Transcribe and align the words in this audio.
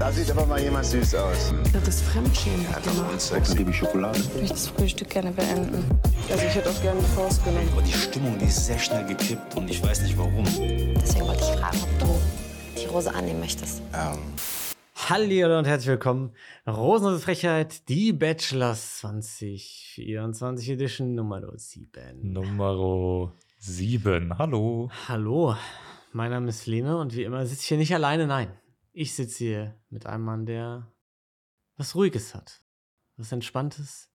Da 0.00 0.10
sieht 0.10 0.30
aber 0.30 0.46
mal 0.46 0.58
jemand 0.58 0.86
süß 0.86 1.14
aus. 1.16 1.52
Das 1.74 1.86
ist 1.86 2.00
Fremdschämen. 2.04 2.66
Einfach 2.74 3.12
ein 3.12 3.20
Sex. 3.20 3.54
Gebe 3.54 3.68
ich 3.68 3.76
Schokolade. 3.76 4.18
Ich 4.18 4.34
möchte 4.34 4.48
das 4.48 4.68
Frühstück 4.68 5.10
gerne 5.10 5.30
beenden. 5.30 5.84
Also 6.30 6.42
ich 6.42 6.54
hätte 6.54 6.70
auch 6.70 6.80
gerne 6.80 7.00
eine 7.00 7.08
Faust 7.08 7.44
genommen. 7.44 7.68
Aber 7.70 7.82
die 7.82 7.92
Stimmung, 7.92 8.38
die 8.38 8.46
ist 8.46 8.64
sehr 8.64 8.78
schnell 8.78 9.04
gekippt 9.04 9.58
und 9.58 9.68
ich 9.68 9.82
weiß 9.82 10.00
nicht 10.00 10.16
warum. 10.16 10.42
Deswegen 10.44 11.26
wollte 11.26 11.42
ich 11.42 11.60
fragen, 11.60 11.76
ob 11.82 11.98
du 11.98 12.18
die 12.80 12.86
Rose 12.86 13.14
annehmen 13.14 13.40
möchtest. 13.40 13.82
Ähm, 13.92 14.16
Hallo 15.10 15.58
und 15.58 15.66
herzlich 15.66 15.88
willkommen. 15.88 16.32
Rosenlose 16.66 17.20
Frechheit, 17.20 17.86
die 17.90 18.14
Bachelors 18.14 19.00
2024 19.00 20.70
Edition 20.70 21.14
Nummer 21.14 21.42
7. 21.54 22.32
Nummer 22.32 23.34
7. 23.58 24.38
Hallo. 24.38 24.88
Hallo, 25.08 25.56
mein 26.14 26.30
Name 26.30 26.48
ist 26.48 26.66
Lene 26.66 26.96
und 26.96 27.14
wie 27.14 27.24
immer 27.24 27.44
sitze 27.44 27.60
ich 27.60 27.68
hier 27.68 27.76
nicht 27.76 27.94
alleine, 27.94 28.26
nein. 28.26 28.48
Ich 28.92 29.14
sitze 29.14 29.38
hier 29.38 29.80
mit 29.88 30.06
einem 30.06 30.24
Mann, 30.24 30.46
der 30.46 30.90
was 31.76 31.94
Ruhiges 31.94 32.34
hat, 32.34 32.62
was 33.16 33.32
Entspanntes, 33.32 34.10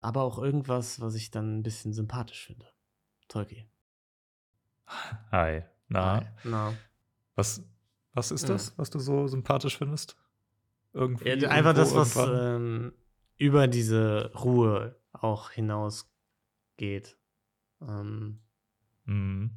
aber 0.00 0.22
auch 0.22 0.38
irgendwas, 0.38 1.00
was 1.00 1.14
ich 1.14 1.30
dann 1.30 1.58
ein 1.58 1.62
bisschen 1.62 1.92
sympathisch 1.92 2.46
finde. 2.46 2.66
Tolki. 3.28 3.68
Hi. 5.32 5.62
Na, 5.88 6.24
Na. 6.44 6.74
was, 7.34 7.62
was 8.12 8.30
ist 8.30 8.42
Ja. 8.42 8.48
das, 8.54 8.76
was 8.78 8.90
du 8.90 8.98
so 8.98 9.26
sympathisch 9.28 9.78
findest? 9.78 10.16
Irgendwie. 10.92 11.28
Ja, 11.28 11.48
einfach 11.50 11.74
das, 11.74 11.94
was 11.94 12.16
ähm, 12.16 12.92
über 13.36 13.66
diese 13.68 14.32
Ruhe 14.34 14.98
auch 15.12 15.50
hinausgeht. 15.50 17.16
Ähm, 17.80 18.40
Mhm. 19.04 19.50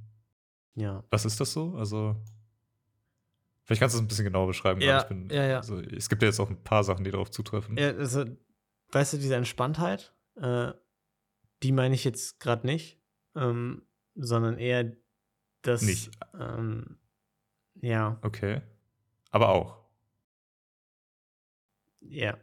ja. 0.76 1.04
Was 1.10 1.26
ist 1.26 1.40
das 1.40 1.54
so? 1.54 1.76
Also. 1.76 2.16
Vielleicht 3.70 3.82
kannst 3.82 3.94
du 3.96 4.00
es 4.00 4.04
ein 4.04 4.08
bisschen 4.08 4.26
genauer 4.26 4.48
beschreiben. 4.48 4.82
Ja, 4.82 5.04
bin, 5.04 5.30
ja, 5.30 5.46
ja. 5.46 5.58
Also, 5.58 5.80
es 5.80 6.10
gibt 6.10 6.24
ja 6.24 6.28
jetzt 6.28 6.40
auch 6.40 6.50
ein 6.50 6.64
paar 6.64 6.84
Sachen, 6.84 7.04
die 7.04 7.12
darauf 7.12 7.30
zutreffen. 7.30 7.78
Ja, 7.78 7.90
also, 7.92 8.26
weißt 8.92 9.14
du, 9.14 9.18
diese 9.18 9.36
Entspanntheit, 9.36 10.12
äh, 10.38 10.72
die 11.62 11.72
meine 11.72 11.94
ich 11.94 12.04
jetzt 12.04 12.40
gerade 12.40 12.66
nicht, 12.66 13.00
ähm, 13.36 13.84
sondern 14.16 14.58
eher 14.58 14.92
das. 15.62 15.84
Nicht. 15.84 16.10
Ähm, 16.40 16.98
ja, 17.76 18.18
Okay. 18.24 18.62
Aber 19.30 19.50
auch. 19.50 19.78
ja. 22.02 22.38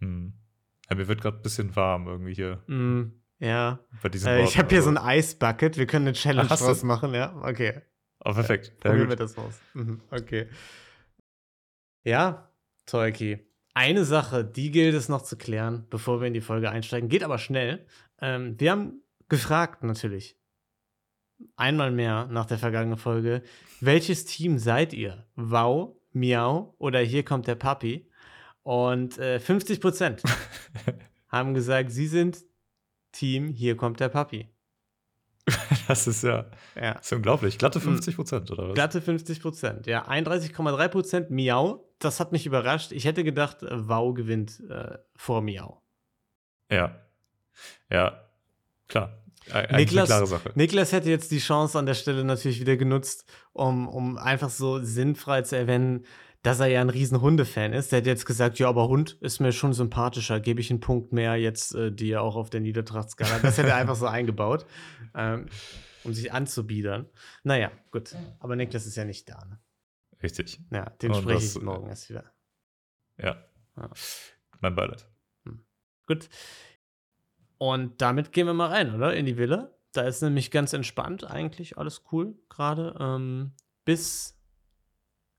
Hm. 0.00 0.34
Ja, 0.90 0.96
mir 0.96 1.08
wird 1.08 1.22
gerade 1.22 1.38
ein 1.38 1.42
bisschen 1.42 1.74
warm 1.76 2.06
irgendwie 2.08 2.34
hier 2.34 2.62
Mm, 2.66 3.04
ja. 3.38 3.78
bei 4.02 4.10
Äh, 4.10 4.44
ich 4.44 4.58
habe 4.58 4.68
hier 4.68 4.82
so 4.82 4.90
also- 4.90 4.90
ein 4.90 4.98
Eisbucket. 4.98 5.78
Wir 5.78 5.86
können 5.86 6.08
eine 6.08 6.12
Challenge 6.14 6.46
Ach, 6.50 6.58
du? 6.58 6.64
draus 6.64 6.82
machen, 6.82 7.14
ja? 7.14 7.34
Okay. 7.42 7.80
Oh, 8.24 8.32
perfekt. 8.32 8.72
Ja, 8.82 8.90
Probieren 8.90 9.08
wir 9.10 9.16
das 9.16 9.36
aus. 9.36 9.60
Mhm, 9.74 10.00
okay. 10.10 10.48
Ja, 12.04 12.50
Tolki. 12.86 13.46
Eine 13.74 14.04
Sache, 14.04 14.44
die 14.44 14.70
gilt 14.70 14.94
es 14.94 15.08
noch 15.08 15.22
zu 15.22 15.36
klären, 15.36 15.86
bevor 15.90 16.20
wir 16.20 16.28
in 16.28 16.34
die 16.34 16.40
Folge 16.40 16.70
einsteigen. 16.70 17.08
Geht 17.08 17.24
aber 17.24 17.38
schnell. 17.38 17.86
Ähm, 18.20 18.58
wir 18.58 18.70
haben 18.70 19.02
gefragt, 19.28 19.82
natürlich. 19.82 20.38
Einmal 21.56 21.90
mehr 21.90 22.26
nach 22.26 22.46
der 22.46 22.58
vergangenen 22.58 22.98
Folge. 22.98 23.42
Welches 23.80 24.24
Team 24.24 24.58
seid 24.58 24.92
ihr? 24.92 25.26
Wow, 25.34 25.96
Miau 26.12 26.74
oder 26.78 27.00
hier 27.00 27.24
kommt 27.24 27.46
der 27.48 27.56
Papi? 27.56 28.08
Und 28.62 29.18
äh, 29.18 29.40
50 29.40 29.80
Prozent 29.80 30.22
haben 31.28 31.52
gesagt, 31.52 31.90
sie 31.90 32.06
sind 32.06 32.44
Team, 33.12 33.48
hier 33.48 33.76
kommt 33.76 34.00
der 34.00 34.08
Papi. 34.08 34.48
Das 35.88 36.06
ist 36.06 36.22
ja 36.22 36.46
Ja. 36.74 36.92
ist 36.92 37.12
unglaublich. 37.12 37.58
Glatte 37.58 37.78
Hm. 37.78 37.92
50 37.92 38.16
Prozent, 38.16 38.50
oder 38.50 38.68
was? 38.68 38.74
Glatte 38.74 39.00
50 39.02 39.40
Prozent, 39.42 39.86
ja. 39.86 40.06
31,3 40.08 40.88
Prozent 40.88 41.30
Miau. 41.30 41.86
Das 41.98 42.20
hat 42.20 42.32
mich 42.32 42.46
überrascht. 42.46 42.92
Ich 42.92 43.04
hätte 43.04 43.24
gedacht, 43.24 43.62
äh, 43.62 43.88
Wow 43.88 44.14
gewinnt 44.14 44.60
äh, 44.70 44.98
vor 45.16 45.42
Miau. 45.42 45.82
Ja. 46.70 46.98
Ja. 47.90 48.24
Klar. 48.88 49.20
Eigentlich 49.50 49.90
Niklas- 49.90 49.98
eine 49.98 50.06
klare 50.06 50.26
Sache. 50.26 50.52
Niklas 50.54 50.92
hätte 50.92 51.10
jetzt 51.10 51.30
die 51.30 51.38
Chance 51.38 51.78
an 51.78 51.84
der 51.86 51.94
Stelle 51.94 52.24
natürlich 52.24 52.60
wieder 52.60 52.76
genutzt, 52.78 53.28
um, 53.52 53.86
um 53.88 54.16
einfach 54.16 54.48
so 54.48 54.82
sinnfrei 54.82 55.42
zu 55.42 55.56
erwähnen, 55.58 56.06
dass 56.44 56.60
er 56.60 56.66
ja 56.66 56.82
ein 56.82 56.90
riesen 56.90 57.22
Hundefan 57.22 57.72
ist. 57.72 57.90
Der 57.90 58.00
hätte 58.00 58.10
jetzt 58.10 58.26
gesagt, 58.26 58.58
ja, 58.58 58.68
aber 58.68 58.86
Hund 58.86 59.16
ist 59.22 59.40
mir 59.40 59.50
schon 59.50 59.72
sympathischer, 59.72 60.40
gebe 60.40 60.60
ich 60.60 60.70
einen 60.70 60.80
Punkt 60.80 61.10
mehr 61.10 61.36
jetzt 61.36 61.74
äh, 61.74 61.90
dir 61.90 62.20
auch 62.20 62.36
auf 62.36 62.50
der 62.50 62.60
Niedertrachtskala. 62.60 63.38
Das 63.38 63.56
hätte 63.56 63.70
er 63.70 63.76
einfach 63.76 63.96
so 63.96 64.06
eingebaut, 64.06 64.66
ähm, 65.14 65.46
um 66.04 66.12
sich 66.12 66.34
anzubiedern. 66.34 67.08
Naja, 67.44 67.72
gut. 67.90 68.14
Aber 68.40 68.56
Niklas 68.56 68.84
ist 68.84 68.94
ja 68.94 69.06
nicht 69.06 69.26
da. 69.26 69.42
Ne? 69.46 69.58
Richtig. 70.22 70.60
Ja, 70.70 70.90
den 70.90 71.12
Und 71.12 71.22
spreche 71.22 71.46
das, 71.46 71.56
ich 71.56 71.62
morgen 71.62 71.88
erst 71.88 72.10
wieder. 72.10 72.30
Ja. 73.16 73.42
Ja. 73.78 73.90
Mein 74.60 74.74
Beileid. 74.74 75.08
Gut. 76.06 76.28
Und 77.56 78.02
damit 78.02 78.32
gehen 78.32 78.46
wir 78.46 78.52
mal 78.52 78.68
rein, 78.68 78.94
oder? 78.94 79.14
In 79.14 79.24
die 79.24 79.38
Villa. 79.38 79.70
Da 79.92 80.02
ist 80.02 80.20
nämlich 80.20 80.50
ganz 80.50 80.74
entspannt 80.74 81.24
eigentlich, 81.24 81.78
alles 81.78 82.02
cool 82.12 82.36
gerade. 82.50 82.94
Ähm, 83.00 83.52
bis 83.86 84.38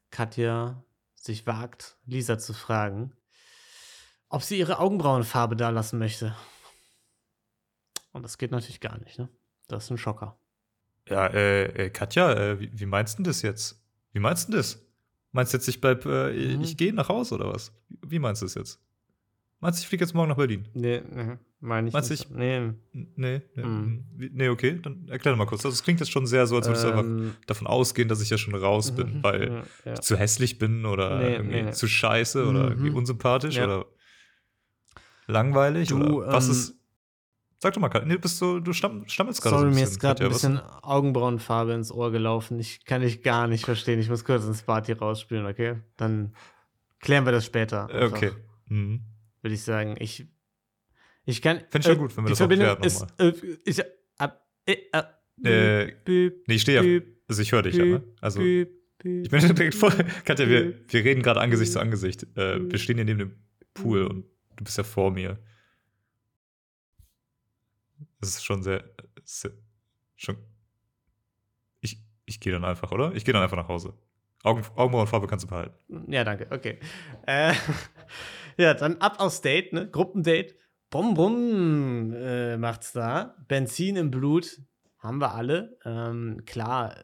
Katja 0.10 0.84
sich 1.25 1.47
wagt, 1.47 1.97
Lisa 2.06 2.38
zu 2.38 2.53
fragen, 2.53 3.13
ob 4.30 4.44
sie 4.44 4.59
ihre 4.59 4.80
Augenbrauenfarbe 4.80 5.56
da 5.56 5.69
lassen 5.69 6.00
möchte. 6.00 6.36
Und 8.12 8.24
das 8.24 8.38
geht 8.38 8.52
natürlich 8.52 8.80
gar 8.80 8.97
nicht, 9.00 9.19
ne? 9.19 9.30
Das 9.68 9.86
ist 9.86 9.90
ein 9.90 9.97
Schocker. 9.97 10.40
Ja, 11.09 11.28
äh, 11.28 11.86
äh 11.86 11.90
Katja, 11.90 12.31
äh, 12.34 12.59
wie, 12.59 12.80
wie 12.80 12.86
meinst 12.86 13.19
du 13.19 13.24
das 13.24 13.41
jetzt? 13.41 13.84
Wie 14.13 14.19
meinst 14.19 14.47
du 14.47 14.53
das? 14.53 14.80
Meinst 15.31 15.53
du 15.53 15.58
jetzt, 15.58 15.68
ich 15.68 15.81
bleib, 15.81 16.06
äh, 16.06 16.56
Mhm. 16.56 16.62
ich 16.62 16.78
gehe 16.78 16.94
nach 16.94 17.09
Hause 17.09 17.36
oder 17.36 17.52
was? 17.53 17.74
Wie 17.90 18.19
meinst 18.19 18.42
du 18.42 18.46
das 18.46 18.56
jetzt? 18.56 18.80
Meinst 19.66 19.80
du, 19.80 19.81
ich 19.84 19.88
fliege 19.88 20.03
jetzt 20.03 20.14
morgen 20.14 20.30
nach 20.30 20.38
Berlin? 20.38 20.68
Nee, 20.74 21.02
nee 21.12 21.38
meine 21.59 21.88
ich 21.88 21.94
Meinst 21.94 22.09
du, 22.09 22.14
nicht. 22.14 22.26
ich- 22.26 22.30
Nee. 22.36 22.74
Nee, 22.94 23.42
nee, 23.56 23.64
Mhm. 23.64 24.06
wie- 24.16 24.30
nee, 24.31 24.50
okay, 24.50 24.80
dann 24.81 25.08
erklär 25.09 25.34
doch 25.34 25.38
mal 25.40 25.46
kurz. 25.48 25.66
Also, 25.66 25.74
es 25.74 25.84
klingt 25.84 26.00
jetzt 26.00 26.12
schon 26.12 26.28
sehr 26.28 26.46
so, 26.48 26.56
als 26.58 26.68
würdest 26.68 26.84
du 26.84 26.90
einfach 26.90 27.03
Ähm, 27.03 27.34
davon 27.48 27.66
ausgehen, 27.68 28.08
dass 28.08 28.22
ich 28.22 28.30
ja 28.30 28.38
schon 28.38 28.54
raus 28.56 28.92
bin, 28.96 29.18
mhm, 29.18 29.24
weil 29.24 29.48
ja, 29.50 29.64
ja. 29.86 29.94
ich 29.94 30.02
zu 30.02 30.16
hässlich 30.18 30.59
bin 30.59 30.86
oder 30.86 31.18
Nee, 31.20 31.34
irgendwie 31.36 31.62
nee. 31.64 31.72
zu 31.72 31.88
scheiße 31.88 32.46
oder 32.48 32.66
irgendwie 32.70 32.92
Mhm. 32.92 32.96
unsympathisch 32.98 33.56
Ja. 33.58 33.66
oder 33.66 33.86
langweilig 35.28 35.90
Du, 35.90 35.98
oder 36.22 36.31
was 36.31 36.46
ähm, 36.46 36.52
ist. 36.52 36.75
Sag 37.58 37.74
doch 37.74 37.81
mal, 37.81 37.90
nee, 38.06 38.14
du 38.14 38.20
bist 38.20 38.38
so, 38.38 38.59
du 38.59 38.74
stamm, 38.74 39.08
stammelst 39.08 39.42
gerade 39.42 39.56
so 39.56 39.62
Sorry, 39.62 39.74
mir 39.74 39.84
ist 39.86 40.00
gerade 40.00 40.24
ein 40.24 40.30
was- 40.30 40.42
bisschen 40.42 40.59
Augenbrauenfarbe 40.84 41.74
ins 41.74 41.92
Ohr 41.92 42.12
gelaufen. 42.12 42.59
Ich 42.59 42.86
kann 42.86 43.02
dich 43.02 43.24
gar 43.24 43.48
nicht 43.48 43.66
verstehen. 43.66 44.00
Ich 44.00 44.09
muss 44.09 44.24
kurz 44.24 44.46
ins 44.46 44.66
hier 44.86 45.00
rausspielen, 45.00 45.46
okay? 45.48 45.78
Dann 45.98 46.36
klären 47.00 47.25
wir 47.25 47.31
das 47.31 47.46
später. 47.46 47.90
Äh, 47.92 48.06
Okay. 48.06 48.31
Mhm. 48.68 49.02
Würde 49.45 49.53
ich 49.53 49.61
sagen. 49.61 49.95
Ich, 50.00 50.25
ich 51.23 51.39
kann. 51.39 51.59
Fänd 51.69 51.85
ich 51.85 51.91
schon 51.91 52.00
gut, 52.00 52.17
wenn 52.17 52.23
wir 52.23 52.29
das 52.29 52.41
auch 52.41 52.47
Verbindung 52.47 52.79
klären 52.79 52.83
ist. 52.83 53.06
Äh, 53.19 53.31
ich, 53.63 53.79
ab, 54.17 54.44
äh, 54.66 54.78
ab, 54.91 55.22
Äh, 55.44 55.91
büb, 56.03 56.47
Nee, 56.47 56.56
ich 56.56 56.63
stehe 56.63 56.81
ja. 56.81 57.01
Also 57.28 57.44
ich 57.44 57.51
höre 57.51 57.61
dich 57.61 57.75
ja, 57.75 57.85
ne? 57.85 58.03
Also 58.22 58.41
ich 58.41 58.67
bin 59.03 59.29
direkt 59.29 59.75
voll. 59.75 59.94
Katja, 60.23 60.50
wir, 60.50 60.79
wir 60.91 61.03
reden 61.03 61.22
gerade 61.22 61.41
Angesicht 61.41 61.73
zu 61.73 61.79
Angesicht. 61.79 62.23
Äh, 62.35 62.72
wir 62.72 62.79
stehen 62.79 62.95
hier 62.95 63.06
neben 63.06 63.19
dem 63.19 63.35
Pool 63.75 64.07
und 64.07 64.25
du 64.56 64.63
bist 64.63 64.79
ja 64.79 64.83
vor 64.83 65.11
mir. 65.11 65.38
Das 68.19 68.29
ist 68.29 68.44
schon 68.44 68.63
sehr. 68.63 68.83
sehr 69.23 69.51
schon. 70.16 70.38
Ich, 71.81 72.01
ich 72.25 72.39
gehe 72.39 72.51
dann 72.51 72.66
einfach, 72.66 72.91
oder? 72.91 73.13
Ich 73.13 73.25
gehe 73.25 73.33
dann 73.35 73.44
einfach 73.44 73.57
nach 73.57 73.67
Hause. 73.67 73.94
Augen, 74.41 74.63
Augenbrauenfarbe 74.75 75.27
kannst 75.27 75.45
du 75.45 75.50
behalten. 75.50 76.12
Ja, 76.12 76.23
danke. 76.23 76.47
Okay. 76.50 76.79
Äh, 77.27 77.53
ja, 78.58 78.74
dann 78.74 78.98
ab 78.98 79.20
aufs 79.20 79.42
Date, 79.42 79.74
ne? 79.74 79.90
Gruppendate. 79.90 80.56
Brumm, 80.90 81.14
brumm 81.14 82.14
äh, 82.14 82.58
macht's 82.58 82.94
da. 82.94 83.36
Benzin 83.48 83.96
im 83.96 84.12
Blut 84.12 84.62
haben 85.00 85.20
wir 85.20 85.34
alle. 85.34 85.78
Ähm, 85.84 86.44
klar, 86.46 86.96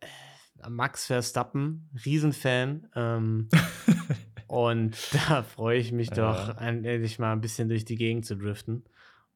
äh, 0.00 0.68
Max 0.68 1.06
Verstappen, 1.06 1.90
Riesenfan. 2.04 2.88
Ähm, 2.94 3.48
und 4.46 4.96
da 5.12 5.42
freue 5.42 5.78
ich 5.78 5.92
mich 5.92 6.10
doch, 6.10 6.56
endlich 6.58 7.18
mal 7.18 7.32
ein 7.32 7.40
bisschen 7.40 7.68
durch 7.68 7.84
die 7.84 7.96
Gegend 7.96 8.26
zu 8.26 8.36
driften. 8.36 8.84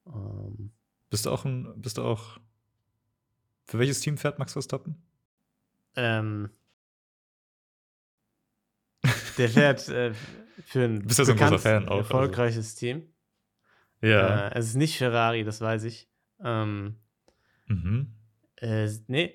Ähm, 0.07 0.73
Bist 1.11 1.27
du 1.27 1.31
auch 1.31 1.45
ein. 1.45 1.73
Bist 1.77 1.99
du 1.99 2.03
auch. 2.03 2.39
Für 3.65 3.79
welches 3.79 4.01
Team 4.01 4.17
fährt 4.17 4.39
Max 4.39 4.55
Verstappen? 4.55 5.03
ähm, 5.99 6.51
der 9.39 9.49
fährt 9.49 9.89
äh, 9.89 10.13
für 10.65 10.85
ein, 10.85 11.03
bist 11.07 11.19
ja 11.19 11.25
ein 11.27 11.37
großer 11.37 11.59
Fan 11.59 11.85
auch, 11.89 11.99
also. 11.99 12.01
erfolgreiches 12.03 12.75
Team. 12.75 13.13
Äh, 14.03 14.53
es 14.55 14.67
ist 14.67 14.75
nicht 14.77 14.99
Ferrari, 14.99 15.45
das 15.45 15.61
weiß 15.61 15.85
ich. 15.85 16.09
Ähm, 16.41 16.97
mhm. 17.67 18.13
äh, 18.57 18.89
nee, 19.09 19.35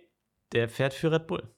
der 0.53 0.69
fährt 0.69 0.93
für 0.93 1.11
Red 1.11 1.27
Bull. 1.27 1.49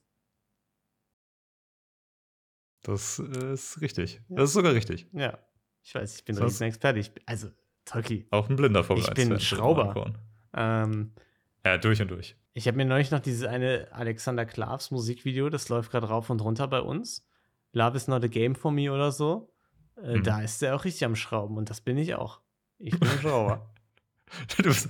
Das 2.82 3.18
äh, 3.18 3.52
ist 3.52 3.80
richtig. 3.80 4.20
Ja. 4.28 4.36
Das 4.36 4.50
ist 4.50 4.54
sogar 4.54 4.72
richtig. 4.74 5.06
Ja, 5.12 5.38
ich 5.82 5.94
weiß, 5.94 6.16
ich 6.16 6.24
bin 6.24 6.34
Sonst- 6.36 6.54
Riesenexperte. 6.54 6.98
Ich, 7.00 7.12
bin- 7.12 7.22
also, 7.26 7.48
Tolki. 7.84 8.26
Auch 8.30 8.48
ein 8.48 8.56
blinder 8.56 8.84
Formel 8.84 9.02
Ich 9.02 9.08
1 9.10 9.16
bin 9.16 9.28
Fan, 9.28 9.40
Schrauber. 9.40 10.14
Ähm, 10.54 11.12
Ja, 11.64 11.78
durch 11.78 12.00
und 12.00 12.10
durch. 12.10 12.36
ich 12.54 12.66
habe 12.66 12.76
mir 12.76 12.84
neulich 12.84 13.10
noch 13.10 13.20
dieses 13.20 13.46
eine 13.46 13.88
Alexander 13.92 14.46
Klavs 14.46 14.90
Musikvideo, 14.90 15.48
das 15.50 15.68
läuft 15.68 15.90
gerade 15.90 16.08
rauf 16.08 16.30
und 16.30 16.40
runter 16.40 16.66
bei 16.68 16.80
uns. 16.80 17.24
Love 17.76 17.96
is 17.96 18.08
not 18.08 18.24
a 18.24 18.28
game 18.28 18.54
for 18.54 18.72
me 18.72 18.90
oder 18.90 19.12
so, 19.12 19.52
äh, 20.02 20.16
Mhm. 20.16 20.22
da 20.22 20.40
ist 20.40 20.62
er 20.62 20.74
auch 20.76 20.84
richtig 20.84 21.04
am 21.04 21.14
Schrauben 21.14 21.56
und 21.58 21.68
das 21.68 21.80
bin 21.82 21.98
ich 21.98 22.14
auch. 22.14 22.40
Ich 22.78 22.98
bin 22.98 23.08
ein 23.08 23.18
Schrauber. 23.20 23.70
Du 24.56 24.64
bist, 24.64 24.88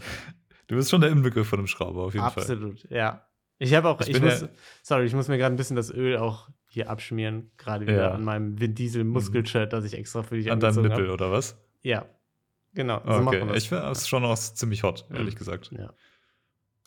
du 0.69 0.77
bist 0.77 0.89
schon 0.91 1.03
der 1.03 1.11
Inbegriff 1.11 1.47
von 1.49 1.59
einem 1.59 1.67
Schrauber, 1.69 2.05
auf 2.05 2.15
jeden 2.15 2.25
Fall. 2.31 2.43
Absolut, 2.43 2.89
ja. 2.91 3.27
Ich 3.59 3.75
habe 3.75 3.89
auch, 3.91 4.01
Ich 4.01 4.09
ich, 4.09 4.21
muss, 4.23 4.47
sorry, 4.83 5.05
ich 5.05 5.15
muss 5.15 5.29
mir 5.29 5.37
gerade 5.37 5.55
ein 5.55 5.59
bisschen 5.59 5.77
das 5.77 5.91
Öl 5.91 6.17
auch 6.17 6.49
hier 6.69 6.89
abschmieren, 6.89 7.51
gerade 7.59 7.87
wieder 7.87 7.97
Ja. 8.09 8.11
an 8.13 8.25
meinem 8.25 8.59
Vin 8.61 8.75
Diesel 8.75 9.05
Muskelshirt, 9.05 9.73
das 9.75 9.85
ich 9.85 9.95
extra 9.95 10.23
für 10.23 10.37
dich 10.37 10.51
An 10.51 10.61
deinem 10.61 10.83
Nippel, 10.83 11.05
habe. 11.05 11.13
oder 11.13 11.31
was? 11.33 11.57
Ja, 11.83 12.07
genau. 12.73 13.01
So 13.05 13.11
okay, 13.11 13.23
machen 13.23 13.39
wir 13.41 13.47
das. 13.49 13.63
ich 13.63 13.69
finde 13.69 13.85
es 13.91 14.09
schon 14.09 14.25
auch 14.25 14.37
ziemlich 14.37 14.83
hot, 14.85 15.07
ehrlich 15.13 15.35
Mhm. 15.35 15.39
gesagt. 15.39 15.71
Ja. 15.77 15.93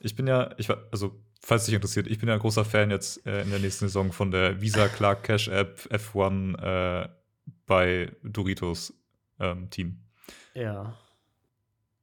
Ich 0.01 0.16
bin 0.16 0.28
ja, 0.28 0.51
ich 0.57 0.69
also, 0.92 1.19
falls 1.42 1.66
dich 1.66 1.75
interessiert, 1.75 2.07
ich 2.07 2.19
bin 2.19 2.30
ja 2.30 2.36
ein 2.36 2.40
großer 2.40 2.66
Fan 2.66 2.92
jetzt 2.92 3.25
äh, 3.25 3.42
in 3.42 3.50
der 3.50 3.60
nächsten 3.60 3.86
Saison 3.86 4.12
von 4.12 4.31
der 4.31 4.62
Visa 4.62 4.88
Clark 4.88 5.24
Cash 5.24 5.48
App 5.48 5.80
F1 5.92 6.57
äh, 7.04 7.10
bei 7.66 8.12
Doritos 8.24 8.94
ähm, 9.40 9.69
Team. 9.69 10.01
ja. 10.54 10.98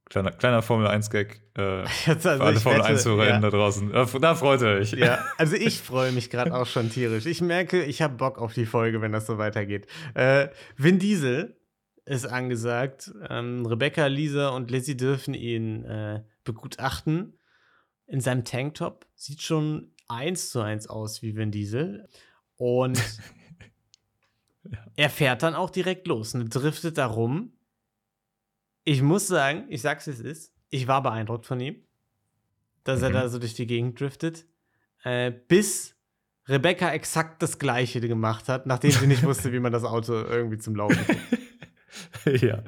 Kleiner, 0.08 0.30
kleiner 0.30 0.62
Formel 0.62 0.86
1 0.86 1.10
Gag 1.10 1.42
äh, 1.58 1.82
Jetzt, 2.06 2.26
also 2.26 2.38
für 2.38 2.44
alle 2.44 2.60
Formel 2.60 2.78
wette, 2.78 2.88
1 2.90 3.04
HörerInnen 3.06 3.42
ja. 3.42 3.50
da 3.50 3.56
draußen. 3.56 3.90
Da 3.92 4.34
freut 4.36 4.62
ihr 4.62 4.68
euch. 4.68 4.92
Ja, 4.92 5.24
also 5.36 5.56
ich 5.56 5.80
freue 5.80 6.12
mich 6.12 6.30
gerade 6.30 6.54
auch 6.54 6.66
schon 6.66 6.90
tierisch. 6.90 7.26
Ich 7.26 7.40
merke, 7.40 7.82
ich 7.82 8.02
habe 8.02 8.14
Bock 8.14 8.38
auf 8.38 8.54
die 8.54 8.66
Folge, 8.66 9.00
wenn 9.00 9.10
das 9.10 9.26
so 9.26 9.38
weitergeht. 9.38 9.88
Äh, 10.14 10.48
Vin 10.76 11.00
Diesel 11.00 11.56
ist 12.04 12.24
angesagt. 12.24 13.12
Ähm, 13.28 13.66
Rebecca, 13.66 14.06
Lisa 14.06 14.50
und 14.50 14.70
Lizzie 14.70 14.96
dürfen 14.96 15.34
ihn 15.34 15.84
äh, 15.84 16.22
begutachten. 16.44 17.36
In 18.06 18.20
seinem 18.20 18.44
Tanktop 18.44 19.06
sieht 19.14 19.42
schon 19.42 19.92
eins 20.08 20.50
zu 20.50 20.60
eins 20.60 20.86
aus 20.86 21.22
wie 21.22 21.34
Vin 21.36 21.50
Diesel. 21.50 22.08
Und 22.56 23.02
er 24.96 25.10
fährt 25.10 25.42
dann 25.42 25.54
auch 25.54 25.70
direkt 25.70 26.06
los 26.06 26.34
und 26.34 26.48
driftet 26.54 26.98
da 26.98 27.06
rum. 27.06 27.52
Ich 28.84 29.02
muss 29.02 29.26
sagen, 29.26 29.66
ich 29.68 29.82
sag's 29.82 30.06
wie 30.06 30.12
es 30.12 30.20
ist, 30.20 30.52
ich 30.70 30.86
war 30.86 31.02
beeindruckt 31.02 31.46
von 31.46 31.60
ihm, 31.60 31.82
dass 32.84 33.02
er 33.02 33.10
Mhm. 33.10 33.14
da 33.14 33.28
so 33.28 33.38
durch 33.38 33.54
die 33.54 33.66
Gegend 33.66 33.98
driftet, 34.00 34.46
äh, 35.02 35.30
bis 35.32 35.94
Rebecca 36.48 36.92
exakt 36.92 37.42
das 37.42 37.58
Gleiche 37.58 38.00
gemacht 38.00 38.48
hat, 38.48 38.66
nachdem 38.66 38.92
sie 38.92 39.06
nicht 39.08 39.24
wusste, 39.24 39.52
wie 39.52 39.58
man 39.58 39.72
das 39.72 39.82
Auto 39.82 40.12
irgendwie 40.12 40.58
zum 40.58 40.76
Laufen 40.76 40.96
kriegt. 41.04 41.42
ja. 42.42 42.62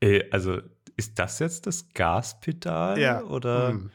Ey, 0.00 0.28
also, 0.32 0.60
ist 0.96 1.18
das 1.18 1.38
jetzt 1.38 1.66
das 1.66 1.88
Gaspedal? 1.94 2.98
Ja. 2.98 3.22
Oder? 3.22 3.74
Mm. 3.74 3.90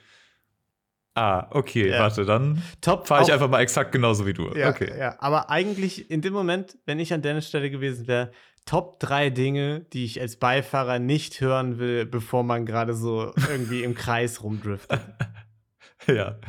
Ah, 1.15 1.47
okay, 1.51 1.89
Ja. 1.89 1.99
warte, 1.99 2.25
dann 2.25 2.61
Top 2.81 3.07
fahre 3.07 3.23
ich 3.23 3.31
einfach 3.31 3.49
mal 3.49 3.61
exakt 3.61 3.91
genauso 3.93 4.25
wie 4.25 4.33
du. 4.33 4.53
Ja, 4.53 4.69
okay. 4.69 4.91
ja, 4.97 5.15
aber 5.19 5.49
eigentlich 5.49 6.11
in 6.11 6.21
dem 6.21 6.33
Moment, 6.33 6.77
wenn 6.85 6.99
ich 6.99 7.13
an 7.13 7.21
Dennis 7.21 7.47
Stelle 7.47 7.69
gewesen 7.71 8.07
wäre, 8.07 8.31
Top 8.65 8.99
drei 8.99 9.29
Dinge, 9.29 9.81
die 9.93 10.05
ich 10.05 10.19
als 10.19 10.37
Beifahrer 10.37 10.97
nicht 10.99 11.39
hören 11.39 11.77
will, 11.77 12.05
bevor 12.05 12.43
man 12.43 12.65
gerade 12.65 12.93
so 12.95 13.31
irgendwie 13.49 13.83
im 13.83 13.95
Kreis 13.95 14.43
rumdriftet. 14.43 14.99
Ja. 16.07 16.39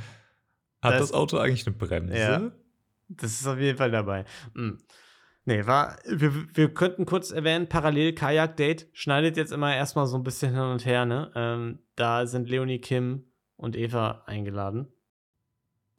Hat 0.83 0.93
Das- 0.95 1.01
das, 1.01 1.13
Auto 1.13 1.39
eigentlich 1.39 1.67
eine 1.67 1.77
Bremse? 1.77 2.19
Ja. 2.19 2.51
Das 3.09 3.33
ist 3.41 3.47
auf 3.47 3.59
jeden 3.59 3.79
Fall 3.79 3.91
dabei. 3.91 4.25
Mm. 4.55 4.73
Nee, 5.45 5.65
war, 5.65 5.97
wir, 6.07 6.33
wir 6.55 6.75
könnten 6.75 7.07
kurz 7.07 7.31
erwähnen, 7.31 7.69
parallel 7.69 8.15
Kajak-Date 8.15 8.89
schneidet 8.93 9.37
jetzt 9.37 9.53
immer 9.53 9.75
erstmal 9.75 10.07
so 10.07 10.17
ein 10.17 10.25
bisschen 10.25 10.53
hin 10.53 10.63
und 10.65 10.85
her, 10.85 11.07
ne? 11.07 11.31
Ähm, 11.37 11.79
da 11.95 12.27
sind 12.27 12.51
Leonie, 12.51 12.81
Kim 12.81 13.26
und 13.57 13.77
Eva 13.77 14.23
eingeladen. 14.27 14.89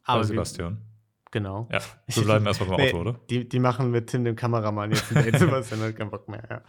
Aber 0.04 0.20
wir- 0.22 0.26
Sebastian. 0.26 0.82
Genau. 1.30 1.68
Ja, 1.70 1.80
wir 2.06 2.22
bleiben 2.24 2.46
erstmal 2.46 2.70
beim 2.70 2.78
Nee, 2.80 2.88
Auto, 2.92 3.00
oder? 3.00 3.20
Die, 3.28 3.46
die 3.46 3.58
machen 3.58 3.90
mit 3.90 4.08
Tim, 4.08 4.24
dem 4.24 4.34
Kameramann, 4.34 4.92
jetzt 4.92 5.14
ein 5.14 5.22
Date. 5.24 5.38
Sebastian 5.38 5.80
hat 5.82 5.96
keinen 5.96 6.10
Bock 6.10 6.26
mehr, 6.28 6.42
ja. 6.48 6.62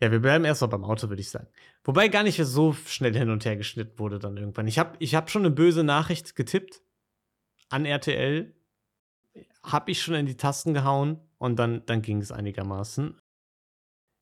Ja, 0.00 0.10
wir 0.10 0.20
bleiben 0.20 0.44
erstmal 0.44 0.68
beim 0.68 0.84
Auto, 0.84 1.08
würde 1.08 1.20
ich 1.22 1.30
sagen. 1.30 1.46
Wobei 1.84 2.08
gar 2.08 2.24
nicht 2.24 2.36
so 2.44 2.72
schnell 2.72 3.16
hin 3.16 3.30
und 3.30 3.44
her 3.44 3.56
geschnitten 3.56 3.98
wurde 3.98 4.18
dann 4.18 4.36
irgendwann. 4.36 4.66
Ich 4.66 4.78
habe 4.78 4.96
ich 4.98 5.14
hab 5.14 5.30
schon 5.30 5.42
eine 5.42 5.50
böse 5.54 5.82
Nachricht 5.84 6.34
getippt 6.36 6.82
an 7.70 7.86
RTL. 7.86 8.52
Habe 9.62 9.90
ich 9.92 10.02
schon 10.02 10.14
in 10.16 10.26
die 10.26 10.36
Tasten 10.36 10.74
gehauen 10.74 11.20
und 11.38 11.56
dann, 11.56 11.86
dann 11.86 12.02
ging 12.02 12.20
es 12.20 12.32
einigermaßen. 12.32 13.16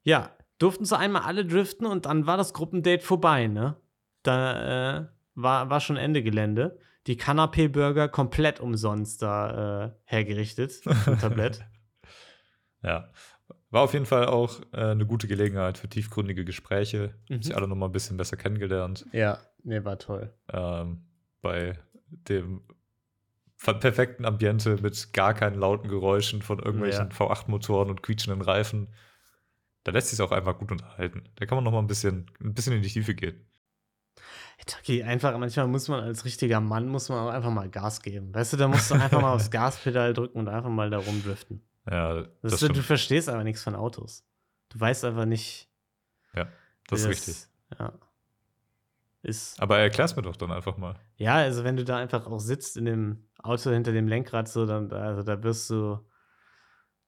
Ja, 0.03 0.37
durften 0.59 0.85
so 0.85 0.95
einmal 0.97 1.23
alle 1.23 1.45
driften 1.47 1.87
und 1.87 2.05
dann 2.07 2.27
war 2.27 2.37
das 2.37 2.53
Gruppendate 2.53 3.03
vorbei, 3.03 3.47
ne? 3.49 3.77
Da 4.23 4.99
äh, 4.99 5.07
war, 5.43 5.71
war 5.71 5.81
schon 5.81 5.97
Ende 5.97 6.23
Gelände. 6.23 6.79
Die 7.07 7.17
Canapé-Burger 7.17 8.09
komplett 8.09 8.61
umsonst 8.61 9.23
da 9.23 9.87
äh, 9.87 9.91
hergerichtet 10.05 10.83
Tablett. 11.21 11.65
Ja. 12.83 13.11
War 13.71 13.83
auf 13.83 13.93
jeden 13.93 14.07
Fall 14.07 14.27
auch 14.27 14.61
äh, 14.73 14.79
eine 14.79 15.07
gute 15.07 15.29
Gelegenheit 15.29 15.79
für 15.79 15.89
tiefgründige 15.89 16.45
Gespräche. 16.45 17.15
Mhm. 17.29 17.35
Haben 17.35 17.43
sich 17.43 17.57
alle 17.57 17.69
nochmal 17.69 17.89
ein 17.89 17.93
bisschen 17.93 18.17
besser 18.17 18.37
kennengelernt. 18.37 19.07
Ja, 19.13 19.39
nee, 19.63 19.83
war 19.85 19.99
toll. 19.99 20.35
Ähm, 20.53 21.05
bei 21.41 21.79
dem 22.07 22.63
perfekten 23.57 24.25
Ambiente 24.25 24.79
mit 24.83 25.13
gar 25.13 25.35
keinen 25.35 25.59
lauten 25.59 25.89
Geräuschen 25.89 26.43
von 26.43 26.59
irgendwelchen 26.59 27.11
Ja. 27.11 27.17
V8-Motoren 27.17 27.91
und 27.91 28.03
quietschenden 28.03 28.43
Reifen. 28.43 28.89
Da 29.85 29.93
lässt 29.93 30.09
sich 30.09 30.21
auch 30.21 30.33
einfach 30.33 30.59
gut 30.59 30.73
unterhalten. 30.73 31.29
Da 31.37 31.47
kann 31.47 31.57
man 31.57 31.65
noch 31.65 31.73
mal 31.73 31.79
ein 31.79 31.87
bisschen, 31.87 32.31
ein 32.41 32.55
bisschen 32.55 32.75
in 32.75 32.83
die 32.83 32.89
Tiefe 32.89 33.15
gehen. 33.15 33.47
Okay, 34.79 35.03
einfach, 35.03 35.37
manchmal 35.39 35.67
muss 35.67 35.89
man 35.89 36.01
als 36.01 36.25
richtiger 36.25 36.61
Mann, 36.61 36.89
muss 36.89 37.09
man 37.09 37.19
auch 37.19 37.31
einfach 37.31 37.51
mal 37.51 37.69
Gas 37.69 38.03
geben. 38.03 38.35
Weißt 38.35 38.53
du, 38.53 38.57
da 38.57 38.69
musst 38.69 38.91
du 38.91 38.95
einfach 38.95 39.21
mal 39.21 39.33
aufs 39.33 39.51
Gaspedal 39.51 40.13
drücken 40.13 40.39
und 40.39 40.49
einfach 40.49 40.71
mal 40.71 40.91
da 40.91 40.99
rumdriften. 40.99 41.63
Ja, 41.91 42.23
Das 42.43 42.61
das, 42.61 42.61
du 42.61 42.83
verstehst 42.83 43.29
aber 43.29 43.43
nichts 43.43 43.63
von 43.63 43.75
Autos. 43.75 44.25
Du 44.69 44.79
weißt 44.79 45.05
einfach 45.05 45.25
nicht. 45.25 45.69
Ja, 46.35 46.47
das 46.89 47.01
ist 47.01 47.09
richtig. 47.09 47.37
Ja. 47.79 47.93
Ist. 49.23 49.61
Aber 49.61 49.79
erklär's 49.79 50.17
mir 50.17 50.23
doch 50.23 50.37
dann 50.37 50.51
einfach 50.53 50.77
mal. 50.77 50.95
Ja, 51.17 51.35
also 51.37 51.65
wenn 51.65 51.77
du 51.77 51.85
da 51.85 51.97
einfach 51.99 52.27
auch 52.27 52.39
sitzt 52.39 52.77
in 52.77 52.87
dem 52.87 53.29
Auto 53.43 53.71
hinter 53.71 53.93
dem 53.93 54.09
Lenkrad, 54.09 54.49
so, 54.49 54.67
dann, 54.67 54.91
also 54.93 55.23
da 55.23 55.43
wirst 55.43 55.69
du, 55.69 55.99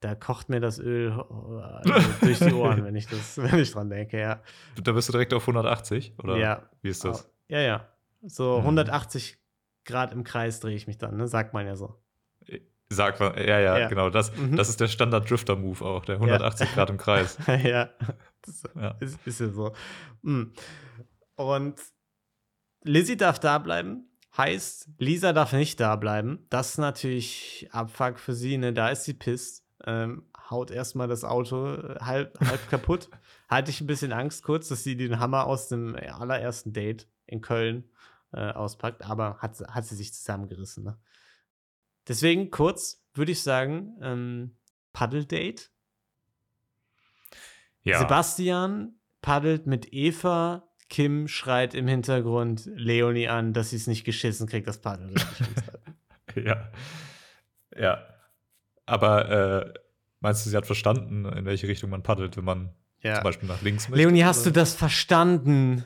da 0.03 0.15
kocht 0.15 0.49
mir 0.49 0.59
das 0.59 0.79
Öl 0.79 1.11
also 1.11 1.93
durch 2.21 2.39
die 2.39 2.53
Ohren, 2.53 2.83
wenn 2.85 2.95
ich 2.95 3.07
das, 3.07 3.37
wenn 3.37 3.59
ich 3.59 3.71
dran 3.71 3.89
denke, 3.89 4.19
ja. 4.19 4.41
Da 4.81 4.91
bist 4.91 5.07
du 5.09 5.11
direkt 5.13 5.33
auf 5.33 5.43
180? 5.43 6.13
Oder 6.19 6.37
ja. 6.37 6.69
wie 6.81 6.89
ist 6.89 7.03
das? 7.05 7.29
Ja, 7.47 7.59
ja. 7.61 7.87
So 8.25 8.57
Mhm. 8.59 8.63
180 8.79 9.37
Grad 9.85 10.11
im 10.13 10.23
Kreis 10.23 10.59
drehe 10.59 10.75
ich 10.75 10.87
mich 10.87 10.97
dann, 10.97 11.17
ne? 11.17 11.27
Sagt 11.27 11.53
man 11.53 11.65
ja 11.65 11.75
so. 11.75 11.99
Sag 12.89 13.19
mal, 13.19 13.35
ja, 13.39 13.59
ja, 13.59 13.79
Ja. 13.79 13.87
genau. 13.87 14.09
Das, 14.09 14.35
Mhm. 14.35 14.55
das 14.55 14.69
ist 14.69 14.79
der 14.79 14.87
Standard-Drifter-Move 14.87 15.83
auch, 15.83 16.05
der 16.05 16.19
180 16.19 16.73
Grad 16.73 16.89
im 16.89 16.97
Kreis. 16.97 17.37
ja. 17.63 17.89
Das 18.41 18.63
Ja. 18.75 18.95
ist, 18.99 19.19
ist 19.25 19.39
ja 19.39 19.49
so. 19.49 19.73
Mm. 20.21 20.51
Und 21.35 21.81
Lizzie 22.83 23.17
darf 23.17 23.39
da 23.39 23.57
bleiben. 23.57 24.09
Heißt, 24.37 24.89
Lisa 24.97 25.31
darf 25.33 25.53
nicht 25.53 25.79
da 25.79 25.95
bleiben. 25.95 26.45
Das 26.49 26.71
ist 26.71 26.77
natürlich 26.77 27.67
Abfuck 27.71 28.19
für 28.19 28.33
sie, 28.33 28.57
ne? 28.57 28.73
Da 28.73 28.89
ist 28.89 29.03
sie 29.05 29.13
pisst. 29.13 29.62
Ähm, 29.85 30.25
haut 30.49 30.71
erstmal 30.71 31.07
das 31.07 31.23
Auto 31.23 31.73
äh, 31.75 31.99
halb, 31.99 32.39
halb 32.39 32.69
kaputt. 32.69 33.09
Hatte 33.49 33.71
ich 33.71 33.81
ein 33.81 33.87
bisschen 33.87 34.13
Angst 34.13 34.43
kurz, 34.43 34.67
dass 34.69 34.83
sie 34.83 34.95
den 34.95 35.19
Hammer 35.19 35.45
aus 35.45 35.67
dem 35.67 35.95
allerersten 35.95 36.73
Date 36.73 37.07
in 37.25 37.41
Köln 37.41 37.83
äh, 38.33 38.51
auspackt, 38.51 39.03
aber 39.03 39.37
hat, 39.39 39.55
sie- 39.57 39.65
hat 39.67 39.85
sie 39.85 39.95
sich 39.95 40.13
zusammengerissen, 40.13 40.83
ne? 40.83 40.97
Deswegen 42.07 42.49
kurz 42.51 43.01
würde 43.13 43.31
ich 43.31 43.41
sagen, 43.43 43.97
ähm, 44.01 44.57
Paddle-Date. 44.91 45.71
Ja. 47.83 47.99
Sebastian 47.99 48.95
paddelt 49.21 49.67
mit 49.67 49.93
Eva. 49.93 50.67
Kim 50.89 51.27
schreit 51.27 51.73
im 51.73 51.87
Hintergrund 51.87 52.69
Leonie 52.75 53.27
an, 53.27 53.53
dass 53.53 53.71
sie 53.71 53.77
es 53.77 53.87
nicht 53.87 54.03
geschissen 54.03 54.47
kriegt, 54.47 54.67
das 54.67 54.77
umzuhalten. 54.77 55.13
Ja. 56.35 56.71
Ja. 57.75 58.05
Aber 58.85 59.29
äh, 59.29 59.73
meinst 60.19 60.45
du, 60.45 60.49
sie 60.49 60.57
hat 60.57 60.65
verstanden, 60.65 61.25
in 61.25 61.45
welche 61.45 61.67
Richtung 61.67 61.89
man 61.89 62.03
paddelt, 62.03 62.37
wenn 62.37 62.45
man 62.45 62.73
Ja. 63.01 63.15
zum 63.15 63.23
Beispiel 63.23 63.47
nach 63.49 63.61
links 63.61 63.89
möchte? 63.89 64.03
Leonie, 64.03 64.23
hast 64.23 64.45
du 64.45 64.49
oder? 64.49 64.61
das 64.61 64.75
verstanden? 64.75 65.85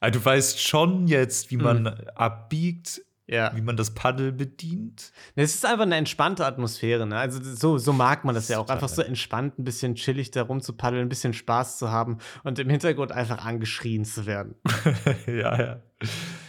Ah, 0.00 0.10
du 0.10 0.22
weißt 0.22 0.60
schon 0.60 1.06
jetzt, 1.08 1.50
wie 1.50 1.56
man 1.56 1.82
Mhm. 1.84 1.94
abbiegt, 2.14 3.00
Ja. 3.26 3.56
wie 3.56 3.62
man 3.62 3.74
das 3.78 3.94
Paddel 3.94 4.32
bedient. 4.32 5.12
Es 5.34 5.54
ist 5.54 5.64
einfach 5.64 5.84
eine 5.86 5.96
entspannte 5.96 6.44
Atmosphäre, 6.44 7.06
ne? 7.06 7.16
Also 7.16 7.40
so, 7.42 7.78
so 7.78 7.94
mag 7.94 8.22
man 8.26 8.34
das 8.34 8.48
ja 8.48 8.58
auch. 8.58 8.68
Einfach 8.68 8.90
so 8.90 9.00
entspannt, 9.00 9.58
ein 9.58 9.64
bisschen 9.64 9.94
chillig 9.94 10.30
da 10.30 10.42
rumzupaddeln, 10.42 11.06
ein 11.06 11.08
bisschen 11.08 11.32
Spaß 11.32 11.78
zu 11.78 11.90
haben 11.90 12.18
und 12.42 12.58
im 12.58 12.68
Hintergrund 12.68 13.12
einfach 13.12 13.42
angeschrien 13.46 14.04
zu 14.04 14.26
werden. 14.26 14.56
ja, 15.26 15.58
ja. 15.58 15.82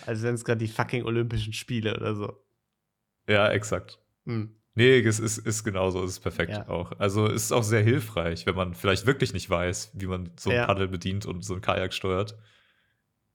Als 0.06 0.22
wenn 0.22 0.36
es 0.36 0.44
gerade 0.44 0.58
die 0.60 0.68
fucking 0.68 1.06
Olympischen 1.06 1.54
Spiele 1.54 1.96
oder 1.96 2.14
so. 2.16 2.44
Ja, 3.30 3.48
exakt. 3.50 4.00
Hm. 4.26 4.54
Nee, 4.76 5.00
es 5.00 5.20
ist, 5.20 5.38
ist 5.38 5.64
genauso, 5.64 6.04
es 6.04 6.12
ist 6.12 6.20
perfekt 6.20 6.52
Ja. 6.52 6.68
auch. 6.68 6.92
Also 7.00 7.28
es 7.28 7.44
ist 7.46 7.52
auch 7.54 7.64
sehr 7.64 7.82
hilfreich, 7.82 8.46
wenn 8.46 8.56
man 8.56 8.74
vielleicht 8.74 9.06
wirklich 9.06 9.32
nicht 9.34 9.50
weiß, 9.50 9.92
wie 9.94 10.06
man 10.08 10.32
so 10.38 10.50
ein 10.50 10.58
Ja. 10.58 10.66
Paddel 10.66 10.88
bedient 10.90 11.26
und 11.26 11.44
so 11.44 11.54
ein 11.56 11.62
Kajak 11.62 11.94
steuert. 11.94 12.38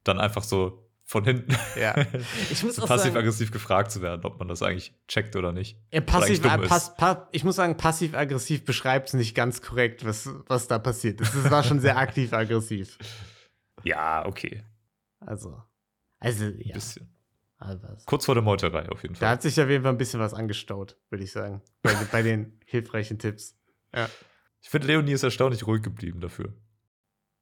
Dann 0.04 0.18
einfach 0.20 0.42
so 0.44 0.86
von 1.04 1.24
hinten 1.24 1.56
Ja. 1.80 1.94
Ich 2.50 2.62
muss 2.62 2.76
so 2.76 2.86
passiv-aggressiv 2.86 3.50
gefragt 3.52 3.90
zu 3.90 4.00
werden, 4.02 4.24
ob 4.24 4.38
man 4.38 4.48
das 4.48 4.62
eigentlich 4.62 4.94
checkt 5.08 5.34
oder 5.34 5.50
nicht. 5.52 5.76
ja, 5.92 5.98
Oder 6.00 6.06
passiv, 6.06 6.42
dumm 6.42 6.62
äh, 6.62 6.66
pass, 6.68 6.94
pa 6.94 7.28
ich 7.32 7.42
muss 7.42 7.56
sagen, 7.56 7.76
passiv-aggressiv 7.76 8.64
beschreibt 8.66 9.08
es 9.08 9.14
nicht 9.14 9.34
ganz 9.34 9.62
korrekt, 9.62 10.04
was, 10.04 10.28
was 10.46 10.68
da 10.68 10.78
passiert 10.78 11.20
ist. 11.22 11.34
Es 11.34 11.50
war 11.50 11.62
schon 11.64 11.80
sehr 11.80 11.96
aktiv-aggressiv. 11.96 12.98
Ja, 13.82 14.26
okay. 14.26 14.62
Also, 15.20 15.60
also, 16.18 16.44
Ein 16.44 16.60
ja. 16.60 16.74
bisschen. 16.74 17.08
Also. 17.60 17.86
Kurz 18.06 18.24
vor 18.24 18.34
der 18.34 18.42
Meuterei 18.42 18.88
auf 18.88 19.02
jeden 19.02 19.14
Da 19.14 19.20
Fall. 19.20 19.28
hat 19.28 19.42
sich 19.42 19.60
auf 19.60 19.68
jeden 19.68 19.82
Fall 19.84 19.92
ein 19.92 19.98
bisschen 19.98 20.18
was 20.18 20.32
angestaut, 20.34 20.96
würde 21.10 21.22
ich 21.24 21.30
sagen. 21.32 21.62
Bei, 21.82 21.92
bei 22.12 22.22
den 22.22 22.58
hilfreichen 22.64 23.18
Tipps. 23.18 23.56
Ich 24.62 24.70
finde, 24.70 24.86
Leonie 24.88 25.12
ist 25.12 25.22
erstaunlich 25.22 25.66
ruhig 25.66 25.82
geblieben 25.82 26.20
dafür. 26.20 26.54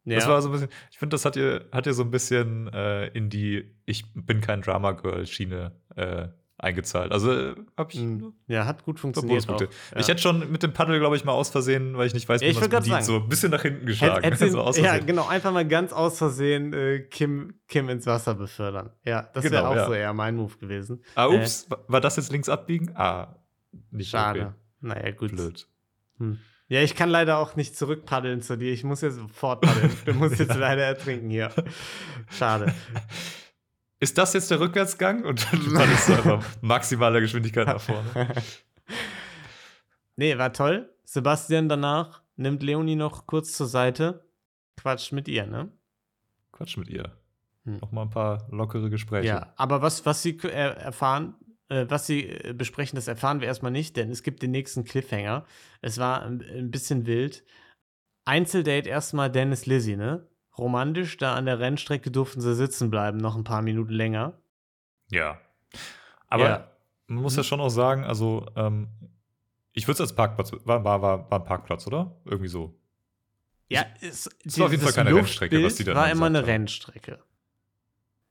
Ja. 0.05 0.17
Das 0.17 0.27
war 0.29 0.43
so 0.43 0.49
ein 0.49 0.53
bisschen, 0.53 0.69
ich 0.91 0.99
finde, 0.99 1.15
das 1.15 1.25
hat 1.25 1.37
ihr, 1.37 1.69
hat 1.71 1.87
ihr 1.87 1.95
so 1.95 2.03
ein 2.03 2.11
bisschen 2.11 2.67
äh, 2.73 3.07
in 3.09 3.31
die 3.31 3.77
Ich 3.85 4.05
bin 4.15 4.41
kein 4.41 4.63
Drama-Girl-Schiene 4.63 5.73
äh, 5.97 6.29
eingezahlt. 6.59 7.13
Also 7.13 7.33
äh, 7.33 7.55
hab 7.77 7.95
ich. 7.95 8.01
Mm, 8.01 8.31
ja, 8.49 8.67
hat 8.67 8.85
gut 8.85 8.99
funktioniert. 9.01 9.47
Ja. 9.47 9.57
Ich 9.97 10.09
hätte 10.09 10.21
schon 10.21 10.51
mit 10.51 10.63
dem 10.63 10.73
Paddel, 10.73 10.99
glaube 10.99 11.17
ich, 11.17 11.25
mal 11.25 11.33
aus 11.33 11.51
Versehen, 11.51 11.97
weil 11.97 12.07
ich 12.07 12.15
nicht 12.15 12.29
weiß, 12.29 12.41
Ja, 12.41 12.47
wie 12.49 12.51
ich 12.51 12.61
man 12.61 12.65
es 12.73 12.79
bedient, 12.81 13.05
so 13.05 13.17
ein 13.17 13.29
bisschen 13.29 13.51
nach 13.51 13.63
hinten 13.63 13.81
Hätt- 13.81 13.87
geschlagen. 13.87 14.25
hätte- 14.25 14.51
so 14.51 14.61
aus 14.61 14.77
ja, 14.77 14.99
genau, 14.99 15.27
einfach 15.29 15.53
mal 15.53 15.67
ganz 15.67 15.93
aus 15.93 16.19
Versehen 16.19 16.73
äh, 16.73 17.01
Kim, 17.01 17.55
Kim 17.69 17.89
ins 17.89 18.07
Wasser 18.07 18.35
befördern. 18.35 18.91
Ja, 19.05 19.29
das 19.35 19.45
wäre 19.45 19.57
Genau, 19.57 19.71
auch 19.71 19.77
ja. 19.77 19.87
so 19.87 19.93
eher 19.95 20.13
mein 20.13 20.35
Move 20.37 20.57
gewesen. 20.59 21.03
Ah, 21.15 21.27
ups, 21.29 21.67
wa- 21.71 21.79
war 21.89 22.01
das 22.01 22.17
jetzt 22.17 22.33
links 22.33 22.49
abbiegen? 22.49 22.91
Ah, 22.95 23.37
nicht 23.91 24.11
Schade. 24.11 24.41
okay. 24.41 24.51
Naja, 24.81 25.11
gut. 25.13 25.31
Blöd. 25.33 25.67
Hm. 26.19 26.39
Ja, 26.71 26.83
ich 26.83 26.95
kann 26.95 27.09
leider 27.09 27.39
auch 27.39 27.57
nicht 27.57 27.77
zurückpaddeln 27.77 28.43
zu 28.43 28.59
dir. 28.59 28.73
Ich 28.73 28.85
muss 28.85 29.01
jetzt 29.01 29.17
sofort 29.17 29.63
paddeln. 29.63 29.91
Du 30.05 30.13
musst 30.13 30.39
jetzt 30.39 30.55
leider 30.57 30.83
ertrinken 30.83 31.31
hier. 31.31 31.51
Schade. 32.31 32.75
Ist 34.01 34.17
das 34.17 34.33
jetzt 34.33 34.51
der 34.51 34.61
Rückwärtsgang? 34.61 35.25
Und 35.25 35.45
paddelst 35.51 36.07
so 36.07 36.15
einfach 36.15 36.45
maximaler 36.61 37.21
Geschwindigkeit 37.21 37.67
nach 37.67 37.81
vorne. 37.81 38.33
nee, 40.17 40.37
war 40.39 40.53
toll. 40.53 40.95
Sebastian 41.05 41.69
danach 41.69 42.23
nimmt 42.37 42.63
Leonie 42.63 42.97
noch 42.97 43.27
kurz 43.27 43.55
zur 43.55 43.67
Seite, 43.67 44.25
quatscht 44.77 45.13
mit 45.13 45.27
ihr, 45.27 45.47
ne? 45.47 45.73
Quatsch 46.53 46.77
mit 46.77 46.89
ihr. 46.89 47.17
Hm. 47.65 47.79
Noch 47.79 47.93
mal 47.93 48.03
ein 48.03 48.11
paar 48.11 48.47
lockere 48.51 48.91
Gespräche. 48.91 49.27
Ja, 49.27 49.53
aber 49.57 49.83
was, 49.83 50.07
was 50.07 50.23
sie 50.23 50.39
äh, 50.45 50.49
erfahren, 50.49 51.35
äh, 51.69 51.87
was 51.89 52.07
sie 52.07 52.29
äh, 52.29 52.53
besprechen, 52.53 52.97
das 52.97 53.09
erfahren 53.09 53.41
wir 53.41 53.49
erstmal 53.49 53.73
nicht, 53.73 53.97
denn 53.97 54.11
es 54.11 54.23
gibt 54.23 54.43
den 54.43 54.53
nächsten 54.53 54.85
Cliffhanger. 54.85 55.45
Es 55.81 55.99
war 55.99 56.23
ein, 56.23 56.43
ein 56.43 56.71
bisschen 56.71 57.07
wild. 57.07 57.45
Einzeldate 58.25 58.89
erstmal 58.89 59.31
Dennis 59.31 59.67
Lizzy, 59.67 59.97
ne? 59.97 60.27
Romantisch, 60.59 61.17
da 61.17 61.35
an 61.35 61.47
der 61.47 61.59
Rennstrecke 61.59 62.11
durften 62.11 62.41
sie 62.41 62.55
sitzen 62.55 62.91
bleiben, 62.91 63.19
noch 63.19 63.37
ein 63.37 63.45
paar 63.45 63.63
Minuten 63.63 63.93
länger. 63.93 64.35
Ja. 65.11 65.41
Aber 66.29 66.45
Ja. 66.49 66.71
man 67.07 67.23
muss 67.23 67.37
ja 67.37 67.43
schon 67.43 67.61
auch 67.61 67.71
sagen, 67.71 68.05
also 68.05 68.47
ähm, 68.57 68.89
ich 69.73 69.87
würde 69.87 69.95
es 69.95 70.01
als 70.01 70.15
Parkplatz, 70.15 70.53
war, 70.65 70.85
war, 70.85 71.03
war, 71.03 71.31
war 71.31 71.41
ein 71.41 71.45
Parkplatz, 71.45 71.87
oder? 71.87 72.17
Irgendwie 72.25 72.49
so. 72.49 72.75
Ja, 73.69 73.85
es, 74.01 74.29
es 74.45 74.59
war 74.59 74.67
auf 74.67 74.73
jeden 74.73 74.83
Fall 74.83 74.93
keine 74.93 75.15
Rennstrecke, 75.15 75.63
was 75.63 75.77
die 75.77 75.85
da 75.85 75.95
war 75.95 76.11
immer 76.11 76.27
eine 76.27 76.39
haben. 76.39 76.45
Rennstrecke. 76.47 77.19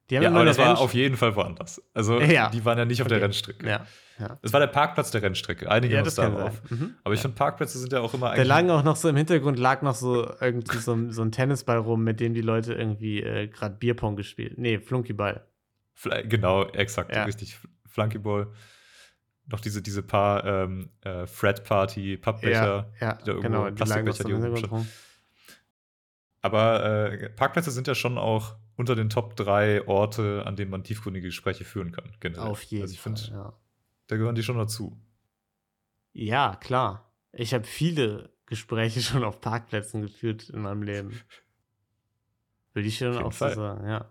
Die 0.10 0.16
haben 0.16 0.24
Ja, 0.24 0.30
aber 0.30 0.46
das 0.46 0.58
war 0.58 0.80
auf 0.80 0.94
jeden 0.94 1.18
Fall 1.18 1.36
woanders. 1.36 1.82
Also 1.94 2.20
Ja. 2.22 2.50
die 2.50 2.64
waren 2.64 2.78
ja 2.78 2.86
nicht 2.86 3.02
auf 3.02 3.08
der 3.08 3.18
Okay. 3.18 3.26
Rennstrecke. 3.26 3.68
Ja, 3.68 3.86
ja. 4.20 4.40
Es 4.42 4.54
war 4.54 4.60
der 4.62 4.68
Parkplatz 4.68 5.12
der 5.12 5.22
Rennstrecke. 5.22 5.70
Einige 5.70 5.96
ja 5.96 6.02
das 6.02 6.16
darauf. 6.16 6.62
Mhm. 6.72 6.96
Aber 7.04 7.14
ich 7.14 7.20
ja. 7.20 7.24
finde, 7.24 7.36
Parkplätze 7.38 7.78
sind 7.78 7.92
ja 7.92 8.00
auch 8.00 8.14
immer 8.14 8.28
Da 8.28 8.32
eigentlich. 8.34 8.48
lagen 8.48 8.70
auch 8.72 8.84
noch 8.84 8.96
so 8.96 9.10
im 9.10 9.16
Hintergrund 9.18 9.60
lag 9.60 9.82
noch 9.82 9.96
so 9.96 10.32
irgendwie 10.40 10.78
so, 10.78 10.94
ein- 10.94 11.12
so 11.12 11.22
ein 11.24 11.32
Tennisball 11.32 11.78
rum, 11.78 12.04
mit 12.04 12.20
dem 12.20 12.34
die 12.34 12.42
Leute 12.42 12.74
irgendwie 12.74 13.22
äh, 13.22 13.48
gerade 13.48 13.76
Bierpong 13.76 14.16
gespielt. 14.16 14.58
Nee, 14.58 14.80
Flunkyball. 14.80 15.46
Fl- 16.00 16.24
Genau, 16.28 16.64
exakt, 16.70 17.14
Ja. 17.14 17.24
richtig. 17.26 17.58
Flunkyball. 17.86 18.48
Noch 19.50 19.60
diese, 19.62 19.82
diese 19.82 20.04
paar 20.04 20.44
ähm, 20.46 20.90
äh, 21.02 21.26
Fred-Party, 21.28 22.18
Pappbecher. 22.18 22.92
ja, 23.00 23.14
die 23.14 23.24
da 23.26 23.32
irgendwo- 23.32 23.42
genau, 23.42 23.70
die 23.70 23.76
Plastikbecher, 23.76 24.18
so 24.18 24.24
die 24.26 24.32
im 24.32 24.38
irgendwo 24.42 24.56
Hintergrund 24.56 24.82
rum. 24.82 24.88
Aber 26.42 27.12
äh, 27.12 27.30
Parkplätze 27.30 27.72
sind 27.72 27.88
ja 27.88 27.96
schon 27.96 28.18
auch 28.18 28.56
unter 28.78 28.96
den 28.96 29.10
Top 29.10 29.36
3 29.36 29.88
Orte, 29.88 30.44
an 30.46 30.56
denen 30.56 30.72
man 30.72 30.84
tiefgründige 30.86 31.28
Gespräche 31.28 31.66
führen 31.66 31.92
kann. 31.92 32.14
Generell. 32.22 32.48
Auf 32.48 32.64
jeden 32.64 32.84
also 32.84 32.94
ich 32.94 33.00
Fall. 33.02 33.18
finde, 33.18 33.32
ja. 33.36 33.54
da 34.08 34.16
gehören 34.18 34.36
die 34.36 34.44
schon 34.44 34.58
dazu. 34.58 34.98
ja, 36.14 36.56
klar. 36.56 37.04
Ich 37.34 37.54
habe 37.54 37.66
viele 37.66 38.32
Gespräche 38.46 39.02
schon 39.02 39.24
auf 39.26 39.42
Parkplätzen 39.42 40.02
geführt 40.02 40.50
in 40.50 40.62
meinem 40.62 40.82
Leben. 40.84 41.20
Würde 42.74 42.88
ich 42.88 42.98
schon 42.98 43.18
auch 43.18 43.34
so 43.34 43.50
sagen, 43.50 43.88
ja. 43.88 44.10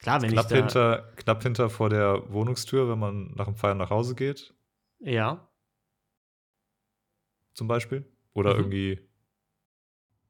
Klar, 0.00 0.22
wenn 0.22 0.30
Knapp 0.30 0.46
ich 0.46 0.50
da. 0.50 0.56
hinter, 0.56 1.12
knapp 1.16 1.42
hinter 1.42 1.70
vor 1.70 1.90
der 1.90 2.32
Wohnungstür, 2.32 2.88
wenn 2.88 2.98
man 2.98 3.32
nach 3.34 3.46
dem 3.46 3.56
Feiern 3.56 3.78
nach 3.78 3.90
Hause 3.90 4.14
geht, 4.14 4.54
Ja, 5.00 5.48
zum 7.54 7.66
Beispiel. 7.68 8.04
Oder 8.34 8.54
Mhm. 8.54 8.60
irgendwie. 8.60 9.07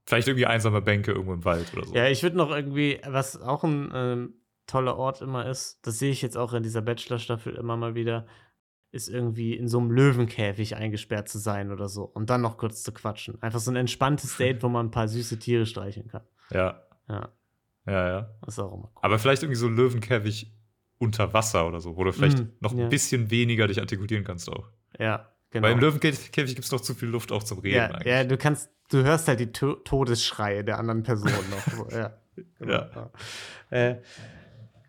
Vielleicht 0.09 0.27
irgendwie 0.29 0.47
einsame 0.47 0.81
Bänke 0.81 1.13
irgendwo 1.13 1.35
im 1.35 1.45
Wald 1.45 1.71
oder 1.77 1.85
so. 1.85 1.95
Ja, 1.95 2.07
ich 2.09 2.23
würde 2.23 2.39
noch 2.39 2.51
irgendwie, 2.51 2.99
was 3.07 3.39
auch 3.43 3.63
ein 3.63 3.91
ähm, 3.95 4.35
toller 4.67 4.97
Ort 4.97 5.21
immer 5.21 5.45
ist, 5.47 5.81
das 5.87 5.99
sehe 5.99 6.11
ich 6.11 6.23
jetzt 6.23 6.37
auch 6.39 6.55
in 6.55 6.63
dieser 6.63 6.81
Bachelor-Staffel 6.81 7.55
immer 7.57 7.77
mal 7.77 7.95
wieder, 7.95 8.27
ist 8.91 9.11
irgendwie 9.11 9.53
in 9.55 9.69
so 9.69 9.79
einem 9.79 9.91
Löwenkäfig 9.91 10.77
eingesperrt 10.77 11.29
zu 11.29 11.37
sein 11.39 11.71
oder 11.71 11.89
so 11.91 12.05
und 12.05 12.31
dann 12.31 12.41
noch 12.41 12.57
kurz 12.57 12.83
zu 12.83 12.93
quatschen. 12.93 13.43
Einfach 13.43 13.61
so 13.61 13.71
ein 13.71 13.77
entspanntes 13.77 14.37
Date, 14.39 14.63
wo 14.63 14.71
man 14.71 14.87
ein 14.87 14.91
paar 14.91 15.09
süße 15.09 15.39
Tiere 15.39 15.67
streicheln 15.67 16.09
kann. 16.09 16.23
ja. 16.53 16.83
Ja, 17.11 17.29
Ja, 17.87 18.09
ja. 18.09 18.31
das 18.43 18.55
ist 18.55 18.59
auch 18.61 18.73
immer 18.73 18.91
cool. 18.95 19.01
Aber 19.03 19.19
vielleicht 19.19 19.43
irgendwie 19.43 19.59
so 19.61 19.67
ein 19.67 19.77
Löwenkäfig 19.77 20.53
unter 20.99 21.35
Wasser 21.35 21.69
oder 21.69 21.81
so, 21.81 21.97
wo 21.99 22.05
du 22.05 22.13
vielleicht 22.13 22.39
Mhm, 22.39 22.53
noch 22.61 22.73
ja. 22.75 22.85
ein 22.85 22.89
bisschen 22.89 23.31
weniger 23.31 23.67
dich 23.67 23.79
artikulieren 23.81 24.25
kannst 24.25 24.51
auch. 24.51 24.71
Ja, 24.99 25.31
genau. 25.51 25.67
Weil 25.67 25.73
im 25.73 25.81
Löwenkäfig 25.81 26.33
gibt 26.33 26.65
es 26.65 26.73
noch 26.73 26.81
zu 26.81 26.95
viel 26.95 27.09
Luft 27.09 27.33
auch 27.33 27.43
zum 27.43 27.59
Reden 27.61 27.77
ja, 27.77 27.87
eigentlich. 27.87 28.07
ja, 28.07 28.25
du 28.25 28.37
kannst, 28.37 28.71
du 28.91 29.03
hörst 29.05 29.29
halt 29.29 29.41
die 29.41 29.53
to 29.53 29.75
Todesschreie 29.75 30.65
der 30.65 30.79
anderen 30.79 31.03
Person 31.03 31.31
noch. 31.51 31.91
So, 31.91 31.97
ja. 31.97 32.17
Genau, 32.59 32.73
Ja. 32.73 33.11
Äh, 33.71 33.97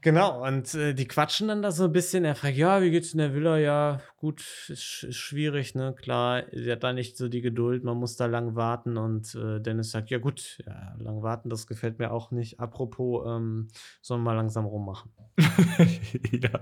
genau, 0.01 0.45
und 0.45 0.73
äh, 0.75 0.93
die 0.93 1.07
quatschen 1.07 1.47
dann 1.47 1.61
da 1.61 1.71
so 1.71 1.85
ein 1.85 1.91
bisschen. 1.91 2.23
Er 2.23 2.35
fragt, 2.35 2.57
ja, 2.57 2.81
wie 2.81 2.91
geht's 2.91 3.13
in 3.13 3.17
der 3.17 3.33
Villa? 3.33 3.57
Ja, 3.57 4.01
gut, 4.17 4.41
ist, 4.67 5.03
ist 5.03 5.15
schwierig, 5.15 5.75
ne? 5.75 5.95
Klar, 5.99 6.43
sie 6.51 6.71
hat 6.71 6.83
da 6.83 6.93
nicht 6.93 7.17
so 7.17 7.27
die 7.27 7.41
Geduld, 7.41 7.83
man 7.83 7.97
muss 7.97 8.15
da 8.15 8.27
lang 8.27 8.55
warten. 8.55 8.97
Und 8.97 9.33
äh, 9.35 9.59
Dennis 9.59 9.91
sagt, 9.91 10.09
ja 10.11 10.19
gut, 10.19 10.59
ja, 10.65 10.95
lang 10.99 11.21
warten, 11.23 11.49
das 11.49 11.67
gefällt 11.67 11.99
mir 11.99 12.11
auch 12.11 12.31
nicht. 12.31 12.59
Apropos, 12.59 13.25
ähm, 13.27 13.67
sollen 14.01 14.21
wir 14.21 14.25
mal 14.25 14.35
langsam 14.35 14.65
rummachen. 14.65 15.11
ja. 16.31 16.59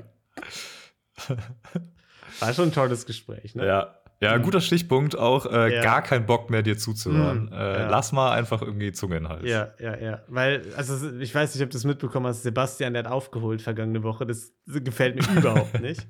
War 2.40 2.54
schon 2.54 2.70
ein 2.70 2.72
tolles 2.74 3.06
Gespräch, 3.06 3.56
ne? 3.56 3.66
Ja. 3.66 3.94
Ja, 4.20 4.32
ein 4.32 4.42
guter 4.42 4.62
Stichpunkt 4.62 5.16
auch, 5.16 5.46
äh, 5.46 5.76
Ja. 5.76 5.84
gar 5.84 6.02
kein 6.02 6.26
Bock 6.26 6.50
mehr 6.50 6.64
dir 6.64 6.76
zuzuhören. 6.76 7.50
Mm, 7.50 7.54
äh, 7.54 7.80
ja. 7.82 7.88
Lass 7.90 8.12
mal 8.12 8.32
einfach 8.32 8.64
irgendwie 8.64 8.92
Zunge 8.92 9.18
in 9.18 9.24
den 9.26 9.30
Hals. 9.30 9.48
Ja, 9.48 9.74
ja, 9.80 9.96
ja. 9.96 10.24
Weil, 10.28 10.74
also 10.76 11.20
ich 11.20 11.36
weiß 11.36 11.54
nicht, 11.54 11.64
ob 11.64 11.70
du 11.70 11.78
es 11.78 11.84
mitbekommen 11.84 12.26
hast, 12.26 12.42
Sebastian, 12.42 12.94
der 12.94 13.04
hat 13.04 13.12
aufgeholt 13.12 13.62
vergangene 13.62 14.02
Woche. 14.02 14.26
Das 14.26 14.54
gefällt 14.66 15.18
mir 15.18 15.22
überhaupt 15.38 15.80
nicht. 15.82 16.08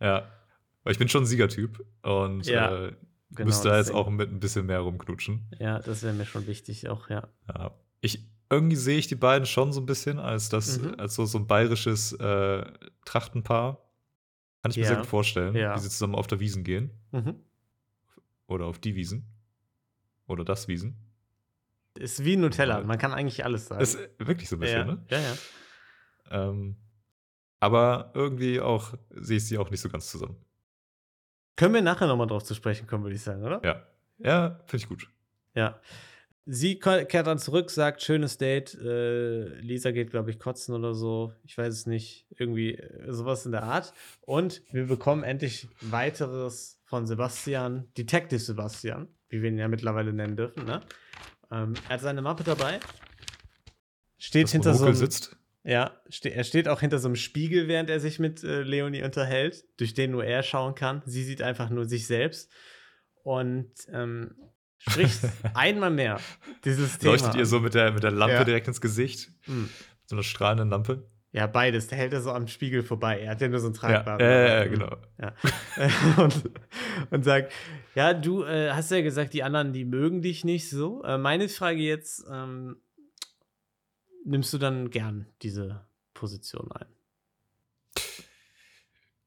Ja. 0.00 0.28
Weil 0.84 0.92
ich 0.92 0.98
bin 0.98 1.08
schon 1.08 1.22
ein 1.22 1.26
Siegertyp 1.26 1.82
und 2.02 2.44
Ja, 2.46 2.74
äh, 2.88 2.92
genau, 3.30 3.46
müsste 3.46 3.68
da 3.70 3.78
jetzt 3.78 3.90
auch 3.92 4.10
mit 4.10 4.30
ein 4.30 4.38
bisschen 4.40 4.66
mehr 4.66 4.80
rumknutschen. 4.80 5.50
Ja, 5.58 5.78
das 5.78 6.02
wäre 6.02 6.12
mir 6.12 6.26
schon 6.26 6.46
wichtig, 6.46 6.90
auch, 6.90 7.08
ja. 7.08 7.26
Ja. 7.48 7.70
Ich, 8.02 8.22
irgendwie 8.50 8.76
sehe 8.76 8.98
ich 8.98 9.06
die 9.06 9.14
beiden 9.16 9.46
schon 9.46 9.72
so 9.72 9.80
ein 9.80 9.86
bisschen 9.86 10.18
als 10.18 10.50
das, 10.50 10.78
Mhm. 10.78 10.94
als 10.98 11.14
so, 11.14 11.24
so 11.24 11.38
ein 11.38 11.46
bayerisches 11.46 12.12
äh, 12.12 12.64
Trachtenpaar. 13.06 13.78
Kann 14.62 14.70
ich 14.70 14.76
mir 14.76 14.82
Ja. 14.82 14.88
sehr 14.88 14.96
gut 14.98 15.06
vorstellen, 15.06 15.54
Ja. 15.54 15.74
wie 15.74 15.80
sie 15.80 15.88
zusammen 15.90 16.14
auf 16.14 16.26
der 16.26 16.40
Wiesen 16.40 16.64
gehen. 16.64 16.90
Mhm. 17.12 17.36
Oder 18.46 18.66
auf 18.66 18.78
die 18.78 18.94
Wiesen. 18.94 19.26
Oder 20.26 20.44
das 20.44 20.68
Wiesen. 20.68 20.96
Ist 21.96 22.24
wie 22.24 22.36
Nutella, 22.36 22.82
man 22.84 22.98
kann 22.98 23.12
eigentlich 23.12 23.44
alles 23.44 23.66
sagen. 23.66 23.80
Ist 23.82 23.98
wirklich 24.18 24.48
so 24.48 24.56
ein 24.56 24.60
bisschen, 24.60 24.78
ja, 24.78 24.84
ne? 24.84 25.04
ja, 25.10 25.18
ja. 25.20 25.36
Ähm, 26.30 26.76
aber 27.60 28.12
irgendwie 28.14 28.60
auch 28.60 28.94
sehe 29.10 29.38
ich 29.38 29.46
sie 29.46 29.58
auch 29.58 29.70
nicht 29.70 29.80
so 29.80 29.88
ganz 29.88 30.10
zusammen. 30.10 30.36
Können 31.56 31.74
wir 31.74 31.82
nachher 31.82 32.06
nochmal 32.06 32.26
drauf 32.28 32.44
zu 32.44 32.54
sprechen 32.54 32.86
kommen, 32.86 33.02
würde 33.04 33.16
ich 33.16 33.22
sagen, 33.22 33.42
oder? 33.42 33.60
Ja. 33.64 33.84
Ja, 34.18 34.60
finde 34.66 34.76
ich 34.84 34.88
gut. 34.88 35.10
Ja. 35.54 35.80
Sie 36.50 36.78
kehrt 36.78 37.26
dann 37.26 37.38
zurück, 37.38 37.70
sagt, 37.70 38.00
schönes 38.02 38.38
Date. 38.38 38.74
Äh, 38.74 39.60
Lisa 39.60 39.90
geht, 39.90 40.10
glaube 40.10 40.30
ich, 40.30 40.38
kotzen 40.38 40.74
oder 40.74 40.94
so. 40.94 41.34
Ich 41.44 41.58
weiß 41.58 41.74
es 41.74 41.84
nicht. 41.84 42.26
Irgendwie 42.38 42.74
äh, 42.74 43.12
sowas 43.12 43.44
in 43.44 43.52
der 43.52 43.64
Art. 43.64 43.92
Und 44.22 44.62
wir 44.72 44.86
bekommen 44.86 45.24
endlich 45.24 45.68
weiteres 45.82 46.80
von 46.86 47.06
Sebastian, 47.06 47.92
Detective 47.98 48.40
Sebastian, 48.40 49.08
wie 49.28 49.42
wir 49.42 49.50
ihn 49.50 49.58
ja 49.58 49.68
mittlerweile 49.68 50.14
nennen 50.14 50.36
dürfen. 50.38 50.64
Ne? 50.64 50.80
Ähm, 51.50 51.74
er 51.86 51.94
hat 51.94 52.00
seine 52.00 52.22
Mappe 52.22 52.44
dabei. 52.44 52.80
Steht 54.16 54.44
Das 54.44 54.52
hinter 54.52 54.72
so 54.72 54.86
einem, 54.86 54.94
sitzt. 54.94 55.36
Ja, 55.64 56.00
ste 56.08 56.30
er 56.30 56.44
steht 56.44 56.66
auch 56.66 56.80
hinter 56.80 56.98
so 56.98 57.08
einem 57.08 57.16
Spiegel, 57.16 57.68
während 57.68 57.90
er 57.90 58.00
sich 58.00 58.18
mit 58.18 58.42
äh, 58.42 58.62
Leonie 58.62 59.02
unterhält, 59.02 59.66
durch 59.76 59.92
den 59.92 60.12
nur 60.12 60.24
er 60.24 60.42
schauen 60.42 60.74
kann. 60.74 61.02
Sie 61.04 61.24
sieht 61.24 61.42
einfach 61.42 61.68
nur 61.68 61.84
sich 61.84 62.06
selbst 62.06 62.50
und 63.22 63.70
ähm, 63.92 64.34
spricht 64.78 65.20
einmal 65.54 65.90
mehr 65.90 66.20
dieses 66.64 66.98
Thema. 66.98 67.12
Leuchtet 67.12 67.34
ihr 67.36 67.46
so 67.46 67.60
mit 67.60 67.74
der, 67.74 67.92
mit 67.92 68.02
der 68.02 68.10
Lampe 68.10 68.34
Ja. 68.34 68.44
direkt 68.44 68.68
ins 68.68 68.80
Gesicht. 68.80 69.30
Mm. 69.46 69.64
So 70.06 70.16
einer 70.16 70.22
strahlenden 70.22 70.70
Lampe. 70.70 71.08
Ja, 71.32 71.46
beides. 71.46 71.88
Der 71.88 71.98
hält 71.98 72.12
er 72.14 72.22
so 72.22 72.32
am 72.32 72.48
Spiegel 72.48 72.82
vorbei. 72.82 73.20
Er 73.20 73.32
hat 73.32 73.40
ja 73.42 73.48
nur 73.48 73.60
so 73.60 73.66
einen 73.66 73.74
Ja, 73.74 73.80
tragbaren. 73.80 74.20
äh, 74.20 74.64
äh, 74.64 74.68
genau. 74.70 74.96
Ja. 75.20 75.34
und, 76.22 76.50
und 77.10 77.22
sagt, 77.24 77.52
ja, 77.94 78.14
du 78.14 78.44
äh, 78.44 78.70
hast 78.70 78.90
ja 78.90 79.02
gesagt, 79.02 79.34
die 79.34 79.42
anderen, 79.42 79.72
die 79.74 79.84
mögen 79.84 80.22
dich 80.22 80.44
nicht 80.44 80.70
so. 80.70 81.02
Äh, 81.02 81.18
meine 81.18 81.48
Frage 81.50 81.80
jetzt, 81.80 82.24
ähm, 82.30 82.76
nimmst 84.24 84.52
du 84.54 84.58
dann 84.58 84.88
gern 84.90 85.26
diese 85.42 85.84
Position 86.14 86.70
ein? 86.72 86.86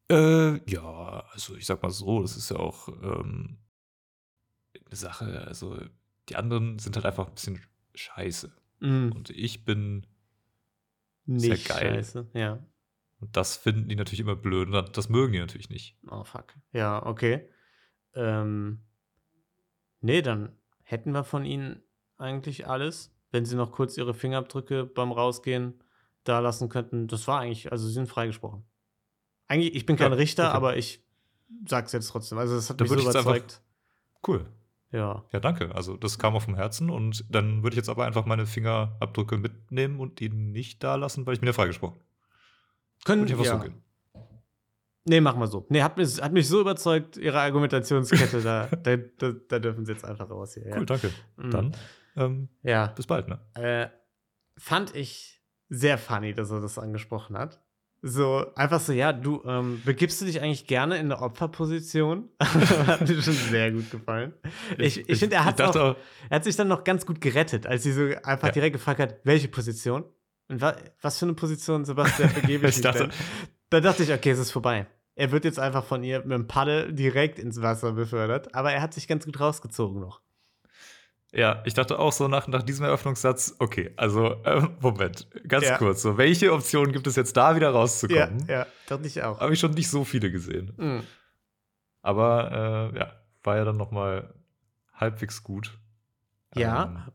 Äh, 0.09 0.59
ja, 0.69 1.23
also 1.31 1.55
ich 1.55 1.65
sag 1.65 1.81
mal 1.83 1.89
so, 1.91 2.21
das 2.21 2.35
ist 2.35 2.49
ja 2.49 2.57
auch 2.57 2.89
ähm, 2.89 3.57
eine 4.85 4.95
Sache. 4.95 5.45
Also 5.47 5.79
die 6.29 6.35
anderen 6.35 6.79
sind 6.79 6.95
halt 6.95 7.05
einfach 7.05 7.27
ein 7.27 7.33
bisschen 7.33 7.59
scheiße. 7.95 8.51
Mhm. 8.79 9.11
Und 9.13 9.29
ich 9.31 9.65
bin, 9.65 10.05
Nicht 11.25 11.67
geil. 11.67 11.95
scheiße. 11.95 12.27
Ja. 12.33 12.59
und 13.19 13.37
das 13.37 13.55
finden 13.57 13.87
die 13.89 13.95
natürlich 13.95 14.19
immer 14.21 14.35
blöd 14.35 14.67
und 14.69 14.97
das- 14.97 15.09
mögen 15.09 15.33
die 15.33 15.39
natürlich 15.39 15.69
nicht. 15.69 15.97
Oh, 16.09 16.23
fuck. 16.23 16.55
Ja, 16.73 17.05
okay. 17.05 17.47
Ähm, 18.15 18.79
nee, 19.99 20.21
dann 20.23 20.57
hätten 20.83 21.11
wir 21.11 21.23
von 21.23 21.45
ihnen 21.45 21.81
eigentlich 22.17 22.67
alles. 22.67 23.15
Wenn 23.31 23.45
sie 23.45 23.55
noch 23.55 23.71
kurz 23.71 23.95
ihre 23.97 24.13
Fingerabdrücke 24.13 24.85
beim 24.85 25.11
Rausgehen 25.11 25.81
da 26.23 26.39
lassen 26.39 26.67
könnten. 26.69 27.07
Das 27.07 27.27
war 27.27 27.39
eigentlich, 27.39 27.71
also 27.71 27.87
sie 27.87 27.93
sind 27.93 28.07
freigesprochen. 28.09 28.65
Eigentlich, 29.47 29.73
ich 29.75 29.85
bin 29.85 29.95
kein 29.95 30.11
Ja, 30.11 30.17
Richter, 30.17 30.47
okay. 30.49 30.55
aber 30.57 30.77
ich 30.77 31.03
sag's 31.67 31.91
jetzt 31.93 32.09
trotzdem. 32.09 32.37
Also 32.39 32.55
das 32.55 32.69
hat 32.69 32.79
Dann 32.81 32.85
mich 32.89 32.99
so 32.99 33.05
jetzt 33.05 33.15
einfach- 33.15 33.31
überzeugt. 33.35 33.61
Cool. 34.27 34.45
Ja. 34.91 35.23
Ja, 35.31 35.39
danke. 35.39 35.73
Also 35.73 35.95
das 35.95 36.19
kam 36.19 36.35
auch 36.35 36.41
vom 36.41 36.55
Herzen 36.55 36.89
und 36.89 37.25
dann 37.29 37.63
würde 37.63 37.73
ich 37.73 37.77
jetzt 37.77 37.89
aber 37.89 38.05
einfach 38.05 38.25
meine 38.25 38.45
Fingerabdrücke 38.45 39.37
mitnehmen 39.37 39.99
und 39.99 40.19
die 40.19 40.29
nicht 40.29 40.83
da 40.83 40.95
lassen, 40.95 41.25
weil 41.25 41.33
ich 41.33 41.39
bin 41.39 41.47
ja 41.47 41.53
freigesprochen. 41.53 41.99
Können 43.05 43.23
einfach 43.23 43.45
ja. 43.45 43.57
so 43.57 43.63
gehen. 43.63 43.81
Nee, 45.05 45.21
machen 45.21 45.39
wir 45.39 45.47
so. 45.47 45.65
Nee, 45.69 45.81
hat 45.81 45.97
mich, 45.97 46.21
hat 46.21 46.31
mich 46.31 46.47
so 46.47 46.61
überzeugt, 46.61 47.17
ihre 47.17 47.39
Argumentationskette, 47.39 48.41
da, 48.41 48.67
da, 48.83 48.97
da, 48.97 49.31
da 49.31 49.59
dürfen 49.59 49.85
sie 49.85 49.93
jetzt 49.93 50.05
einfach 50.05 50.29
raus 50.29 50.53
hier. 50.53 50.67
Ja. 50.67 50.77
Cool, 50.77 50.85
danke. 50.85 51.11
Mhm. 51.37 51.51
Dann 51.51 51.77
ähm, 52.17 52.49
Ja. 52.61 52.87
bis 52.87 53.07
bald, 53.07 53.27
ne? 53.27 53.39
äh, 53.55 53.87
fand 54.57 54.95
ich 54.95 55.41
sehr 55.69 55.97
funny, 55.97 56.35
dass 56.35 56.51
er 56.51 56.59
das 56.61 56.77
angesprochen 56.77 57.37
hat. 57.37 57.60
So, 58.03 58.45
einfach 58.55 58.79
so, 58.79 58.93
ja, 58.93 59.13
du, 59.13 59.43
ähm, 59.45 59.79
begibst 59.85 60.19
du 60.21 60.25
dich 60.25 60.41
eigentlich 60.41 60.65
gerne 60.65 60.97
in 60.97 61.11
eine 61.11 61.21
Opferposition? 61.21 62.29
hat 62.41 63.07
mir 63.07 63.21
schon 63.21 63.33
sehr 63.33 63.71
gut 63.71 63.91
gefallen. 63.91 64.33
Ich, 64.79 65.07
ich, 65.07 65.19
finde, 65.19 65.35
er, 65.35 65.45
hat 65.45 65.59
dachte 65.59 65.83
auch, 65.83 65.95
er 66.29 66.35
hat 66.37 66.43
sich 66.43 66.55
dann 66.55 66.67
noch 66.67 66.83
ganz 66.83 67.05
gut 67.05 67.21
gerettet, 67.21 67.67
als 67.67 67.83
sie 67.83 67.91
so 67.91 68.09
einfach 68.23 68.47
Ja. 68.47 68.53
direkt 68.53 68.73
gefragt 68.73 68.99
hat, 68.99 69.17
welche 69.23 69.49
Position? 69.49 70.03
Und 70.49 70.61
wa 70.61 70.75
was 71.01 71.19
für 71.19 71.25
eine 71.25 71.35
Position, 71.35 71.85
Sebastian, 71.85 72.33
begebe 72.33 72.67
ich 72.67 72.75
Ich 72.77 72.81
dachte- 72.81 73.09
denn? 73.09 73.11
Da 73.69 73.79
dachte 73.81 74.01
ich, 74.03 74.11
okay, 74.11 74.31
es 74.31 74.39
ist 74.39 74.51
vorbei. 74.51 74.87
Er 75.15 75.31
wird 75.31 75.45
jetzt 75.45 75.59
einfach 75.59 75.83
von 75.85 76.03
ihr 76.03 76.19
mit 76.21 76.31
dem 76.31 76.47
Paddel 76.47 76.91
direkt 76.93 77.37
ins 77.37 77.61
Wasser 77.61 77.91
befördert, 77.91 78.55
aber 78.55 78.71
er 78.73 78.81
hat 78.81 78.93
sich 78.95 79.07
ganz 79.07 79.25
gut 79.25 79.39
rausgezogen 79.39 79.99
noch. 80.01 80.21
Ja, 81.33 81.61
ich 81.65 81.73
dachte 81.73 81.97
auch 81.97 82.11
so 82.11 82.27
nach, 82.27 82.47
nach 82.49 82.61
diesem 82.61 82.85
Eröffnungssatz, 82.85 83.55
okay, 83.59 83.93
also 83.95 84.35
ähm, 84.43 84.75
Moment, 84.81 85.27
ganz 85.47 85.65
Ja. 85.65 85.77
kurz, 85.77 86.01
so 86.01 86.17
welche 86.17 86.51
Optionen 86.51 86.91
gibt 86.91 87.07
es 87.07 87.15
jetzt 87.15 87.37
da 87.37 87.55
wieder 87.55 87.67
Ja, 87.69 87.73
rauszukommen? 87.73 88.45
ja, 88.49 88.67
dachte 88.87 89.07
ich 89.07 89.23
auch. 89.23 89.39
Habe 89.39 89.53
ich 89.53 89.59
schon 89.59 89.71
nicht 89.71 89.89
so 89.89 90.03
viele 90.03 90.29
gesehen. 90.29 90.73
Mhm. 90.77 91.03
Aber 92.01 92.91
äh, 92.93 92.99
ja, 92.99 93.11
war 93.43 93.57
ja 93.57 93.63
dann 93.65 93.77
noch 93.77 93.91
mal 93.91 94.33
halbwegs 94.93 95.43
gut. 95.43 95.77
Ja, 96.55 96.83
Ähm, 96.85 97.11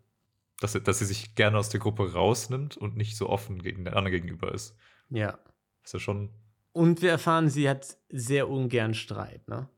dass, 0.61 0.73
sie- 0.73 0.81
dass 0.81 0.99
sie 1.01 1.05
sich 1.05 1.35
gerne 1.35 1.59
aus 1.59 1.69
der 1.69 1.81
Gruppe 1.81 2.13
rausnimmt 2.15 2.77
und 2.79 2.97
nicht 2.97 3.17
so 3.19 3.29
offen 3.29 3.61
gegen 3.63 3.85
den 3.85 3.93
anderen 3.95 4.13
gegenüber 4.13 4.53
ist. 4.53 4.77
ja. 5.11 5.39
Ist 5.85 5.93
ja 5.93 6.01
schon. 6.01 6.31
Und 6.73 7.01
wir 7.01 7.11
erfahren, 7.13 7.49
sie 7.49 7.69
hat 7.71 7.97
sehr 8.09 8.49
ungern 8.49 8.93
Streit, 8.93 9.47
ne? 9.47 9.69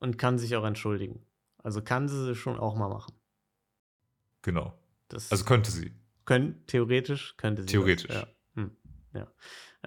Und 0.00 0.18
kann 0.18 0.38
sich 0.38 0.54
auch 0.54 0.64
entschuldigen. 0.64 1.24
Also 1.62 1.80
kann 1.80 2.08
sie 2.08 2.32
es 2.32 2.36
schon 2.36 2.58
auch 2.58 2.74
mal 2.76 2.90
machen. 2.90 3.14
Genau. 4.46 4.78
Das 5.08 5.32
Also 5.32 5.44
könnte 5.44 5.72
sie. 5.72 5.92
können, 6.24 6.64
theoretisch 6.68 7.36
könnte 7.36 7.62
sie. 7.62 7.66
Theoretisch. 7.68 8.06
Das, 8.06 8.22
ja. 8.22 8.28
Hm, 8.54 8.76
ja. 9.12 9.32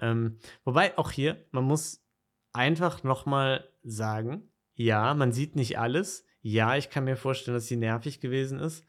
Ähm, 0.02 0.38
wobei 0.64 0.98
auch 0.98 1.10
hier, 1.10 1.46
man 1.50 1.64
muss 1.64 2.04
einfach 2.52 3.02
nochmal 3.02 3.66
sagen, 3.82 4.52
ja, 4.74 5.14
man 5.14 5.32
sieht 5.32 5.56
nicht 5.56 5.78
alles. 5.78 6.26
Ja, 6.42 6.76
ich 6.76 6.90
kann 6.90 7.04
mir 7.04 7.16
vorstellen, 7.16 7.54
dass 7.56 7.68
sie 7.68 7.76
nervig 7.76 8.20
gewesen 8.20 8.58
ist. 8.58 8.84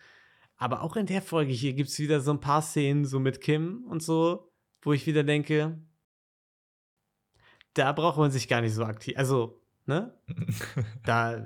Aber 0.58 0.82
auch 0.82 0.98
in 0.98 1.06
der 1.06 1.22
Folge 1.22 1.54
hier 1.54 1.72
gibt 1.74 1.90
es 1.90 2.00
wieder 2.00 2.20
so 2.20 2.32
ein 2.32 2.42
paar 2.42 2.62
Szenen, 2.62 3.06
so 3.06 3.22
mit 3.22 3.40
Kim 3.40 3.86
und 3.86 4.04
so, 4.04 4.52
wo 4.82 4.92
ich 4.92 5.08
wieder 5.08 5.24
denke, 5.24 5.82
da 7.76 7.94
braucht 7.94 8.18
man 8.18 8.30
sich 8.32 8.50
gar 8.50 8.60
nicht 8.60 8.74
so 8.74 8.84
aktiv. 8.84 9.18
Also, 9.18 9.62
ne? 9.86 10.20
Da 11.06 11.46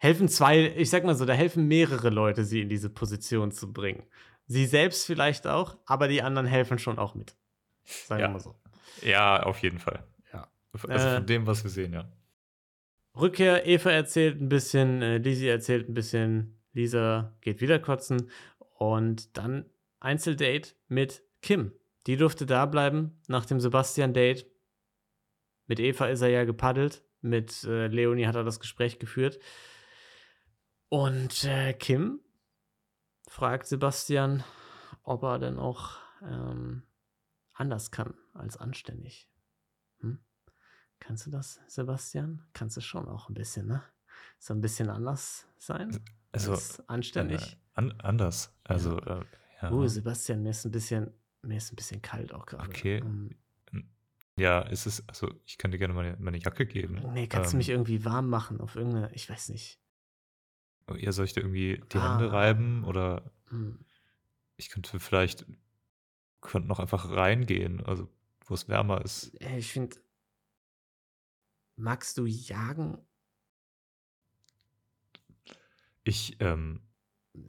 helfen 0.00 0.28
zwei, 0.28 0.74
ich 0.76 0.90
sag 0.90 1.04
mal 1.04 1.14
so, 1.14 1.24
da 1.26 1.32
helfen 1.34 1.68
mehrere 1.68 2.08
Leute, 2.10 2.44
sie 2.44 2.62
in 2.62 2.68
diese 2.68 2.88
Position 2.90 3.52
zu 3.52 3.72
bringen. 3.72 4.02
Sie 4.46 4.66
selbst 4.66 5.06
vielleicht 5.06 5.46
auch, 5.46 5.76
aber 5.86 6.08
die 6.08 6.22
anderen 6.22 6.46
helfen 6.46 6.78
schon 6.78 6.98
auch 6.98 7.14
mit. 7.14 7.36
Sagen 7.84 8.20
Ja. 8.22 8.28
wir 8.28 8.32
mal 8.32 8.40
so. 8.40 8.56
ja, 9.02 9.42
auf 9.42 9.58
jeden 9.62 9.78
Fall. 9.78 10.02
Ja. 10.32 10.50
Also 10.72 10.88
Äh, 10.88 11.14
von 11.16 11.26
dem, 11.26 11.46
was 11.46 11.62
wir 11.62 11.70
sehen, 11.70 11.92
ja. 11.92 12.10
Rückkehr, 13.16 13.66
Eva 13.66 13.90
erzählt 13.90 14.40
ein 14.40 14.48
bisschen, 14.48 15.02
äh, 15.02 15.18
Lizzie 15.18 15.48
erzählt 15.48 15.88
ein 15.88 15.94
bisschen, 15.94 16.60
Lisa 16.72 17.36
geht 17.40 17.60
wieder 17.60 17.78
kotzen 17.78 18.30
und 18.78 19.36
dann 19.36 19.66
Einzeldate 19.98 20.70
mit 20.88 21.22
Kim. 21.42 21.72
Die 22.06 22.16
durfte 22.16 22.46
da 22.46 22.66
bleiben 22.66 23.20
nach 23.28 23.44
dem 23.44 23.60
Sebastian-Date. 23.60 24.46
Mit 25.66 25.80
Eva 25.80 26.06
ist 26.06 26.22
er 26.22 26.28
ja 26.28 26.44
gepaddelt, 26.44 27.02
mit 27.20 27.64
äh, 27.64 27.88
Leonie 27.88 28.26
hat 28.26 28.36
er 28.36 28.44
das 28.44 28.60
Gespräch 28.60 28.98
geführt. 28.98 29.38
Und 30.90 31.44
äh, 31.44 31.72
Kim 31.72 32.20
fragt 33.28 33.66
Sebastian, 33.66 34.42
ob 35.04 35.22
er 35.22 35.38
denn 35.38 35.56
auch 35.56 35.92
ähm, 36.20 36.82
anders 37.54 37.92
kann 37.92 38.14
als 38.34 38.56
anständig. 38.56 39.28
Hm? 40.00 40.18
Kannst 40.98 41.26
du 41.26 41.30
das, 41.30 41.60
Sebastian? 41.68 42.44
Kannst 42.54 42.76
du 42.76 42.80
schon 42.80 43.08
auch 43.08 43.28
ein 43.28 43.34
bisschen, 43.34 43.68
ne? 43.68 43.84
So 44.40 44.52
ein 44.52 44.60
bisschen 44.60 44.90
anders 44.90 45.46
sein 45.56 45.96
Also 46.32 46.52
als 46.52 46.82
anständig. 46.88 47.52
äh, 47.52 47.56
an, 47.74 47.92
anders. 48.00 48.52
Also, 48.64 48.98
äh, 48.98 49.24
ja. 49.62 49.70
Uh, 49.70 49.86
Sebastian, 49.86 50.42
mir 50.42 50.50
ist 50.50 50.64
ein 50.64 50.72
bisschen, 50.72 51.12
mir 51.42 51.58
ist 51.58 51.72
ein 51.72 51.76
bisschen 51.76 52.02
kalt 52.02 52.34
auch 52.34 52.46
gerade. 52.46 52.68
Okay. 52.68 52.96
Ähm, 52.98 53.38
ja, 54.36 54.62
ist 54.62 54.86
es, 54.86 55.08
also 55.08 55.32
ich 55.44 55.56
kann 55.56 55.70
dir 55.70 55.78
gerne 55.78 55.94
meine, 55.94 56.16
meine 56.18 56.38
Jacke 56.38 56.66
geben. 56.66 57.00
nee, 57.12 57.28
kannst 57.28 57.52
du 57.52 57.56
Ähm, 57.56 57.58
mich 57.58 57.68
irgendwie 57.68 58.04
warm 58.04 58.28
machen 58.28 58.60
auf 58.60 58.74
irgendeine, 58.74 59.12
ich 59.14 59.30
weiß 59.30 59.50
nicht. 59.50 59.78
Ja, 60.98 61.12
soll 61.12 61.24
ich 61.26 61.32
dir 61.32 61.40
irgendwie 61.40 61.80
die 61.92 61.98
Ah. 61.98 62.12
Hände 62.18 62.32
reiben 62.32 62.84
oder 62.84 63.30
Hm. 63.48 63.78
ich 64.56 64.70
könnte 64.70 64.98
vielleicht 65.00 65.46
könnte 66.40 66.68
noch 66.68 66.78
einfach 66.80 67.10
reingehen, 67.10 67.84
also 67.86 68.08
wo 68.46 68.54
es 68.54 68.68
wärmer 68.68 69.04
ist. 69.04 69.32
Ey, 69.40 69.58
Ich 69.58 69.72
finde, 69.72 69.96
magst 71.76 72.16
du 72.18 72.26
jagen? 72.26 72.98
Ich, 76.04 76.36
ähm, 76.40 76.80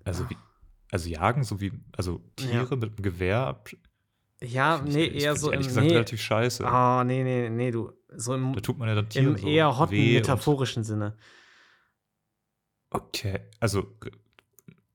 also 0.04 0.24
Ah. 0.24 0.30
wie, 0.30 0.38
also 0.92 1.10
jagen, 1.10 1.44
so 1.44 1.62
wie, 1.62 1.72
also 1.96 2.22
Ja. 2.40 2.46
Tiere 2.66 2.76
mit 2.78 2.90
einem 2.90 3.02
Gewehr. 3.02 3.62
Ja, 4.42 4.78
find 4.78 4.90
ich- 4.90 4.96
nee, 4.96 5.04
ich 5.06 5.24
eher 5.24 5.32
find's 5.32 5.42
so 5.42 5.48
im, 5.48 5.54
ehrlich 5.54 5.68
gesagt 5.68 5.88
nee, 5.88 5.94
relativ 5.94 6.22
scheiße. 6.22 6.66
Ah, 6.68 7.04
nee, 7.04 7.24
nee, 7.24 7.50
nee, 7.50 7.72
du, 7.72 7.92
so 8.10 8.34
im, 8.34 8.54
Da 8.54 8.60
tut 8.62 8.78
man 8.78 8.90
ja 8.90 8.96
dann 8.96 9.08
Tieren 9.10 9.28
im 9.36 9.38
so 9.38 9.48
eher 9.48 9.78
hotten, 9.78 9.96
metaphorischen 10.14 10.84
Sinne. 10.84 11.18
Okay, 12.92 13.40
also 13.60 13.88
Re- 14.04 14.12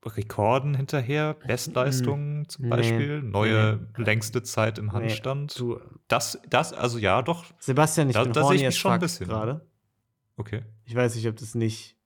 Rekorden 0.05 0.75
hinterher, 0.75 1.33
Bestleistungen 1.33 2.47
zum 2.47 2.65
nee, 2.65 2.69
Beispiel, 2.69 3.21
neue 3.23 3.87
nee. 3.97 4.03
längste 4.03 4.41
Zeit 4.43 4.77
im 4.77 4.93
Handstand. 4.93 5.59
Du, 5.59 5.81
Das, 6.07 6.39
das, 6.49 6.71
also 6.73 6.97
ja, 6.99 7.21
doch, 7.21 7.43
Sebastian, 7.59 8.09
ich 8.09 8.13
Da- 8.15 8.23
bin 8.23 8.33
da 8.33 8.47
sehe 8.47 8.55
ich 8.57 8.63
mich 8.63 8.77
schon 8.77 8.91
ein 8.93 8.99
bisschen. 8.99 9.27
gerade. 9.27 9.67
okay. 10.37 10.63
Ich 10.85 10.95
weiß 10.95 11.15
nicht, 11.15 11.27
ob 11.27 11.35
das 11.35 11.55
nicht 11.55 11.97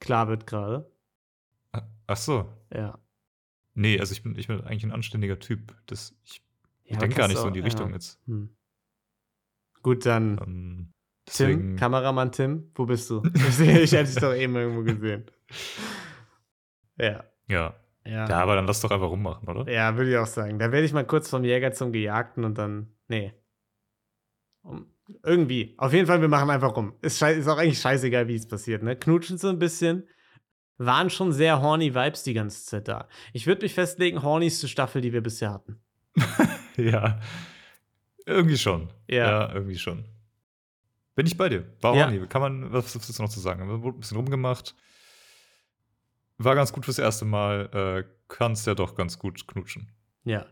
klar 0.00 0.28
wird 0.28 0.46
gerade. 0.46 0.90
Ach 2.06 2.16
so. 2.16 2.50
Ja. 2.72 2.98
Nee, 3.74 4.00
also 4.00 4.12
ich 4.12 4.22
bin, 4.22 4.38
ich 4.38 4.46
bin 4.46 4.62
eigentlich 4.62 4.84
ein 4.84 4.92
anständiger 4.92 5.38
Typ. 5.38 5.76
Das, 5.86 6.14
ich 6.24 6.40
Ja, 6.84 6.92
ich 6.92 6.98
denke 6.98 7.16
gar 7.16 7.28
nicht 7.28 7.36
so 7.38 7.48
in 7.48 7.54
die 7.54 7.60
Richtung 7.60 7.88
ja. 7.88 7.94
jetzt. 7.94 8.18
Hm. 8.26 8.48
Gut, 9.82 10.06
dann 10.06 10.92
Ähm, 11.28 11.34
Tim, 11.34 11.46
deswegen, 11.46 11.76
Kameramann 11.76 12.32
Tim, 12.32 12.70
wo 12.74 12.86
bist 12.86 13.10
du? 13.10 13.22
Ich, 13.34 13.92
hätte 13.92 14.04
dich 14.04 14.14
doch 14.16 14.34
eben 14.34 14.56
irgendwo 14.56 14.82
gesehen. 14.82 15.24
Ja. 17.00 17.22
ja. 17.46 17.76
Ja, 18.04 18.28
ja, 18.28 18.40
aber 18.40 18.56
dann 18.56 18.66
lass 18.66 18.80
doch 18.80 18.90
einfach 18.90 19.08
rummachen, 19.08 19.46
oder? 19.46 19.70
ja 19.70 19.96
würde 19.96 20.10
ich 20.10 20.16
auch 20.16 20.26
sagen. 20.26 20.58
Da 20.58 20.72
werde 20.72 20.84
ich 20.84 20.92
mal 20.92 21.04
kurz 21.06 21.28
vom 21.28 21.44
Jäger 21.44 21.72
zum 21.72 21.92
Gejagten 21.92 22.44
und 22.44 22.56
dann. 22.56 22.88
Nee. 23.06 23.34
Um, 24.62 24.86
irgendwie. 25.22 25.74
Auf 25.76 25.92
jeden 25.92 26.06
Fall, 26.06 26.20
wir 26.20 26.28
machen 26.28 26.50
einfach 26.50 26.74
rum. 26.74 26.94
Ist, 27.02 27.20
ist 27.22 27.46
auch 27.46 27.58
eigentlich 27.58 27.80
scheißegal, 27.80 28.26
wie 28.26 28.34
es 28.34 28.48
passiert, 28.48 28.82
ne? 28.82 28.96
Knutschen 28.96 29.36
so 29.36 29.48
ein 29.48 29.58
bisschen. 29.58 30.08
Waren 30.78 31.10
schon 31.10 31.32
sehr 31.32 31.60
horny 31.60 31.94
Vibes 31.94 32.22
die 32.22 32.34
ganze 32.34 32.64
Zeit 32.64 32.88
da. 32.88 33.08
Ich 33.32 33.46
würde 33.46 33.62
mich 33.62 33.74
festlegen, 33.74 34.22
hornyste 34.22 34.68
Staffel, 34.68 35.02
die 35.02 35.12
wir 35.12 35.22
bisher 35.22 35.52
hatten. 35.52 35.80
ja. 36.76 37.20
Irgendwie 38.24 38.58
schon. 38.58 38.90
Ja. 39.06 39.52
irgendwie 39.52 39.78
schon. 39.78 40.04
Bin 41.18 41.26
ich 41.26 41.36
bei 41.36 41.48
dir. 41.48 41.64
War 41.80 41.96
Ja. 41.96 42.04
horny. 42.04 42.24
Kann 42.28 42.40
man, 42.40 42.72
was 42.72 42.94
ist 42.94 43.18
noch 43.18 43.28
zu 43.28 43.40
sagen? 43.40 43.68
Ein 43.68 43.98
bisschen 43.98 44.16
rumgemacht. 44.16 44.76
War 46.36 46.54
ganz 46.54 46.72
gut 46.72 46.84
fürs 46.84 47.00
erste 47.00 47.24
Mal. 47.24 48.04
Äh, 48.06 48.08
kannst 48.28 48.68
ja 48.68 48.76
doch 48.76 48.94
ganz 48.94 49.18
gut 49.18 49.48
knutschen. 49.48 49.88
Ja. 50.22 50.46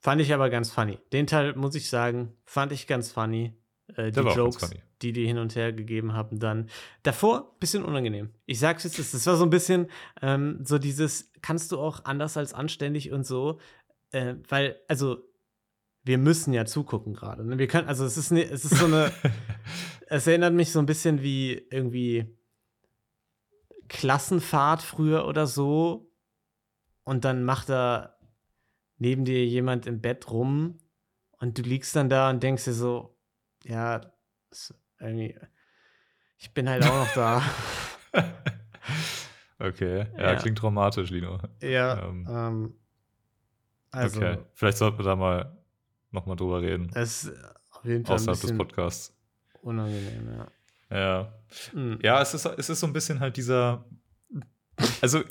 Fand 0.00 0.20
ich 0.20 0.34
aber 0.34 0.50
ganz 0.50 0.72
funny. 0.72 0.98
Den 1.12 1.28
Teil, 1.28 1.54
muss 1.54 1.76
ich 1.76 1.88
sagen, 1.88 2.32
fand 2.46 2.72
ich 2.72 2.88
ganz 2.88 3.12
funny. 3.12 3.54
Äh, 3.94 4.10
die 4.10 4.18
auch 4.18 4.36
Jokes, 4.36 4.68
die 5.02 5.12
die 5.12 5.24
hin 5.24 5.38
und 5.38 5.54
her 5.54 5.72
gegeben 5.72 6.14
haben, 6.14 6.40
dann. 6.40 6.68
Davor, 7.04 7.56
bisschen 7.60 7.84
unangenehm. 7.84 8.30
Ich 8.44 8.58
sag's 8.58 8.82
jetzt, 8.82 8.98
das 8.98 9.24
war 9.24 9.36
so 9.36 9.44
ein 9.44 9.50
bisschen 9.50 9.86
ähm, 10.20 10.64
so 10.64 10.78
dieses, 10.78 11.30
kannst 11.42 11.70
du 11.70 11.78
auch 11.78 12.04
anders 12.06 12.36
als 12.36 12.54
anständig 12.54 13.12
und 13.12 13.24
so, 13.24 13.60
äh, 14.10 14.34
weil, 14.48 14.80
also, 14.88 15.18
wir 16.02 16.18
müssen 16.18 16.52
ja 16.54 16.64
zugucken 16.64 17.14
gerade. 17.14 17.44
Ne? 17.44 17.56
Wir 17.58 17.68
können, 17.68 17.86
also 17.86 18.04
es 18.04 18.16
ist, 18.16 18.32
ne, 18.32 18.42
es 18.42 18.64
ist 18.64 18.76
so 18.78 18.86
eine, 18.86 19.12
es 20.10 20.26
erinnert 20.26 20.54
mich 20.54 20.72
so 20.72 20.78
ein 20.78 20.86
bisschen 20.86 21.22
wie 21.22 21.52
irgendwie 21.70 22.26
Klassenfahrt 23.88 24.82
früher 24.82 25.26
oder 25.26 25.46
so. 25.46 26.10
Und 27.04 27.24
dann 27.24 27.44
macht 27.44 27.68
da 27.68 28.18
neben 28.98 29.24
dir 29.24 29.44
jemand 29.46 29.86
im 29.86 30.00
Bett 30.00 30.30
rum 30.30 30.78
und 31.38 31.56
du 31.58 31.62
liegst 31.62 31.94
dann 31.96 32.08
da 32.10 32.30
und 32.30 32.42
denkst 32.42 32.64
dir 32.64 32.72
so, 32.72 33.16
ja, 33.64 34.12
irgendwie, 35.00 35.38
ich 36.38 36.52
bin 36.52 36.68
halt 36.68 36.82
auch 36.82 37.06
noch 37.06 37.14
da. 37.14 37.42
okay. 39.58 40.06
Ja, 40.18 40.32
Ja. 40.32 40.34
klingt 40.36 40.58
traumatisch, 40.58 41.10
Lino. 41.10 41.38
ja, 41.62 42.08
Ähm, 42.08 42.26
ähm, 42.28 42.74
also, 43.90 44.20
okay. 44.20 44.38
Vielleicht 44.54 44.78
sollten 44.78 44.98
wir 44.98 45.04
da 45.04 45.16
mal 45.16 45.56
nochmal 46.10 46.36
drüber 46.36 46.60
reden. 46.60 46.90
es 46.94 47.30
auf 47.70 47.84
jeden 47.84 48.04
Fall 48.04 48.16
Außerhalb 48.16 48.40
des 48.40 48.56
Podcasts. 48.56 49.17
Unangenehm, 49.62 50.28
ja. 50.30 50.48
Ja. 50.90 51.32
Mhm. 51.72 51.98
Ja, 52.02 52.22
es 52.22 52.34
ist, 52.34 52.46
es 52.46 52.70
ist 52.70 52.80
so 52.80 52.86
ein 52.86 52.92
bisschen 52.92 53.20
halt 53.20 53.36
dieser. 53.36 53.84
Also, 55.00 55.22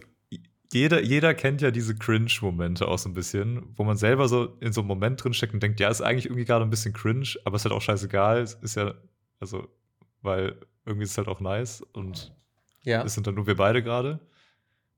jeder, 0.73 1.01
jeder 1.01 1.33
kennt 1.33 1.61
ja 1.61 1.71
diese 1.71 1.95
Cringe-Momente 1.95 2.87
auch 2.87 2.99
so 2.99 3.09
ein 3.09 3.13
bisschen, 3.13 3.73
wo 3.75 3.83
man 3.83 3.95
selber 3.95 4.27
so 4.27 4.57
in 4.59 4.73
so 4.73 4.81
einem 4.81 4.89
Moment 4.89 5.23
drinsteckt 5.23 5.53
und 5.53 5.63
denkt, 5.63 5.79
ja, 5.79 5.89
ist 5.89 6.01
eigentlich 6.01 6.25
irgendwie 6.25 6.45
gerade 6.45 6.65
ein 6.65 6.69
bisschen 6.69 6.93
cringe, 6.93 7.29
aber 7.45 7.55
ist 7.55 7.63
halt 7.63 7.73
auch 7.73 7.81
scheißegal. 7.81 8.41
Es 8.41 8.55
ist 8.55 8.75
ja, 8.75 8.93
also, 9.39 9.69
weil 10.21 10.57
irgendwie 10.85 11.05
ist 11.05 11.11
es 11.11 11.17
halt 11.17 11.29
auch 11.29 11.39
nice 11.39 11.81
und 11.93 12.33
ja. 12.83 13.03
es 13.03 13.13
sind 13.13 13.27
dann 13.27 13.35
nur 13.35 13.47
wir 13.47 13.55
beide 13.55 13.81
gerade. 13.81 14.19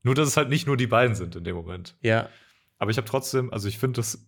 Nur, 0.01 0.15
dass 0.15 0.27
es 0.27 0.37
halt 0.37 0.49
nicht 0.49 0.65
nur 0.65 0.77
die 0.77 0.87
beiden 0.87 1.15
sind 1.15 1.35
in 1.35 1.43
dem 1.43 1.55
Moment. 1.55 1.95
ja. 2.01 2.29
Aber 2.81 2.91
ich 2.91 2.97
habe 2.97 3.07
trotzdem, 3.07 3.51
also 3.51 3.67
ich 3.67 3.77
finde 3.77 3.97
das 3.97 4.25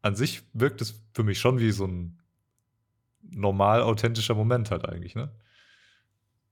an 0.00 0.16
sich 0.16 0.42
wirkt 0.54 0.80
es 0.80 1.02
für 1.12 1.24
mich 1.24 1.38
schon 1.38 1.58
wie 1.58 1.70
so 1.72 1.86
ein 1.86 2.18
normal 3.30 3.82
authentischer 3.82 4.34
Moment 4.34 4.70
halt 4.70 4.84
eigentlich, 4.88 5.14
ne? 5.14 5.30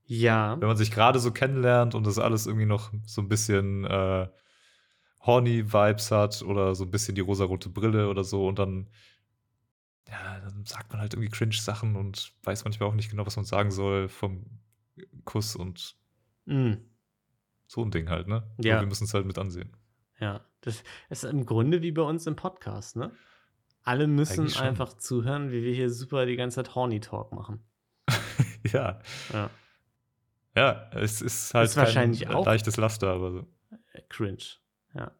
Ja. 0.07 0.61
wenn 0.61 0.69
man 0.69 0.77
sich 0.77 0.91
gerade 0.91 1.19
so 1.19 1.33
kennenlernt 1.33 1.95
und 1.95 2.07
das 2.07 2.19
alles 2.19 2.47
irgendwie 2.47 2.67
noch 2.67 2.93
so 3.07 3.23
ein 3.23 3.29
bisschen 3.29 3.85
äh, 3.87 4.29
horny-Vibes 5.23 6.11
hat 6.11 6.43
oder 6.43 6.75
so 6.75 6.85
ein 6.85 6.91
bisschen 6.91 7.15
die 7.15 7.23
rosarote 7.23 7.71
Brille 7.71 8.09
oder 8.11 8.23
so 8.25 8.47
und 8.47 8.59
dann, 8.59 8.89
ja, 10.09 10.41
dann 10.41 10.67
sagt 10.67 10.93
man 10.93 11.01
halt 11.01 11.15
irgendwie 11.15 11.31
cringe-Sachen 11.31 11.97
und 11.97 12.35
weiß 12.43 12.65
manchmal 12.65 12.91
auch 12.91 12.95
nicht 12.95 13.11
genau, 13.11 13.25
was 13.27 13.37
man 13.37 13.47
sagen 13.47 13.71
soll 13.71 14.09
vom 14.09 14.45
Kuss 15.25 15.57
und 15.57 15.97
Mhm. 16.47 16.85
so 17.67 17.83
ein 17.83 17.91
Ding 17.91 18.11
halt, 18.11 18.29
ne? 18.29 18.47
Ja. 18.59 18.81
wir 18.81 18.87
müssen 18.87 19.05
es 19.05 19.15
halt 19.15 19.25
mit 19.25 19.39
ansehen. 19.39 19.75
Ja, 20.21 20.45
das 20.61 20.85
ist 21.09 21.25
im 21.25 21.47
Grunde 21.47 21.81
wie 21.81 21.93
bei 21.93 22.03
uns 22.03 22.27
im 22.27 22.37
Podcast, 22.37 22.97
ne? 22.97 23.11
Alle 23.85 24.07
müssen 24.07 24.53
einfach 24.57 24.95
zuhören, 24.95 25.51
wie 25.53 25.63
wir 25.63 25.75
hier 25.75 25.91
super 25.91 26.25
die 26.27 26.37
ganze 26.37 26.57
Zeit 26.57 26.75
Horny 26.75 27.01
Talk 27.01 27.33
machen. 27.33 27.63
ja. 28.73 28.99
Ja, 29.33 29.51
Ja, 30.57 30.91
es 30.95 31.21
ist 31.21 31.53
halt 31.55 31.69
Ist 31.69 31.77
wahrscheinlich 31.77 32.29
auch- 32.29 32.47
leichtes 32.47 32.77
Laster, 32.77 33.09
aber 33.09 33.31
so. 33.33 33.47
äh, 33.93 34.01
cringe. 34.09 34.39
Ja. 34.95 35.13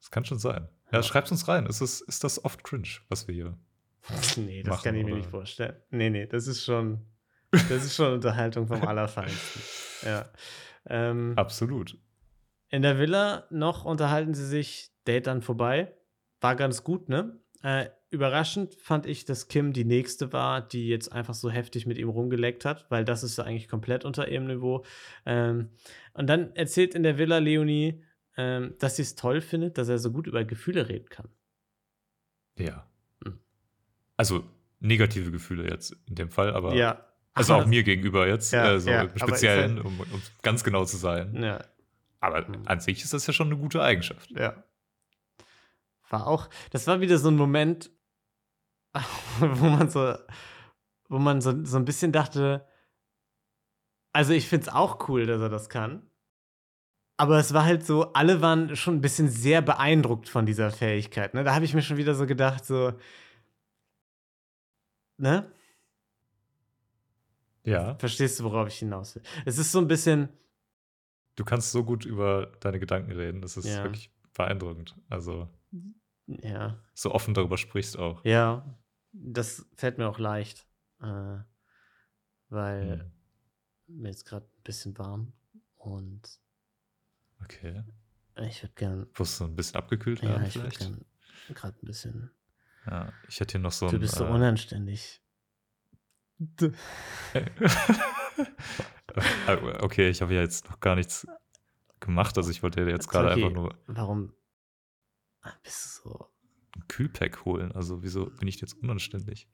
Es 0.00 0.10
kann 0.10 0.24
schon 0.24 0.38
sein. 0.38 0.68
Ja. 0.90 0.98
Ja, 0.98 1.02
schreibt 1.04 1.30
uns 1.30 1.46
rein. 1.46 1.66
Ist, 1.66 1.80
es, 1.80 2.00
ist 2.00 2.24
das 2.24 2.44
oft 2.44 2.64
cringe, 2.64 2.88
was 3.08 3.28
wir 3.28 3.34
hier. 3.34 3.58
Nee, 4.36 4.62
das 4.62 4.70
Machen, 4.72 4.82
kann 4.84 4.94
ich 4.96 5.04
mir 5.04 5.10
oder? 5.12 5.18
nicht 5.18 5.30
vorstellen. 5.30 5.76
Nee, 5.90 6.10
nee, 6.10 6.26
das 6.26 6.46
ist 6.46 6.64
schon, 6.64 7.06
das 7.52 7.84
ist 7.84 7.94
schon 7.94 8.14
Unterhaltung 8.14 8.66
vom 8.66 8.82
Allerfeinsten. 8.82 9.62
Ja. 10.04 10.28
Ähm, 10.86 11.34
Absolut. 11.36 11.96
in 12.70 12.80
der 12.82 12.98
Villa 12.98 13.46
noch 13.50 13.84
unterhalten 13.84 14.32
sie 14.34 14.46
sich, 14.46 14.90
Date 15.06 15.26
dann 15.26 15.42
vorbei. 15.42 15.94
War 16.40 16.56
ganz 16.56 16.84
gut, 16.84 17.08
ne? 17.08 17.38
Äh, 17.62 17.86
überraschend 18.08 18.74
fand 18.74 19.06
ich, 19.06 19.24
dass 19.26 19.48
Kim 19.48 19.72
die 19.72 19.84
nächste 19.84 20.32
war, 20.32 20.66
die 20.66 20.88
jetzt 20.88 21.12
einfach 21.12 21.34
so 21.34 21.50
heftig 21.50 21.86
mit 21.86 21.98
ihm 21.98 22.08
rumgeleckt 22.08 22.64
hat, 22.64 22.90
weil 22.90 23.04
das 23.04 23.22
ist 23.22 23.36
ja 23.36 23.44
eigentlich 23.44 23.68
komplett 23.68 24.04
unter 24.04 24.28
ihrem 24.28 24.46
Niveau. 24.46 24.84
Ähm, 25.26 25.68
und 26.14 26.26
dann 26.26 26.54
erzählt 26.56 26.94
in 26.94 27.02
der 27.02 27.18
Villa 27.18 27.38
Leonie, 27.38 28.02
ähm, 28.36 28.74
dass 28.78 28.96
sie 28.96 29.02
es 29.02 29.14
toll 29.14 29.42
findet, 29.42 29.76
dass 29.76 29.88
er 29.88 29.98
so 29.98 30.10
gut 30.10 30.26
über 30.26 30.44
Gefühle 30.44 30.88
reden 30.88 31.08
kann. 31.10 31.28
Ja. 32.58 32.86
Hm. 33.24 33.38
Also 34.16 34.44
negative 34.80 35.30
Gefühle 35.30 35.68
jetzt 35.68 35.94
in 36.08 36.14
dem 36.14 36.30
Fall, 36.30 36.54
aber 36.54 36.74
ja. 36.74 37.04
also 37.34 37.54
auch 37.54 37.66
mir 37.66 37.82
gegenüber 37.82 38.26
jetzt, 38.26 38.52
Ja, 38.52 38.72
äh, 38.74 38.80
so 38.80 38.90
ja, 38.90 39.02
im 39.02 39.18
Speziellen, 39.18 39.76
halt- 39.76 39.84
um, 39.84 40.00
um 40.00 40.22
ganz 40.42 40.64
genau 40.64 40.84
zu 40.86 40.96
sein. 40.96 41.36
Ja, 41.42 41.62
Aber 42.20 42.46
Hm. 42.46 42.62
an 42.66 42.80
sich 42.80 43.02
ist 43.04 43.12
das 43.12 43.26
ja 43.26 43.32
schon 43.34 43.48
eine 43.48 43.56
gute 43.58 43.82
Eigenschaft. 43.82 44.30
Ja. 44.30 44.64
War 46.10 46.26
auch, 46.26 46.48
das 46.70 46.86
war 46.86 47.00
wieder 47.00 47.18
so 47.18 47.28
ein 47.28 47.36
Moment, 47.36 47.90
wo 49.40 49.66
man 49.66 49.88
so, 49.88 50.14
wo 51.08 51.18
man 51.18 51.40
so, 51.40 51.64
so 51.64 51.76
ein 51.76 51.84
bisschen 51.84 52.12
dachte, 52.12 52.66
also 54.12 54.32
ich 54.32 54.48
finde 54.48 54.66
es 54.66 54.72
auch 54.74 55.08
cool, 55.08 55.26
dass 55.26 55.40
er 55.40 55.48
das 55.48 55.68
kann. 55.68 56.02
Aber 57.16 57.38
es 57.38 57.52
war 57.54 57.64
halt 57.64 57.84
so, 57.86 58.12
alle 58.14 58.40
waren 58.40 58.74
schon 58.76 58.96
ein 58.96 59.00
bisschen 59.00 59.28
sehr 59.28 59.62
beeindruckt 59.62 60.28
von 60.28 60.46
dieser 60.46 60.70
Fähigkeit. 60.70 61.34
Ne? 61.34 61.44
Da 61.44 61.54
habe 61.54 61.64
ich 61.64 61.74
mir 61.74 61.82
schon 61.82 61.96
wieder 61.98 62.14
so 62.14 62.26
gedacht, 62.26 62.64
so, 62.64 62.92
ne? 65.18 65.52
Ja. 67.62 67.94
Verstehst 67.96 68.40
du, 68.40 68.44
worauf 68.44 68.68
ich 68.68 68.78
hinaus 68.78 69.14
will? 69.14 69.22
Es 69.44 69.58
ist 69.58 69.70
so 69.70 69.78
ein 69.78 69.86
bisschen, 69.86 70.30
Du 71.36 71.44
kannst 71.44 71.72
so 71.72 71.84
gut 71.84 72.04
über 72.04 72.52
deine 72.60 72.78
Gedanken 72.80 73.12
reden. 73.12 73.40
Das 73.40 73.56
ist 73.56 73.64
Ja. 73.66 73.84
wirklich 73.84 74.10
beeindruckend. 74.34 74.96
Also 75.08 75.48
ja, 76.42 76.78
so 76.94 77.12
offen 77.12 77.34
darüber 77.34 77.58
sprichst 77.58 77.98
auch. 77.98 78.24
ja, 78.24 78.78
das 79.12 79.66
fällt 79.74 79.98
mir 79.98 80.08
auch 80.08 80.18
leicht. 80.18 80.66
Äh, 81.00 81.38
weil 82.48 83.00
Hm. 83.00 83.12
mir 83.86 84.10
ist 84.10 84.24
gerade 84.24 84.46
ein 84.46 84.62
bisschen 84.62 84.96
warm 84.98 85.32
und 85.76 86.40
Okay. 87.42 87.82
ich 88.36 88.62
würde 88.62 88.74
gern, 88.74 89.06
Wirst 89.14 89.40
du 89.40 89.44
ein 89.44 89.56
bisschen 89.56 89.76
abgekühlt 89.76 90.22
ja, 90.22 90.28
werden 90.30 90.46
ich 90.46 90.54
würde 90.56 90.68
vielleicht? 90.70 90.78
gern 90.78 91.04
gerade 91.54 91.76
ein 91.82 91.86
bisschen. 91.86 92.30
Ja, 92.86 93.12
ich 93.28 93.40
hätte 93.40 93.52
hier 93.52 93.60
noch 93.60 93.72
so 93.72 93.88
Du 93.88 93.96
ein. 93.96 94.00
bist 94.00 94.14
so 94.14 94.24
äh, 94.24 94.28
unanständig. 94.28 95.20
Äh, 99.46 99.56
okay, 99.82 100.08
ich 100.08 100.22
habe 100.22 100.34
ja 100.34 100.40
jetzt 100.40 100.70
noch 100.70 100.78
gar 100.80 100.94
nichts 100.94 101.26
gemacht. 101.98 102.36
Also 102.38 102.50
ich 102.50 102.62
wollte 102.62 102.82
jetzt 102.82 103.08
gerade 103.08 103.30
Okay, 103.32 103.44
einfach 103.44 103.54
nur 103.54 103.74
Warum 103.86 104.32
bist 105.62 106.02
du 106.04 106.08
so? 106.10 106.30
ein 106.76 106.86
Kühlpack 106.88 107.44
holen. 107.44 107.72
Also 107.72 108.02
wieso 108.02 108.26
bin 108.26 108.46
ich 108.48 108.60
jetzt 108.60 108.74
unanständig? 108.82 109.48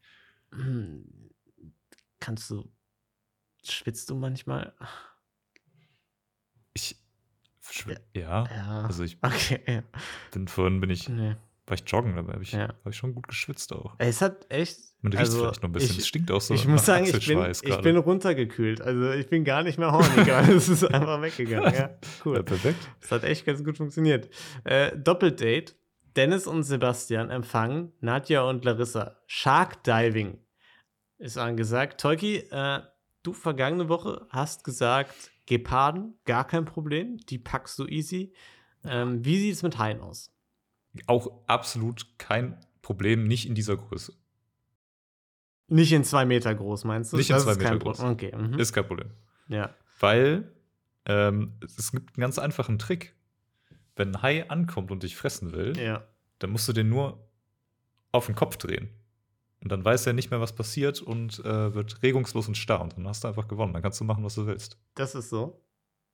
Hm, 0.53 1.31
kannst 2.21 2.51
du. 2.51 2.71
Schwitzt 3.65 4.11
du 4.11 4.15
manchmal? 4.17 4.75
Ich. 6.75 6.97
Ja. 8.15 8.45
Ja. 8.47 8.83
Also 8.87 9.03
ich 9.03 9.19
okay, 9.23 9.61
ja. 9.67 9.83
bin 10.31 10.47
vorhin 10.47 10.81
bin 10.81 10.91
ich, 10.91 11.09
Nee. 11.09 11.37
war 11.67 11.75
ich 11.75 11.83
joggen, 11.91 12.15
dabei 12.15 12.35
habe 12.35 12.43
ich, 12.45 12.53
Ja. 12.53 12.69
hab 12.69 12.87
ich 12.87 12.97
schon 12.97 13.15
gut 13.15 13.27
geschwitzt 13.27 13.73
auch. 13.73 13.97
Es 13.99 14.21
hat 14.21 14.47
echt. 14.53 14.79
Man 15.07 15.13
riecht 15.13 15.21
also, 15.21 15.39
vielleicht 15.39 15.63
noch 15.63 15.69
ein 15.69 15.73
bisschen. 15.73 15.93
Ich, 15.93 15.99
es 15.99 16.09
stinkt 16.09 16.33
auch 16.33 16.41
so. 16.41 16.53
ich 16.53 16.67
muss 16.67 16.85
sagen, 16.85 17.05
ich 17.07 17.29
bin, 17.29 17.39
ich 17.49 17.81
bin 17.81 17.97
runtergekühlt. 17.97 18.81
Also 18.81 19.13
ich 19.13 19.29
bin 19.29 19.45
gar 19.45 19.63
nicht 19.63 19.79
mehr 19.79 19.93
horny 19.93 20.25
gerade. 20.25 20.53
Es 20.53 20.69
ist 20.69 20.83
einfach 20.83 21.23
weggegangen. 21.23 21.73
Ja, 21.73 21.79
ja, 21.79 21.91
cool. 22.25 22.43
perfekt. 22.43 22.89
Das 23.01 23.13
hat 23.13 23.23
echt 23.23 23.47
ganz 23.47 23.63
gut 23.63 23.77
funktioniert. 23.77 24.29
Äh, 24.65 24.99
Doppeldate. 24.99 25.75
Dennis 26.17 26.49
und 26.49 26.65
Sebastian 26.65 27.31
empfangen 27.31 27.93
Nadja 28.01 28.43
und 28.43 28.65
Larissa. 28.65 29.17
Shark 29.29 29.85
Diving 29.85 30.41
ist 31.19 31.39
angesagt. 31.39 32.01
Tolki, 32.01 32.39
äh, 32.51 32.81
du 33.23 33.33
vergangene 33.33 33.89
Woche 33.89 34.27
hast 34.31 34.65
gesagt, 34.65 35.31
Geparden, 35.47 36.19
gar 36.25 36.49
kein 36.49 36.65
Problem. 36.65 37.19
Die 37.29 37.39
packst 37.39 37.79
du 37.79 37.87
easy. 37.87 38.35
Ähm, 38.85 39.25
wie 39.25 39.39
sieht 39.39 39.55
es 39.55 39.63
mit 39.63 39.79
Haien 39.79 40.01
aus? 40.01 40.35
Auch 41.07 41.45
absolut 41.47 42.19
kein 42.19 42.59
Problem, 42.83 43.29
nicht 43.29 43.47
in 43.47 43.55
dieser 43.55 43.77
Größe. 43.77 44.13
Nicht 45.69 45.93
in 45.93 46.05
zwei 46.05 46.25
Meter 46.25 46.55
groß, 46.55 46.85
meinst 46.85 47.13
du? 47.13 47.17
Nicht 47.17 47.31
in 47.31 47.35
Das 47.37 47.45
zwei 47.45 47.53
ist 47.53 47.61
kein 47.61 47.75
Meter 47.75 47.85
groß. 47.85 48.01
Okay. 48.01 48.35
Mhm. 48.37 48.59
Ist 48.59 48.73
kein 48.73 48.87
Problem. 48.87 49.11
ja. 49.49 49.75
Weil 49.99 50.53
ähm, 51.07 51.53
es 51.65 51.91
gibt 51.93 52.17
einen 52.17 52.21
ganz 52.21 52.39
einfachen 52.39 52.79
Trick. 52.79 53.15
Wenn 53.95 54.15
ein 54.15 54.23
Hai 54.23 54.51
ankommt 54.51 54.91
und 54.91 55.03
dich 55.05 55.17
fressen 55.17 55.53
will, 55.53 55.77
Ja. 55.79 56.05
dann 56.41 56.51
musst 56.51 56.69
du 56.69 56.73
den 56.75 56.89
nur 56.91 57.27
auf 58.13 58.27
den 58.27 58.35
Kopf 58.35 58.57
drehen. 58.59 58.91
Und 59.63 59.73
dann 59.73 59.85
weiß 59.85 60.07
er 60.07 60.13
nicht 60.13 60.31
mehr, 60.31 60.41
was 60.41 60.55
passiert 60.55 61.01
und 61.01 61.39
äh, 61.45 61.75
wird 61.75 62.03
regungslos 62.03 62.47
und 62.47 62.57
starr. 62.57 62.83
Und 62.83 62.97
dann 62.99 63.09
hast 63.09 63.25
du 63.25 63.29
einfach 63.29 63.49
gewonnen. 63.49 63.73
Dann 63.73 63.83
kannst 63.83 63.99
du 64.01 64.05
machen, 64.05 64.23
was 64.23 64.35
du 64.35 64.47
willst. 64.47 64.79
Das 64.95 65.15
ist 65.15 65.31
so. 65.31 65.63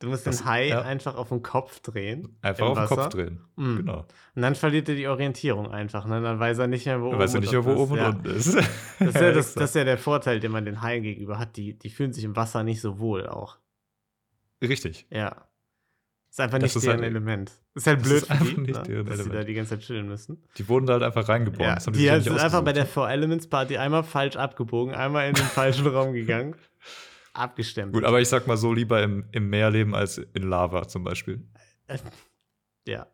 Du 0.02 0.08
musst 0.08 0.26
Das- 0.26 0.38
den 0.38 0.46
Hai 0.46 0.68
ja. 0.68 0.82
einfach 0.82 1.14
auf 1.14 1.28
den 1.30 1.42
Kopf 1.42 1.80
drehen. 1.80 2.36
Einfach 2.42 2.66
auf 2.66 2.78
den 2.78 2.86
Kopf 2.88 3.08
drehen. 3.08 3.40
Mhm. 3.56 3.76
Genau. 3.78 4.06
Und 4.34 4.42
dann 4.42 4.54
verliert 4.54 4.88
er 4.88 4.94
die 4.96 5.06
Orientierung 5.08 5.70
einfach. 5.70 6.04
Ne? 6.06 6.20
Dann 6.20 6.38
weiß 6.40 6.58
er 6.58 6.66
nicht 6.66 6.86
mehr, 6.86 7.00
wo 7.00 7.10
Dann 7.10 7.18
weiß 7.20 7.34
er 7.34 7.40
nicht 7.40 7.52
mehr, 7.52 7.64
wo 7.64 7.74
oben 7.74 7.96
ist. 7.96 8.04
und 8.06 8.14
unten 8.16 8.28
ist. 8.30 8.54
Das 8.56 9.08
ist, 9.08 9.14
ja 9.14 9.32
das, 9.32 9.54
das 9.54 9.70
ist 9.70 9.74
ja 9.76 9.84
der 9.84 9.98
Vorteil, 9.98 10.40
den 10.40 10.52
man 10.52 10.64
den 10.64 10.82
Haien 10.82 11.02
gegenüber 11.02 11.38
hat. 11.38 11.56
Die, 11.56 11.78
die 11.78 11.88
fühlen 11.90 12.12
sich 12.12 12.24
im 12.24 12.34
Wasser 12.36 12.62
nicht 12.64 12.80
so 12.80 12.98
wohl 12.98 13.26
auch. 13.26 13.58
Richtig. 14.62 15.06
Ja. 15.10 15.46
Ist 16.30 16.40
einfach 16.40 16.58
Das 16.58 16.62
nicht 16.70 16.76
ist 16.76 16.86
deren 16.86 17.00
halt- 17.00 17.10
Element. 17.10 17.52
Ist 17.74 17.86
halt 17.86 18.02
blöd 18.02 18.22
ist 18.22 18.32
für 18.32 18.44
die, 18.44 18.60
nicht 18.60 18.88
ne? 18.88 19.04
dass 19.04 19.22
sie 19.24 19.30
da 19.30 19.44
die 19.44 19.54
ganze 19.54 19.70
Zeit 19.78 19.80
chillen 19.86 20.06
müssen. 20.08 20.42
Die 20.56 20.68
wurden 20.68 20.86
da 20.86 20.94
halt 20.94 21.02
einfach 21.02 21.28
reingeboren. 21.28 21.68
Ja, 21.68 21.74
Das 21.74 21.86
haben 21.86 21.92
die 21.94 22.04
ja 22.04 22.18
sind 22.20 22.38
einfach 22.38 22.62
bei 22.62 22.72
der. 22.72 22.86
Four 22.86 23.10
Elements 23.10 23.46
Party 23.48 23.76
einmal 23.76 24.02
falsch 24.02 24.36
abgebogen, 24.36 24.94
einmal 24.94 25.28
in 25.28 25.34
den 25.34 25.44
falschen 25.44 25.86
Raum 25.88 26.12
gegangen. 26.12 26.54
Abgestemmt. 27.32 27.94
Gut, 27.94 28.04
aber 28.04 28.20
ich 28.20 28.28
sag 28.28 28.46
mal 28.46 28.56
so, 28.56 28.72
lieber 28.72 29.02
im, 29.02 29.26
im 29.32 29.48
Meer 29.48 29.70
leben 29.70 29.94
als 29.94 30.18
in 30.18 30.42
Lava 30.42 30.88
zum 30.88 31.04
Beispiel. 31.04 31.46
Ja. 32.84 33.06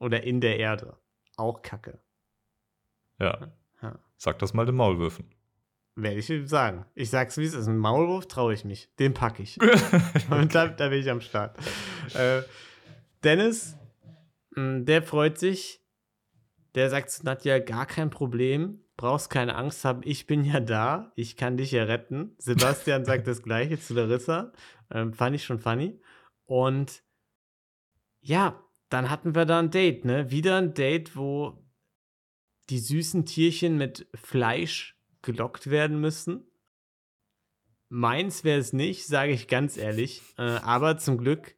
Oder 0.00 0.22
in 0.22 0.42
der 0.42 0.58
Erde. 0.58 0.98
Auch 1.38 1.62
Kacke. 1.62 1.98
Ja. 3.18 3.52
Ja. 3.80 3.98
Sag 4.18 4.38
das 4.38 4.52
mal 4.52 4.66
den 4.66 4.74
Maulwürfen. 4.74 5.34
Werde 5.94 6.18
ich 6.18 6.48
sagen. 6.48 6.86
Ich 6.94 7.10
sag's 7.10 7.36
wie 7.38 7.44
es 7.44 7.54
ist. 7.54 7.68
Ein 7.68 7.78
Maulwurf 7.78 8.26
traue 8.26 8.54
ich 8.54 8.64
mich. 8.64 8.94
Den 8.96 9.14
packe 9.14 9.42
ich. 9.42 9.58
Und 10.30 10.54
da, 10.54 10.68
da 10.68 10.88
bin 10.88 11.00
ich 11.00 11.10
am 11.10 11.20
Start. 11.20 11.56
Äh, 12.14 12.42
Dennis, 13.24 13.76
mh, 14.56 14.80
der 14.80 15.02
freut 15.02 15.38
sich. 15.38 15.82
Der 16.74 16.88
sagt 16.88 17.10
zu 17.10 17.24
Nadja, 17.24 17.58
gar 17.58 17.86
kein 17.86 18.10
Problem. 18.10 18.80
Brauchst 19.02 19.30
keine 19.30 19.56
Angst 19.56 19.84
haben. 19.84 20.02
Ich 20.04 20.28
bin 20.28 20.44
ja 20.44 20.60
da. 20.60 21.10
Ich 21.16 21.36
kann 21.36 21.56
dich 21.56 21.72
ja 21.72 21.82
retten. 21.82 22.36
Sebastian 22.38 23.04
sagt 23.04 23.26
das 23.26 23.42
Gleiche 23.42 23.76
zu 23.80 23.94
Larissa. 23.94 24.52
Ähm, 24.92 25.12
fand 25.12 25.34
ich 25.34 25.42
schon 25.42 25.58
funny. 25.58 26.00
Und 26.44 27.02
ja, 28.20 28.62
dann 28.90 29.10
hatten 29.10 29.34
wir 29.34 29.44
da 29.44 29.58
ein 29.58 29.72
Date, 29.72 30.04
ne? 30.04 30.30
Wieder 30.30 30.56
ein 30.56 30.74
Date, 30.74 31.16
wo 31.16 31.66
die 32.70 32.78
süßen 32.78 33.26
Tierchen 33.26 33.76
mit 33.76 34.06
Fleisch 34.14 34.96
gelockt 35.20 35.68
werden 35.68 36.00
müssen. 36.00 36.46
Meins 37.88 38.44
wäre 38.44 38.60
es 38.60 38.72
nicht, 38.72 39.08
sage 39.08 39.32
ich 39.32 39.48
ganz 39.48 39.76
ehrlich. 39.76 40.22
Äh, 40.38 40.42
aber 40.42 40.98
zum 40.98 41.18
Glück 41.18 41.56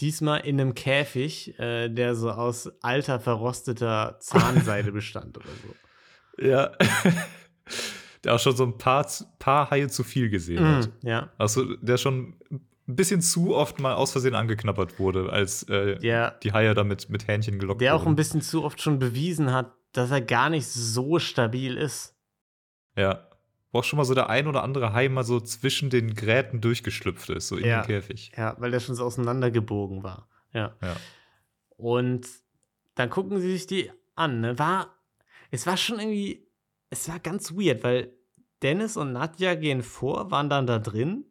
diesmal 0.00 0.46
in 0.46 0.58
einem 0.58 0.74
Käfig, 0.74 1.58
äh, 1.58 1.90
der 1.90 2.14
so 2.14 2.30
aus 2.30 2.72
alter, 2.82 3.20
verrosteter 3.20 4.16
Zahnseide 4.20 4.92
bestand 4.92 5.36
oder 5.36 5.52
so. 5.62 5.74
Ja. 6.38 6.72
der 8.24 8.34
auch 8.34 8.38
schon 8.40 8.56
so 8.56 8.64
ein 8.64 8.78
paar, 8.78 9.06
paar 9.38 9.70
Haie 9.70 9.88
zu 9.88 10.02
viel 10.04 10.28
gesehen 10.30 10.64
hat. 10.64 10.88
Mm, 11.02 11.06
ja, 11.06 11.30
Also 11.38 11.76
der 11.76 11.96
schon 11.96 12.36
ein 12.50 12.60
bisschen 12.96 13.20
zu 13.20 13.54
oft 13.54 13.80
mal 13.80 13.94
aus 13.94 14.12
Versehen 14.12 14.34
angeknabbert 14.34 14.98
wurde, 14.98 15.30
als 15.30 15.62
äh, 15.64 15.98
der, 15.98 16.32
die 16.42 16.52
Haie 16.52 16.74
damit 16.74 17.08
mit 17.08 17.26
Hähnchen 17.28 17.58
gelockt 17.58 17.80
der 17.80 17.94
auch 17.94 18.00
wurden. 18.00 18.12
ein 18.12 18.16
bisschen 18.16 18.42
zu 18.42 18.64
oft 18.64 18.80
schon 18.80 18.98
bewiesen 18.98 19.52
hat, 19.52 19.72
dass 19.92 20.10
er 20.10 20.20
gar 20.20 20.50
nicht 20.50 20.66
so 20.68 21.18
stabil 21.18 21.76
ist. 21.76 22.14
Ja. 22.96 23.28
Wo 23.72 23.80
auch 23.80 23.84
schon 23.84 23.96
mal 23.96 24.04
so 24.04 24.14
der 24.14 24.30
ein 24.30 24.46
oder 24.46 24.62
andere 24.62 24.92
Hai 24.92 25.08
mal 25.08 25.24
so 25.24 25.40
zwischen 25.40 25.90
den 25.90 26.14
Gräten 26.14 26.60
durchgeschlüpft 26.60 27.28
ist, 27.30 27.48
so 27.48 27.56
in 27.56 27.64
Ja. 27.66 27.82
den 27.82 27.86
Käfig. 27.86 28.32
Ja, 28.36 28.54
weil 28.58 28.70
der 28.70 28.80
schon 28.80 28.94
so 28.94 29.04
auseinandergebogen 29.04 30.02
war. 30.02 30.28
Ja. 30.52 30.74
Ja. 30.82 30.96
Und 31.76 32.26
dann 32.94 33.10
gucken 33.10 33.40
sie 33.40 33.50
sich 33.52 33.66
die 33.66 33.90
an. 34.14 34.40
Ne? 34.40 34.58
War, 34.58 34.95
es 35.50 35.66
war 35.66 35.76
schon 35.76 35.98
irgendwie, 35.98 36.48
es 36.90 37.08
war 37.08 37.18
ganz 37.18 37.52
weird, 37.52 37.84
weil 37.84 38.12
Dennis 38.62 38.96
und 38.96 39.12
Nadja 39.12 39.54
gehen 39.54 39.82
vor, 39.82 40.30
waren 40.30 40.48
dann 40.48 40.66
da 40.66 40.78
drin, 40.78 41.24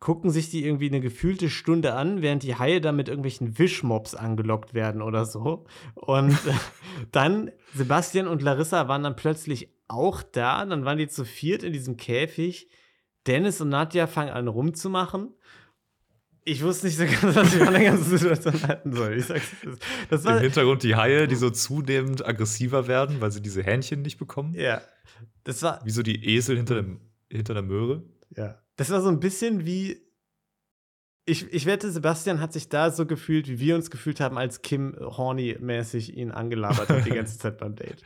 gucken 0.00 0.30
sich 0.30 0.50
die 0.50 0.64
irgendwie 0.64 0.88
eine 0.88 1.00
gefühlte 1.00 1.50
Stunde 1.50 1.94
an, 1.94 2.22
während 2.22 2.42
die 2.42 2.56
Haie 2.56 2.80
da 2.80 2.90
mit 2.90 3.08
irgendwelchen 3.08 3.58
Wischmobs 3.58 4.14
angelockt 4.14 4.74
werden 4.74 5.02
oder 5.02 5.26
so. 5.26 5.66
Und 5.94 6.36
dann 7.12 7.52
Sebastian 7.74 8.26
und 8.26 8.42
Larissa 8.42 8.88
waren 8.88 9.02
dann 9.02 9.14
plötzlich 9.14 9.68
auch 9.88 10.22
da. 10.22 10.64
Dann 10.64 10.86
waren 10.86 10.98
die 10.98 11.08
zu 11.08 11.24
viert 11.24 11.62
in 11.62 11.74
diesem 11.74 11.98
Käfig. 11.98 12.68
Dennis 13.26 13.60
und 13.60 13.68
Nadja 13.68 14.06
fangen 14.06 14.30
an 14.30 14.48
rumzumachen. 14.48 15.34
Ich 16.44 16.62
wusste 16.62 16.86
nicht 16.86 16.96
so 16.96 17.04
ganz, 17.04 17.36
was 17.36 17.54
ich 17.54 17.62
von 17.62 17.72
der 17.72 17.84
ganzen 17.84 18.18
Situation 18.18 18.62
halten 18.62 18.92
soll. 18.92 19.18
Ich 19.18 19.26
sag's, 19.26 19.50
das, 19.62 19.78
das 20.08 20.24
Im 20.24 20.30
war, 20.30 20.40
Hintergrund 20.40 20.82
die 20.82 20.96
Haie, 20.96 21.28
die 21.28 21.36
so 21.36 21.50
zunehmend 21.50 22.24
aggressiver 22.26 22.88
werden, 22.88 23.20
weil 23.20 23.30
sie 23.30 23.42
diese 23.42 23.62
Hähnchen 23.62 24.02
nicht 24.02 24.18
bekommen. 24.18 24.54
ja, 24.54 24.80
das 25.44 25.62
war, 25.62 25.84
Wie 25.84 25.90
so 25.90 26.02
die 26.02 26.24
Esel 26.34 26.56
hinter, 26.56 26.76
dem, 26.76 27.00
hinter 27.28 27.54
der 27.54 27.62
Möhre. 27.62 28.02
ja, 28.36 28.58
das 28.76 28.90
war 28.90 29.02
so 29.02 29.08
ein 29.08 29.20
bisschen 29.20 29.66
wie, 29.66 30.00
ich, 31.26 31.52
ich 31.52 31.66
wette, 31.66 31.90
Sebastian 31.90 32.40
hat 32.40 32.52
sich 32.52 32.68
da 32.68 32.90
so 32.90 33.06
gefühlt, 33.06 33.46
wie 33.48 33.60
wir 33.60 33.76
uns 33.76 33.90
gefühlt 33.90 34.20
haben, 34.20 34.38
als 34.38 34.62
Kim 34.62 34.96
Horny-mäßig 34.98 36.16
ihn 36.16 36.30
angelabert 36.30 36.88
hat 36.88 37.04
die 37.04 37.10
ganze 37.10 37.38
Zeit 37.38 37.58
beim 37.58 37.76
Date. 37.76 38.02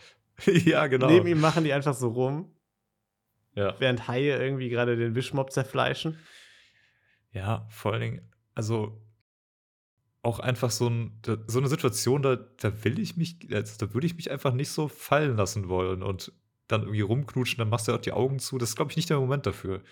ja, 0.47 0.87
genau. 0.89 1.09
Neben 1.09 1.27
ihm 1.29 1.41
machen 1.41 1.65
die 1.65 1.73
einfach 1.73 1.95
so 1.95 2.09
rum, 2.09 2.51
ja. 3.55 3.75
während 3.79 4.09
Haie 4.09 4.37
irgendwie 4.37 4.69
gerade 4.69 4.97
den 4.97 5.15
Wischmob 5.15 5.53
zerfleischen. 5.53 6.19
Ja, 7.35 7.67
vor 7.69 7.93
allen 7.93 8.01
Dingen, 8.01 8.33
also 8.55 9.01
auch 10.23 10.39
einfach 10.41 10.71
so, 10.71 10.89
ein, 10.89 11.21
so 11.47 11.59
eine 11.59 11.69
Situation, 11.69 12.23
da, 12.23 12.37
da 12.37 12.83
will 12.85 12.99
ich 12.99 13.17
mich, 13.19 13.37
also 13.53 13.87
da 13.87 13.93
würde 13.93 14.07
ich 14.07 14.17
mich 14.17 14.31
einfach 14.31 14.55
nicht 14.55 14.71
so 14.71 14.89
fallen 14.89 15.37
lassen 15.37 15.69
wollen 15.69 16.03
und 16.03 16.33
dann 16.67 16.81
irgendwie 16.83 17.03
rumknutschen, 17.03 17.59
dann 17.59 17.69
machst 17.69 17.87
du 17.87 17.93
ja 17.93 17.99
auch 17.99 18.03
die 18.03 18.13
Augen 18.13 18.39
zu. 18.39 18.57
Das 18.57 18.71
ist, 18.71 18.77
glaube 18.77 18.91
ich, 18.91 18.97
nicht 18.97 19.11
der 19.11 19.21
Moment 19.21 19.45
dafür. 19.45 19.83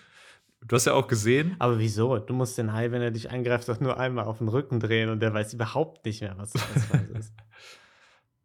Du 0.65 0.75
hast 0.75 0.85
ja 0.85 0.93
auch 0.93 1.07
gesehen, 1.07 1.55
Aber 1.59 1.77
wieso? 1.77 2.17
Du 2.17 2.33
musst 2.33 2.57
den 2.57 2.73
Hai, 2.73 2.89
wenn 2.89 3.01
er 3.03 3.11
dich 3.11 3.29
angreift, 3.29 3.67
doch 3.69 3.79
nur 3.79 3.99
einmal 3.99 4.25
auf 4.25 4.39
den 4.39 4.47
Rücken 4.47 4.79
drehen 4.79 5.09
und 5.09 5.19
der 5.19 5.31
weiß 5.33 5.53
überhaupt 5.53 6.03
nicht 6.05 6.21
mehr, 6.21 6.35
was 6.37 6.51
Phase 6.57 7.13
ist. 7.13 7.33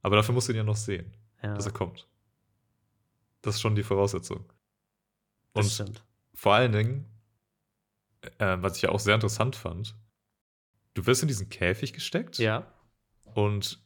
aber 0.03 0.17
dafür 0.17 0.35
musst 0.35 0.49
du 0.49 0.53
ihn 0.53 0.57
ja 0.59 0.65
noch 0.65 0.77
sehen, 0.77 1.15
Ja, 1.43 1.55
dass 1.55 1.65
er 1.65 1.73
kommt. 1.73 2.07
Das 3.41 3.55
ist 3.55 3.61
schon 3.63 3.77
die 3.77 3.85
Voraussetzung. 3.85 4.45
das 5.55 5.65
Und 5.65 5.73
stimmt. 5.73 6.05
vor 6.35 6.55
allen 6.55 6.73
Dingen, 6.73 7.07
äh, 8.39 8.57
was 8.61 8.77
ich 8.77 8.83
ja 8.83 8.91
auch 8.91 9.01
sehr 9.01 9.15
interessant 9.15 9.57
fand, 9.57 9.95
du 10.95 11.07
wirst 11.07 11.23
in 11.23 11.29
diesen 11.29 11.49
Käfig 11.49 11.93
gesteckt 11.93 12.39
Ja, 12.39 12.67
und 13.35 13.81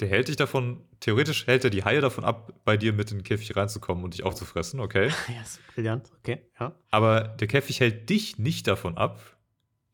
der 0.00 0.08
hält 0.08 0.28
dich 0.28 0.36
davon, 0.36 0.84
theoretisch 1.00 1.46
hält 1.46 1.64
er 1.64 1.70
die 1.70 1.84
Haie 1.84 2.00
davon 2.00 2.24
ab, 2.24 2.52
bei 2.64 2.76
dir 2.76 2.92
mit 2.92 3.10
in 3.10 3.18
den 3.18 3.24
Käfig 3.24 3.56
reinzukommen 3.56 4.04
und 4.04 4.14
dich 4.14 4.22
aufzufressen, 4.22 4.80
okay? 4.80 5.08
ja, 5.28 5.42
ist 5.42 5.60
brillant. 5.74 6.10
Okay, 6.18 6.42
ja. 6.58 6.74
Aber 6.90 7.22
der 7.22 7.48
Käfig 7.48 7.80
hält 7.80 8.08
dich 8.08 8.38
nicht 8.38 8.66
davon 8.66 8.96
ab, 8.96 9.20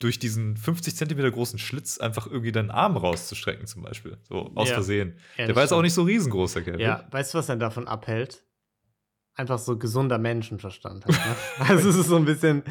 durch 0.00 0.18
diesen 0.18 0.56
50 0.58 0.96
Zentimeter 0.96 1.30
großen 1.30 1.58
Schlitz 1.58 1.98
einfach 1.98 2.26
irgendwie 2.26 2.52
deinen 2.52 2.70
Arm 2.70 2.96
rauszustrecken, 2.96 3.66
zum 3.66 3.82
Beispiel. 3.82 4.18
So 4.28 4.52
aus 4.54 4.68
Ja. 4.68 4.74
Versehen. 4.74 5.16
Ja, 5.38 5.46
der 5.46 5.56
war 5.56 5.62
jetzt 5.62 5.72
auch 5.72 5.80
nicht 5.80 5.94
so 5.94 6.02
riesengroß, 6.02 6.54
der 6.54 6.62
Käfig. 6.62 6.80
Ja, 6.80 7.06
weißt 7.10 7.32
du, 7.32 7.38
was 7.38 7.46
denn 7.46 7.58
davon 7.58 7.88
abhält? 7.88 8.44
Einfach 9.34 9.58
so 9.58 9.78
gesunder 9.78 10.18
Menschenverstand. 10.18 11.06
Halt, 11.06 11.16
ne? 11.16 11.36
also 11.68 11.88
es 11.88 11.96
ist 11.96 12.08
so 12.08 12.16
ein 12.16 12.24
bisschen. 12.26 12.64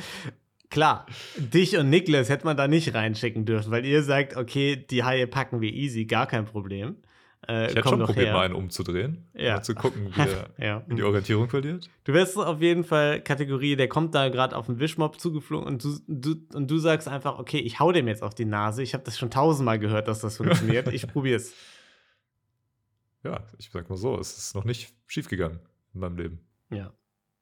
Klar, 0.70 1.06
dich 1.38 1.78
und 1.78 1.90
Niklas 1.90 2.30
hätte 2.30 2.46
man 2.46 2.58
da 2.58 2.68
nicht 2.68 2.94
reinschicken 2.96 3.46
dürfen, 3.46 3.72
weil 3.72 3.86
ihr 3.86 4.02
sagt, 4.04 4.36
okay, 4.38 4.76
die 4.76 5.04
Haie 5.04 5.28
packen 5.28 5.62
wir 5.62 5.72
easy, 5.72 6.06
gar 6.06 6.26
kein 6.26 6.46
Problem. 6.46 6.98
Äh, 7.48 7.68
Ich 7.68 7.76
hätte 7.76 7.90
schon 7.90 8.00
probiert, 8.00 8.28
her. 8.28 8.34
mal 8.34 8.46
einen 8.46 8.56
umzudrehen. 8.56 9.28
Ja. 9.36 9.56
Mal 9.56 9.62
zu 9.64 9.76
gucken, 9.76 10.12
wie 10.16 10.22
er 10.58 10.66
ja. 10.66 10.80
die 10.90 11.04
Orientierung 11.04 11.50
verliert. 11.50 11.90
Du 12.06 12.14
wärst 12.14 12.38
auf 12.38 12.62
jeden 12.62 12.86
Fall 12.86 13.22
Kategorie, 13.22 13.76
der 13.76 13.88
kommt 13.88 14.16
da 14.16 14.30
gerade 14.30 14.56
auf 14.56 14.66
den 14.66 14.80
Wischmob 14.80 15.20
zugeflogen 15.20 15.68
und 15.68 15.84
du, 15.84 16.00
du, 16.08 16.36
und 16.58 16.72
du 16.72 16.78
sagst 16.80 17.08
einfach, 17.08 17.38
okay, 17.38 17.60
ich 17.60 17.80
hau 17.80 17.92
dem 17.92 18.08
jetzt 18.08 18.24
auf 18.24 18.34
die 18.34 18.46
Nase. 18.46 18.82
Ich 18.82 18.94
habe 18.94 19.04
das 19.04 19.20
schon 19.20 19.30
tausendmal 19.30 19.78
gehört, 19.78 20.08
dass 20.08 20.22
das 20.22 20.38
funktioniert. 20.38 20.88
Ich 20.94 21.06
probier's. 21.12 21.54
Ja, 23.24 23.46
ich 23.60 23.70
sag 23.72 23.90
mal 23.90 23.96
so, 23.98 24.18
es 24.18 24.38
ist 24.38 24.56
noch 24.56 24.66
nicht 24.66 24.94
schiefgegangen 25.08 25.60
in 25.94 26.00
meinem 26.00 26.18
Leben. 26.18 26.40
Ja. 26.72 26.94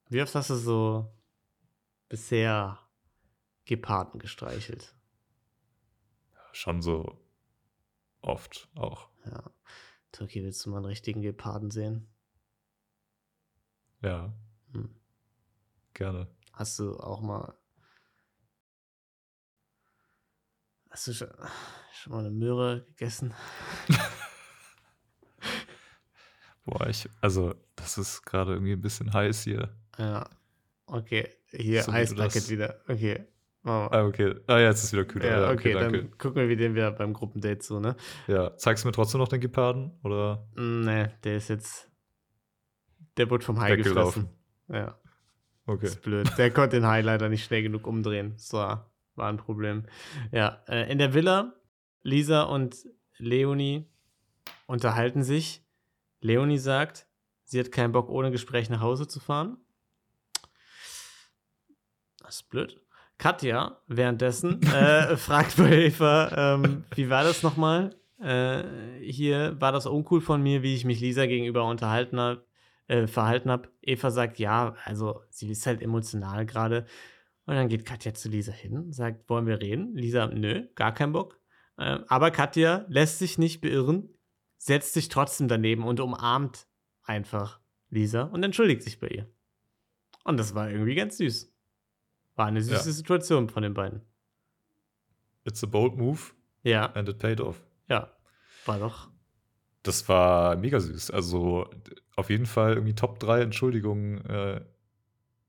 Wie 0.09 0.21
oft 0.21 0.35
hast 0.35 0.49
du 0.49 0.55
so 0.55 1.11
bisher 2.09 2.77
Geparden 3.71 4.19
gestreichelt? 4.19 4.93
Schon 6.51 6.81
so 6.81 7.17
oft 8.21 8.67
auch. 8.75 9.07
Ja. 9.25 9.49
Turkey, 10.11 10.43
willst 10.43 10.65
du 10.65 10.69
mal 10.71 10.77
einen 10.77 10.87
richtigen 10.87 11.21
Geparden 11.21 11.71
sehen? 11.71 12.07
Ja, 14.01 14.33
Hm. 14.73 14.93
gerne. 15.93 16.27
Hast 16.51 16.79
du 16.79 16.97
auch 16.97 17.21
mal. 17.21 17.57
Hast 20.89 21.07
du 21.07 21.13
schon, 21.13 21.29
schon 21.93 22.11
mal 22.11 22.19
eine 22.19 22.29
Möhre 22.31 22.83
gegessen? 22.89 23.33
Boah, 26.65 26.87
ich, 26.87 27.09
also, 27.21 27.55
das 27.77 27.97
ist 27.97 28.23
gerade 28.25 28.51
irgendwie 28.53 28.73
ein 28.73 28.81
bisschen 28.81 29.13
heiß 29.13 29.43
hier. 29.43 29.73
Ja. 29.97 30.29
Okay. 30.87 31.29
Hier, 31.51 31.83
So 31.83 31.91
Eisbucket 31.93 32.49
wieder. 32.49 32.81
Okay. 32.87 33.25
Oh. 33.63 33.69
Ah, 33.91 34.05
okay. 34.05 34.33
Ah, 34.47 34.57
ja, 34.59 34.67
jetzt 34.69 34.79
ist 34.79 34.85
es 34.85 34.93
wieder 34.93 35.05
kühler. 35.05 35.25
Ja, 35.43 35.51
okay, 35.51 35.73
danke. 35.73 35.99
dann 35.99 36.17
gucken 36.17 36.41
wir, 36.41 36.49
wie 36.49 36.55
den 36.55 36.73
wir 36.73 36.89
beim 36.91 37.13
Gruppendate 37.13 37.61
so, 37.61 37.79
ne? 37.79 37.95
Ja, 38.27 38.57
zeigst 38.57 38.83
du 38.83 38.87
mir 38.87 38.91
trotzdem 38.91 39.19
noch 39.19 39.27
den 39.27 39.39
Geparden? 39.39 39.91
Oder? 40.03 40.47
Mm, 40.55 40.81
Ne, 40.81 41.13
der 41.23 41.35
ist 41.37 41.49
jetzt. 41.49 41.87
Der 43.17 43.29
wurde 43.29 43.45
vom 43.45 43.59
Hai 43.59 43.75
gefressen. 43.75 44.29
Ja, 44.67 44.97
Okay. 45.67 45.85
ist 45.85 46.01
blöd. 46.01 46.27
Der 46.39 46.49
konnte 46.53 46.77
den 46.77 46.87
Hai 46.87 47.01
leider 47.01 47.29
nicht 47.29 47.43
schnell 47.43 47.61
genug 47.61 47.85
umdrehen. 47.85 48.33
So, 48.37 48.57
war 48.57 48.83
ein 49.15 49.37
Problem. 49.37 49.85
Ja, 50.31 50.63
äh, 50.67 50.91
in 50.91 50.97
der 50.97 51.13
Villa, 51.13 51.53
Lisa 52.01 52.43
und 52.43 52.75
Leonie 53.17 53.85
unterhalten 54.65 55.21
sich. 55.23 55.63
Leonie 56.21 56.57
sagt, 56.57 57.05
sie 57.43 57.59
hat 57.59 57.71
keinen 57.71 57.91
Bock, 57.91 58.09
ohne 58.09 58.31
Gespräch 58.31 58.71
nach 58.71 58.81
Hause 58.81 59.07
zu 59.07 59.19
fahren. 59.19 59.57
Das 62.17 62.37
ist 62.37 62.49
blöd. 62.49 62.80
Katja 63.21 63.77
währenddessen 63.87 64.63
äh, 64.63 65.15
fragt 65.17 65.57
bei 65.57 65.85
Eva, 65.85 66.55
ähm, 66.55 66.85
wie 66.95 67.11
war 67.11 67.23
das 67.23 67.43
nochmal? 67.43 67.95
Äh, 68.19 68.63
hier 68.99 69.61
war 69.61 69.71
das 69.71 69.85
uncool 69.85 70.21
von 70.21 70.41
mir, 70.41 70.63
wie 70.63 70.73
ich 70.73 70.85
mich 70.85 70.99
Lisa 70.99 71.27
gegenüber 71.27 71.65
unterhalten 71.65 72.19
hab, 72.19 72.43
äh, 72.87 73.05
verhalten 73.05 73.51
habe. 73.51 73.69
Eva 73.83 74.09
sagt, 74.09 74.39
ja, 74.39 74.75
also 74.85 75.21
sie 75.29 75.51
ist 75.51 75.67
halt 75.67 75.83
emotional 75.83 76.47
gerade. 76.47 76.87
Und 77.45 77.53
dann 77.53 77.69
geht 77.69 77.85
Katja 77.85 78.15
zu 78.15 78.27
Lisa 78.27 78.53
hin, 78.53 78.91
sagt, 78.91 79.29
wollen 79.29 79.45
wir 79.45 79.61
reden? 79.61 79.95
Lisa, 79.95 80.25
nö, 80.25 80.65
gar 80.73 80.91
kein 80.91 81.11
Bock. 81.11 81.39
Äh, 81.77 81.99
aber 82.07 82.31
Katja 82.31 82.85
lässt 82.89 83.19
sich 83.19 83.37
nicht 83.37 83.61
beirren, 83.61 84.09
setzt 84.57 84.93
sich 84.93 85.09
trotzdem 85.09 85.47
daneben 85.47 85.83
und 85.83 85.99
umarmt 85.99 86.65
einfach 87.03 87.59
Lisa 87.91 88.23
und 88.23 88.41
entschuldigt 88.41 88.81
sich 88.81 88.99
bei 88.99 89.09
ihr. 89.09 89.31
Und 90.23 90.37
das 90.37 90.55
war 90.55 90.71
irgendwie 90.71 90.95
ganz 90.95 91.17
süß. 91.17 91.50
War 92.41 92.47
eine 92.47 92.63
süße 92.63 92.73
Ja. 92.89 92.93
Situation 92.95 93.49
von 93.49 93.61
den 93.61 93.75
beiden. 93.75 94.01
It's 95.45 95.63
a 95.63 95.67
bold 95.67 95.95
move 95.95 96.19
Ja, 96.63 96.87
and 96.93 97.07
it 97.07 97.19
paid 97.19 97.39
off. 97.39 97.61
ja. 97.87 98.11
War 98.65 98.79
doch. 98.79 99.09
Das 99.83 100.09
war 100.09 100.55
mega 100.55 100.79
süß. 100.79 101.11
Also 101.11 101.69
auf 102.15 102.31
jeden 102.31 102.47
Fall 102.47 102.73
irgendwie 102.73 102.95
Top 102.95 103.19
3 103.19 103.41
Entschuldigungen 103.41 104.25
äh, 104.25 104.61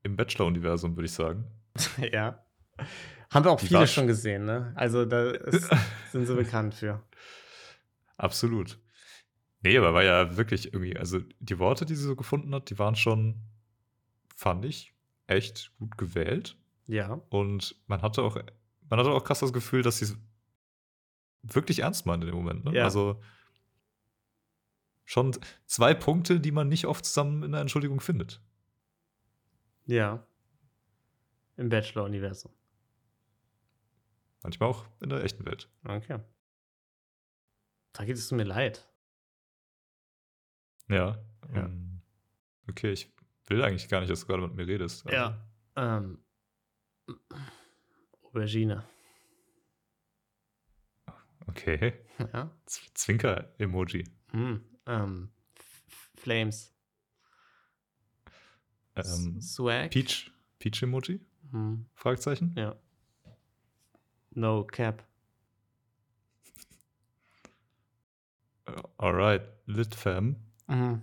im 0.02 0.16
Bachelor-Universum, 0.16 0.96
würde 0.96 1.06
ich 1.06 1.12
sagen. 1.12 1.44
ja. 2.12 2.44
Haben 3.30 3.44
wir 3.46 3.52
auch 3.52 3.60
Die 3.60 3.68
viele 3.68 3.86
schon 3.86 4.04
sch- 4.04 4.08
gesehen, 4.08 4.44
ne? 4.44 4.72
Also 4.76 5.06
da 5.06 5.30
ist, 5.30 5.70
sind 6.12 6.26
sie 6.26 6.34
bekannt 6.34 6.74
für. 6.74 7.02
Absolut. 8.18 8.78
Nee, 9.62 9.78
aber 9.78 9.94
war 9.94 10.02
ja 10.04 10.36
wirklich 10.36 10.74
irgendwie, 10.74 10.96
also 10.98 11.20
die 11.40 11.58
Worte, 11.58 11.86
die 11.86 11.94
sie 11.94 12.04
so 12.04 12.16
gefunden 12.16 12.54
hat, 12.54 12.68
die 12.68 12.78
waren 12.78 12.96
schon, 12.96 13.40
fand 14.36 14.64
ich, 14.66 14.94
echt 15.26 15.72
gut 15.78 15.96
gewählt. 15.96 16.56
Ja. 16.86 17.20
Und 17.30 17.76
man 17.86 18.02
hatte 18.02 18.22
auch, 18.22 18.36
man 18.88 18.98
hatte 18.98 19.10
auch 19.10 19.24
krass 19.24 19.40
das 19.40 19.52
Gefühl, 19.52 19.82
dass 19.82 19.98
sie 19.98 20.06
es 20.06 20.16
wirklich 21.42 21.80
ernst 21.80 22.06
meint 22.06 22.22
in 22.22 22.28
dem 22.30 22.36
Moment. 22.36 22.64
Ne? 22.64 22.74
Ja. 22.74 22.84
Also 22.84 23.20
schon 25.04 25.36
zwei 25.66 25.94
Punkte, 25.94 26.40
die 26.40 26.52
man 26.52 26.68
nicht 26.68 26.86
oft 26.86 27.04
zusammen 27.04 27.42
in 27.42 27.54
einer 27.54 27.60
Entschuldigung 27.60 28.00
findet. 28.00 28.40
Ja. 29.86 30.26
Im 31.56 31.68
Bachelor-Universum. 31.68 32.52
Manchmal 34.42 34.68
auch 34.70 34.86
in 35.00 35.08
der 35.10 35.22
echten 35.22 35.44
Welt. 35.44 35.68
Okay. 35.84 36.18
Da 37.92 38.04
geht 38.04 38.16
es 38.16 38.30
mir 38.32 38.44
leid. 38.44 38.88
Ja. 40.88 41.18
Ja. 41.54 41.64
ähm, 41.66 42.02
okay, 42.68 42.92
ich 42.92 43.12
will 43.46 43.62
eigentlich 43.62 43.88
gar 43.88 44.00
nicht, 44.00 44.10
dass 44.10 44.20
du 44.20 44.26
gerade 44.26 44.42
mit 44.42 44.54
mir 44.54 44.66
redest. 44.66 45.06
Also, 45.06 45.16
Ja. 45.16 45.46
Ähm. 45.76 46.18
Aubergine. 48.22 48.84
Okay. 51.48 51.92
Ja. 52.32 52.50
Zwinker-Emoji. 52.66 54.04
Hm. 54.30 54.64
Ähm. 54.86 55.30
Flames. 56.16 56.72
Ähm, 58.94 59.40
Swag. 59.40 59.90
Peach. 59.90 60.30
Peach-Emoji? 60.58 61.20
Hm. 61.50 61.86
Fragezeichen? 61.94 62.54
Ja. 62.56 62.76
No 64.30 64.64
cap. 64.64 65.04
Alright. 68.96 69.42
Lit 69.66 69.94
Fam. 69.94 70.36
Mhm. 70.68 71.02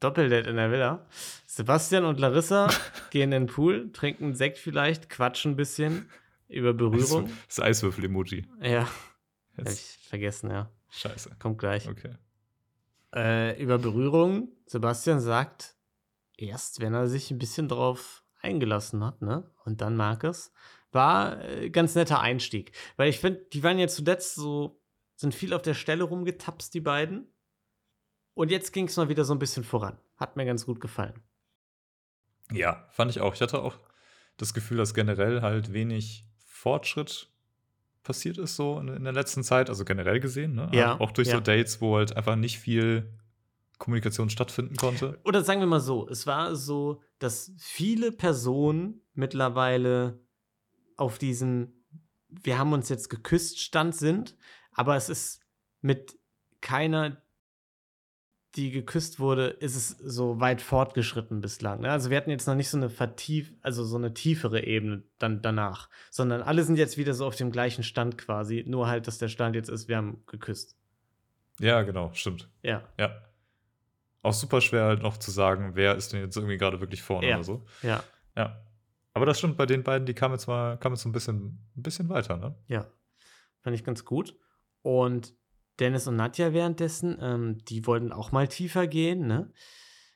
Doppeldate 0.00 0.48
in 0.48 0.56
der 0.56 0.70
Villa. 0.70 1.06
Sebastian 1.46 2.04
und 2.04 2.20
Larissa 2.20 2.68
gehen 3.10 3.32
in 3.32 3.46
den 3.46 3.46
Pool, 3.46 3.90
trinken 3.92 4.34
Sekt 4.34 4.58
vielleicht, 4.58 5.10
quatschen 5.10 5.52
ein 5.52 5.56
bisschen 5.56 6.08
über 6.48 6.72
Berührung. 6.72 7.30
Das 7.46 7.60
Eiswürfel-Emoji. 7.60 8.46
Ja, 8.60 8.88
hab 9.56 9.66
Jetzt. 9.66 9.98
ich 10.00 10.08
vergessen, 10.08 10.50
ja. 10.50 10.70
Scheiße. 10.90 11.36
Kommt 11.38 11.58
gleich. 11.58 11.88
Okay. 11.88 12.14
Äh, 13.14 13.60
über 13.62 13.78
Berührung. 13.78 14.48
Sebastian 14.66 15.20
sagt, 15.20 15.74
erst 16.36 16.80
wenn 16.80 16.94
er 16.94 17.08
sich 17.08 17.30
ein 17.30 17.38
bisschen 17.38 17.68
drauf 17.68 18.24
eingelassen 18.40 19.04
hat, 19.04 19.20
ne? 19.22 19.50
Und 19.64 19.80
dann 19.80 19.96
mag 19.96 20.24
es. 20.24 20.52
War 20.92 21.42
äh, 21.44 21.70
ganz 21.70 21.94
netter 21.94 22.20
Einstieg. 22.20 22.72
Weil 22.96 23.10
ich 23.10 23.18
finde, 23.18 23.40
die 23.52 23.62
waren 23.62 23.78
ja 23.78 23.88
zuletzt 23.88 24.36
so, 24.36 24.80
sind 25.16 25.34
viel 25.34 25.52
auf 25.52 25.62
der 25.62 25.74
Stelle 25.74 26.04
rumgetapst, 26.04 26.72
die 26.72 26.80
beiden. 26.80 27.26
Und 28.38 28.52
jetzt 28.52 28.72
ging 28.72 28.86
es 28.86 28.96
mal 28.96 29.08
wieder 29.08 29.24
so 29.24 29.34
ein 29.34 29.40
bisschen 29.40 29.64
voran. 29.64 29.98
Hat 30.16 30.36
mir 30.36 30.46
ganz 30.46 30.64
gut 30.64 30.80
gefallen. 30.80 31.20
Ja, 32.52 32.86
fand 32.92 33.10
ich 33.10 33.20
auch. 33.20 33.34
Ich 33.34 33.40
hatte 33.40 33.60
auch 33.60 33.80
das 34.36 34.54
Gefühl, 34.54 34.76
dass 34.76 34.94
generell 34.94 35.42
halt 35.42 35.72
wenig 35.72 36.24
Fortschritt 36.46 37.32
passiert 38.04 38.38
ist, 38.38 38.54
so 38.54 38.78
in, 38.78 38.86
in 38.86 39.02
der 39.02 39.12
letzten 39.12 39.42
Zeit, 39.42 39.68
also 39.68 39.84
generell 39.84 40.20
gesehen, 40.20 40.54
ne? 40.54 40.70
Ja, 40.72 41.00
Auch 41.00 41.10
durch 41.10 41.26
ja. 41.26 41.34
so 41.34 41.40
Dates, 41.40 41.80
wo 41.80 41.96
halt 41.96 42.16
einfach 42.16 42.36
nicht 42.36 42.60
viel 42.60 43.12
Kommunikation 43.78 44.30
stattfinden 44.30 44.76
konnte. 44.76 45.18
Oder 45.24 45.42
sagen 45.42 45.58
wir 45.58 45.66
mal 45.66 45.80
so, 45.80 46.08
es 46.08 46.24
war 46.24 46.54
so, 46.54 47.02
dass 47.18 47.50
viele 47.58 48.12
Personen 48.12 49.00
mittlerweile 49.14 50.20
auf 50.96 51.18
diesem 51.18 51.72
Wir 52.28 52.56
haben 52.56 52.72
uns 52.72 52.88
jetzt 52.88 53.08
geküsst 53.08 53.58
Stand 53.58 53.96
sind, 53.96 54.36
aber 54.70 54.94
es 54.94 55.08
ist 55.08 55.40
mit 55.80 56.16
keiner, 56.60 57.20
die 58.56 58.70
geküsst 58.70 59.20
wurde, 59.20 59.48
ist 59.48 59.76
es 59.76 59.88
so 59.90 60.40
weit 60.40 60.62
fortgeschritten 60.62 61.40
bislang. 61.40 61.80
Ne? 61.82 61.90
Also 61.90 62.08
wir 62.10 62.16
hatten 62.16 62.30
jetzt 62.30 62.46
noch 62.46 62.54
nicht 62.54 62.70
so 62.70 62.76
eine 62.78 62.88
vertief, 62.88 63.52
also 63.60 63.84
so 63.84 63.96
eine 63.96 64.14
tiefere 64.14 64.64
Ebene 64.64 65.02
dann 65.18 65.42
danach, 65.42 65.90
sondern 66.10 66.40
alle 66.42 66.64
sind 66.64 66.76
jetzt 66.76 66.96
wieder 66.96 67.12
so 67.14 67.26
auf 67.26 67.36
dem 67.36 67.50
gleichen 67.52 67.82
Stand 67.84 68.16
quasi, 68.16 68.64
nur 68.66 68.88
halt, 68.88 69.06
dass 69.06 69.18
der 69.18 69.28
Stand 69.28 69.54
jetzt 69.54 69.68
ist, 69.68 69.86
wir 69.88 69.96
haben 69.98 70.22
geküsst. 70.26 70.76
Ja, 71.60 71.82
genau, 71.82 72.10
stimmt. 72.14 72.48
Ja, 72.62 72.82
Ja. 72.98 73.22
Auch 74.22 74.32
super 74.34 74.60
schwer 74.60 74.84
halt 74.84 75.00
noch 75.02 75.16
zu 75.18 75.30
sagen, 75.30 75.72
wer 75.74 75.94
ist 75.94 76.12
denn 76.12 76.20
jetzt 76.20 76.36
irgendwie 76.36 76.58
gerade 76.58 76.80
wirklich 76.80 77.02
vorne 77.02 77.28
Ja. 77.28 77.36
oder 77.36 77.44
so. 77.44 77.64
ja, 77.82 78.02
Ja. 78.36 78.60
Aber 79.14 79.26
das 79.26 79.38
stimmt, 79.38 79.56
bei 79.56 79.66
den 79.66 79.82
beiden, 79.84 80.06
die 80.06 80.14
kamen 80.14 80.34
jetzt 80.34 80.46
mal, 80.46 80.76
kamen 80.78 80.94
jetzt 80.94 81.02
so 81.02 81.08
ein 81.08 81.12
bisschen, 81.12 81.58
ein 81.76 81.82
bisschen 81.82 82.08
weiter, 82.08 82.36
ne? 82.36 82.54
Ja, 82.68 82.86
fand 83.60 83.74
ich 83.76 83.84
ganz 83.84 84.04
gut. 84.04 84.36
Und 84.82 85.34
Dennis 85.78 86.06
und 86.06 86.16
Nadja 86.16 86.52
währenddessen, 86.52 87.18
ähm, 87.20 87.64
die 87.64 87.86
wollten 87.86 88.12
auch 88.12 88.32
mal 88.32 88.48
tiefer 88.48 88.86
gehen, 88.86 89.26
ne? 89.26 89.52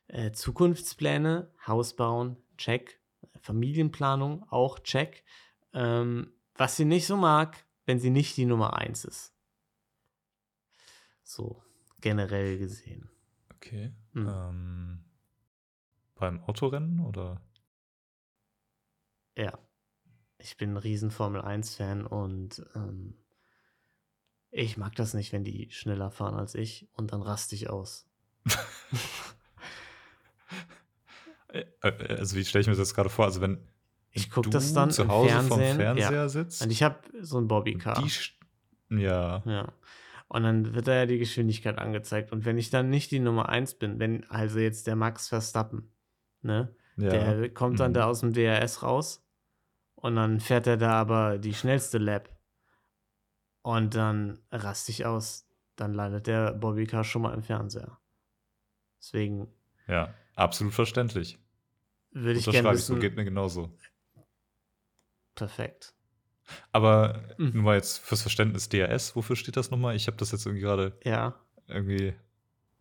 Äh, 0.08 0.32
Zukunftspläne, 0.32 1.52
Haus 1.66 1.96
bauen, 1.96 2.36
check. 2.56 3.00
Familienplanung, 3.40 4.44
auch 4.50 4.78
check. 4.80 5.24
Ähm, 5.72 6.32
was 6.54 6.76
sie 6.76 6.84
nicht 6.84 7.06
so 7.06 7.16
mag, 7.16 7.64
wenn 7.86 7.98
sie 7.98 8.10
nicht 8.10 8.36
die 8.36 8.44
Nummer 8.44 8.76
eins 8.76 9.04
ist. 9.04 9.34
So, 11.22 11.62
generell 12.00 12.58
gesehen. 12.58 13.08
Okay. 13.54 13.92
Hm. 14.12 14.28
Ähm, 14.28 15.04
beim 16.14 16.42
Autorennen 16.44 17.00
oder? 17.00 17.40
Ja. 19.36 19.58
Ich 20.38 20.56
bin 20.56 20.72
ein 20.72 20.76
riesen 20.76 21.12
Formel 21.12 21.40
1-Fan 21.40 22.04
und 22.04 22.66
ähm, 22.74 23.21
ich 24.52 24.76
mag 24.76 24.94
das 24.94 25.14
nicht, 25.14 25.32
wenn 25.32 25.42
die 25.44 25.68
schneller 25.70 26.10
fahren 26.10 26.34
als 26.34 26.54
ich 26.54 26.86
und 26.92 27.12
dann 27.12 27.22
raste 27.22 27.54
ich 27.56 27.68
aus. 27.70 28.06
Äh, 31.48 31.64
äh, 31.82 32.16
Also 32.18 32.36
wie 32.36 32.44
stelle 32.44 32.62
ich 32.62 32.66
mir 32.66 32.72
das 32.72 32.78
jetzt 32.78 32.94
gerade 32.94 33.10
vor? 33.10 33.26
Also 33.26 33.40
wenn 33.40 33.58
Ich 34.10 34.30
guck 34.30 34.44
du 34.44 34.50
das 34.50 34.72
dann 34.72 34.90
zu 34.90 35.08
Hause 35.08 35.30
Fernsehen, 35.30 35.48
vom 35.50 35.60
ja. 35.60 35.74
Fernseher 35.74 36.28
sitzt 36.28 36.62
Und 36.62 36.70
ich 36.70 36.82
habe 36.82 36.96
so 37.20 37.38
ein 37.38 37.48
Bobbycar. 37.48 38.02
ja, 38.90 39.42
Ja. 39.44 39.72
Und 40.28 40.44
dann 40.44 40.74
wird 40.74 40.88
da 40.88 40.94
ja 40.94 41.04
die 41.04 41.18
Geschwindigkeit 41.18 41.76
angezeigt. 41.76 42.32
Und 42.32 42.46
wenn 42.46 42.56
ich 42.56 42.70
dann 42.70 42.88
nicht 42.88 43.10
die 43.10 43.18
Nummer 43.18 43.50
1 43.50 43.74
bin, 43.74 43.98
wenn 43.98 44.24
also 44.30 44.60
jetzt 44.60 44.86
der 44.86 44.96
Max 44.96 45.28
Verstappen, 45.28 45.92
ne, 46.40 46.74
ja. 46.96 47.10
der 47.10 47.50
kommt 47.50 47.80
dann 47.80 47.90
Mhm. 47.90 47.94
da 47.96 48.06
aus 48.06 48.20
dem 48.20 48.32
DRS 48.32 48.82
raus 48.82 49.22
und 49.94 50.16
dann 50.16 50.40
fährt 50.40 50.66
er 50.66 50.78
da 50.78 50.92
aber 50.92 51.36
die 51.36 51.52
schnellste 51.52 51.98
Lap. 51.98 52.31
Und 53.62 53.94
dann 53.94 54.38
raste 54.50 54.90
ich 54.90 55.06
aus. 55.06 55.46
Dann 55.76 55.94
landet 55.94 56.26
der 56.26 56.52
Bobbycar 56.52 57.04
schon 57.04 57.22
mal 57.22 57.32
im 57.34 57.42
Fernseher. 57.42 57.98
Deswegen 59.00 59.48
ja, 59.88 60.12
absolut 60.36 60.74
verständlich. 60.74 61.38
würde 62.12 62.38
ich 62.38 62.44
gerne 62.44 62.58
Unterschreibe 62.58 62.78
ich 62.78 62.84
so, 62.84 62.94
wissen, 62.94 63.00
geht 63.00 63.16
mir 63.16 63.24
genauso. 63.24 63.70
Perfekt. 65.34 65.94
Aber 66.72 67.22
Mhm. 67.38 67.50
nur 67.54 67.62
mal 67.64 67.76
jetzt 67.76 67.98
fürs 67.98 68.22
Verständnis 68.22 68.68
DRS, 68.68 69.16
wofür 69.16 69.36
steht 69.36 69.56
das 69.56 69.70
nochmal? 69.70 69.96
Ich 69.96 70.06
habe 70.06 70.16
das 70.16 70.32
jetzt 70.32 70.44
irgendwie 70.46 70.62
gerade 70.62 70.98
Ja. 71.04 71.34
irgendwie 71.66 72.14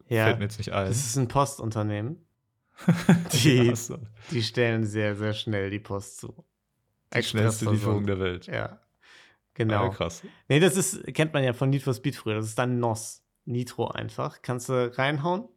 Ja. 0.09 0.25
fällt 0.25 0.39
mir 0.39 0.45
jetzt 0.45 0.57
nicht 0.57 0.73
ein. 0.73 0.87
Das 0.87 0.97
ist 0.97 1.17
ein 1.17 1.27
Postunternehmen. 1.27 2.25
Die, 3.33 3.63
Ja, 3.67 3.75
so. 3.75 3.99
die 4.31 4.41
stellen 4.43 4.85
sehr, 4.85 5.15
sehr 5.15 5.33
schnell 5.33 5.69
die 5.69 5.79
Post 5.79 6.17
zu. 6.19 6.45
die 7.13 7.23
schnellste 7.23 7.69
Lieferung 7.69 8.05
der 8.07 8.19
Welt. 8.19 8.47
Ja. 8.47 8.79
Genau. 9.67 9.85
Ja, 9.85 9.89
krass. 9.89 10.23
Nee, 10.49 10.59
das 10.59 10.77
ist, 10.77 11.03
kennt 11.13 11.33
man 11.33 11.43
ja 11.43 11.53
von 11.53 11.69
Need 11.69 11.83
for 11.83 11.93
Speed 11.93 12.15
früher. 12.15 12.35
Das 12.35 12.45
ist 12.45 12.59
dann 12.59 12.79
NOS. 12.79 13.23
Nitro 13.45 13.87
einfach. 13.87 14.41
Kannst 14.43 14.69
du 14.69 14.95
reinhauen. 14.97 15.47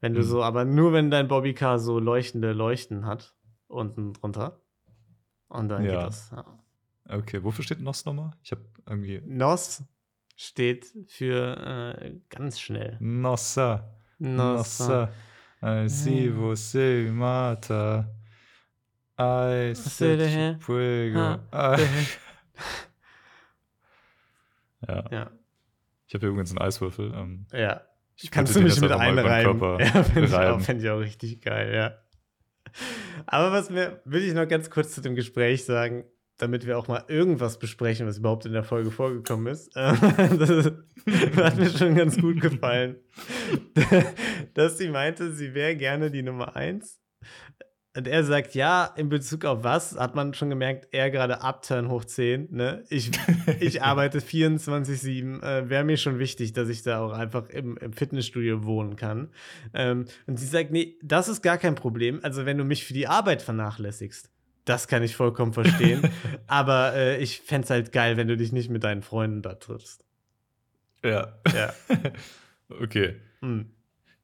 Wenn 0.00 0.14
du 0.14 0.20
Mhm. 0.20 0.24
so, 0.24 0.42
aber 0.44 0.64
nur 0.64 0.92
wenn 0.92 1.10
dein 1.10 1.26
Bobbycar 1.26 1.80
so 1.80 1.98
leuchtende 1.98 2.52
Leuchten 2.52 3.04
hat. 3.04 3.34
Unten 3.66 4.12
drunter. 4.12 4.60
Und 5.48 5.68
dann 5.68 5.84
Ja. 5.84 5.90
geht 5.90 6.00
das. 6.06 6.30
Ja. 6.30 6.44
Okay, 7.08 7.42
wofür 7.42 7.64
steht 7.64 7.80
NOS 7.80 8.04
nochmal? 8.04 8.30
Ich 8.42 8.52
habe 8.52 8.64
irgendwie. 8.86 9.20
NOS 9.26 9.82
steht 10.36 10.86
für 11.08 11.96
äh, 12.00 12.20
ganz 12.28 12.60
schnell. 12.60 12.96
Nossa. 13.00 13.90
Nossa. 14.18 15.10
Nossa. 15.60 15.84
I 15.84 15.88
see 15.88 16.28
você 16.30 17.10
mata. 17.10 18.08
I 19.18 19.72
Você 19.74 20.16
de- 20.16 20.56
Ja. 24.86 25.04
Ja. 25.10 25.30
Ich 26.06 26.14
habe 26.14 26.20
hier 26.20 26.28
übrigens 26.30 26.50
einen 26.50 26.58
Eiswürfel. 26.60 27.12
Ähm, 27.14 27.46
Ja. 27.52 27.82
ich 28.16 28.30
Kannst 28.30 28.54
du 28.56 28.60
mich 28.60 28.80
mit 28.80 28.90
einreiben? 28.92 29.60
Ja, 29.80 30.02
finde 30.02 30.28
ich, 30.28 30.34
auch- 30.34 30.60
fänd 30.60 30.82
ich 30.82 30.88
auch 30.90 31.00
richtig 31.00 31.40
geil, 31.42 31.74
ja. 31.74 31.98
Aber 33.26 33.50
was 33.52 33.70
mir, 33.70 34.00
will 34.04 34.22
ich 34.22 34.34
noch 34.34 34.46
ganz 34.46 34.70
kurz 34.70 34.94
zu 34.94 35.00
dem 35.00 35.14
Gespräch 35.14 35.64
sagen, 35.64 36.04
damit 36.36 36.66
wir 36.66 36.78
auch 36.78 36.86
mal 36.86 37.04
irgendwas 37.08 37.58
besprechen, 37.58 38.06
was 38.06 38.18
überhaupt 38.18 38.46
in 38.46 38.52
der 38.52 38.62
Folge 38.62 38.90
vorgekommen 38.90 39.48
ist. 39.52 39.74
das 39.74 40.72
hat 41.36 41.56
mir 41.56 41.70
schon 41.70 41.94
ganz 41.96 42.16
gut 42.20 42.40
gefallen. 42.40 42.96
Dass 44.54 44.78
sie 44.78 44.88
meinte, 44.90 45.32
sie 45.32 45.54
wäre 45.54 45.74
gerne 45.76 46.10
die 46.10 46.22
Nummer 46.22 46.54
eins. 46.56 47.00
Und 47.98 48.06
er 48.06 48.22
sagt, 48.22 48.54
ja, 48.54 48.84
in 48.94 49.08
Bezug 49.08 49.44
auf 49.44 49.64
was, 49.64 49.98
hat 49.98 50.14
man 50.14 50.32
schon 50.32 50.50
gemerkt, 50.50 50.86
er 50.92 51.10
gerade 51.10 51.42
Upturn 51.42 51.88
hoch 51.88 52.04
10. 52.04 52.46
Ne? 52.52 52.84
Ich, 52.90 53.10
ich 53.58 53.82
arbeite 53.82 54.20
24-7. 54.20 55.42
Äh, 55.42 55.68
Wäre 55.68 55.82
mir 55.82 55.96
schon 55.96 56.20
wichtig, 56.20 56.52
dass 56.52 56.68
ich 56.68 56.84
da 56.84 57.00
auch 57.00 57.10
einfach 57.10 57.48
im, 57.48 57.76
im 57.78 57.92
Fitnessstudio 57.92 58.62
wohnen 58.62 58.94
kann. 58.94 59.30
Ähm, 59.74 60.04
und 60.28 60.38
sie 60.38 60.46
sagt, 60.46 60.70
nee, 60.70 60.96
das 61.02 61.26
ist 61.28 61.42
gar 61.42 61.58
kein 61.58 61.74
Problem. 61.74 62.20
Also, 62.22 62.46
wenn 62.46 62.56
du 62.56 62.62
mich 62.62 62.84
für 62.84 62.94
die 62.94 63.08
Arbeit 63.08 63.42
vernachlässigst, 63.42 64.30
das 64.64 64.86
kann 64.86 65.02
ich 65.02 65.16
vollkommen 65.16 65.52
verstehen. 65.52 66.08
Aber 66.46 66.94
äh, 66.94 67.18
ich 67.18 67.40
fände 67.40 67.64
es 67.64 67.70
halt 67.70 67.90
geil, 67.90 68.16
wenn 68.16 68.28
du 68.28 68.36
dich 68.36 68.52
nicht 68.52 68.70
mit 68.70 68.84
deinen 68.84 69.02
Freunden 69.02 69.42
da 69.42 69.54
triffst. 69.54 70.04
Ja. 71.02 71.36
Ja. 71.52 71.74
okay. 72.80 73.16
Hm. 73.40 73.72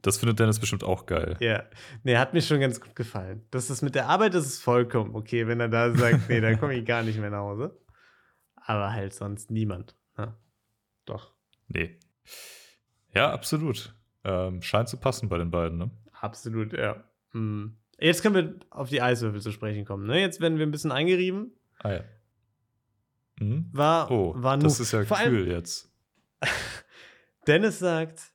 Das 0.05 0.19
findet 0.19 0.39
Dennis 0.39 0.61
bestimmt 0.61 0.85
auch 0.85 1.07
geil. 1.07 1.37
Ja, 1.41 1.65
nee, 2.03 2.17
hat 2.19 2.35
mir 2.35 2.43
schon 2.43 2.61
ganz 2.61 2.79
gut 2.81 2.95
gefallen. 2.95 3.47
Das 3.51 3.71
ist 3.71 3.81
mit 3.83 3.95
der 3.95 4.07
Arbeit, 4.09 4.35
das 4.35 4.45
ist 4.47 4.63
vollkommen 4.63 5.15
okay, 5.15 5.47
wenn 5.47 5.61
er 5.61 5.69
da 5.71 5.95
sagt, 5.97 6.29
nee, 6.29 6.41
dann 6.43 6.61
komme 6.61 6.75
ich 6.75 6.85
gar 6.85 7.03
nicht 7.03 7.19
mehr 7.19 7.31
nach 7.31 7.39
Hause. 7.39 7.81
Aber 8.57 8.93
halt 8.93 9.15
sonst 9.15 9.51
niemand. 9.51 9.97
Ne? 10.19 10.35
Doch, 11.07 11.33
Nee. 11.69 11.99
Ja, 13.15 13.33
absolut. 13.33 13.95
Ähm, 14.25 14.61
scheint 14.61 14.89
zu 14.89 14.99
passen 14.99 15.29
bei 15.29 15.39
den 15.39 15.51
beiden, 15.51 15.79
ne? 15.79 15.91
absolut, 16.21 16.73
ja. 16.75 17.03
Hm. 17.33 17.77
Jetzt 17.99 18.23
können 18.23 18.35
wir 18.35 18.57
auf 18.71 18.89
die 18.91 19.01
Eiswürfel 19.01 19.41
zu 19.41 19.53
sprechen 19.53 19.85
kommen. 19.85 20.07
Ne? 20.07 20.21
Jetzt 20.21 20.41
werden 20.41 20.59
wir 20.59 20.67
ein 20.67 20.71
bisschen 20.71 20.93
eingerieben. 20.93 21.53
Ah 21.79 21.93
ja. 21.93 22.01
Mhm. 23.41 23.69
War, 23.73 24.11
Oh, 24.11 24.35
war 24.37 24.59
das 24.59 24.79
nur- 24.79 24.83
ist 24.83 24.93
ja 24.93 25.05
Vor 25.05 25.17
allem, 25.19 25.47
jetzt. 25.47 25.91
Dennis 27.47 27.79
sagt, 27.79 28.33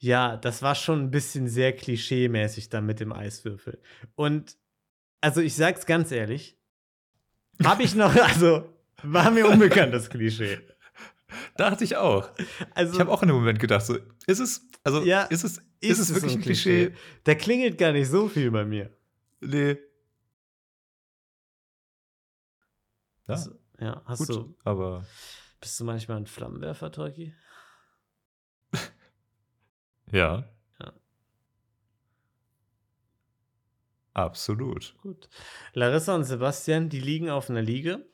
ja, 0.00 0.36
das 0.36 0.62
war 0.62 0.74
schon 0.74 1.00
ein 1.02 1.10
bisschen 1.10 1.46
sehr 1.46 1.76
klischee-mäßig 1.76 2.70
da 2.70 2.80
mit 2.80 3.00
dem 3.00 3.12
Eiswürfel. 3.12 3.80
Und 4.14 4.56
also 5.20 5.40
ich 5.42 5.54
sag's 5.54 5.84
ganz 5.86 6.10
ehrlich, 6.10 6.58
habe 7.62 7.82
ich 7.82 7.94
noch, 7.94 8.14
also 8.16 8.64
war 9.02 9.30
mir 9.30 9.46
unbekannt 9.46 9.92
das 9.92 10.08
Klischee. 10.08 10.58
Dachte 11.56 11.84
ich 11.84 11.96
auch. 11.96 12.30
Also 12.74 12.94
Ich 12.94 13.00
habe 13.00 13.10
auch 13.10 13.22
in 13.22 13.28
dem 13.28 13.36
Moment 13.36 13.60
gedacht, 13.60 13.84
so, 13.84 13.98
ist 14.26 14.40
es, 14.40 14.66
also, 14.82 15.02
Ja, 15.04 15.24
ist 15.24 15.44
es, 15.44 15.58
ist, 15.80 15.98
es 15.98 16.14
wirklich 16.14 16.34
ein 16.34 16.40
Klischee? 16.40 16.92
Da 17.24 17.34
klingelt 17.34 17.76
gar 17.76 17.92
nicht 17.92 18.08
so 18.08 18.28
viel 18.28 18.50
bei 18.50 18.64
mir. 18.64 18.90
Nee. 19.40 19.76
Ja, 23.28 23.34
Also, 23.34 23.50
ja, 23.78 24.02
hast 24.06 24.18
gut, 24.18 24.28
du, 24.30 24.56
aber 24.64 25.04
bist 25.60 25.78
du 25.78 25.84
manchmal 25.84 26.16
ein 26.16 26.26
Flammenwerfer, 26.26 26.90
Tolki? 26.90 27.34
Ja. 30.12 30.44
Ja. 30.80 30.92
Absolut. 34.14 34.94
Gut. 35.02 35.28
Larissa 35.72 36.14
und 36.14 36.24
Sebastian, 36.24 36.88
die 36.88 37.00
liegen 37.00 37.30
auf 37.30 37.50
einer 37.50 37.62
Liege. 37.62 38.06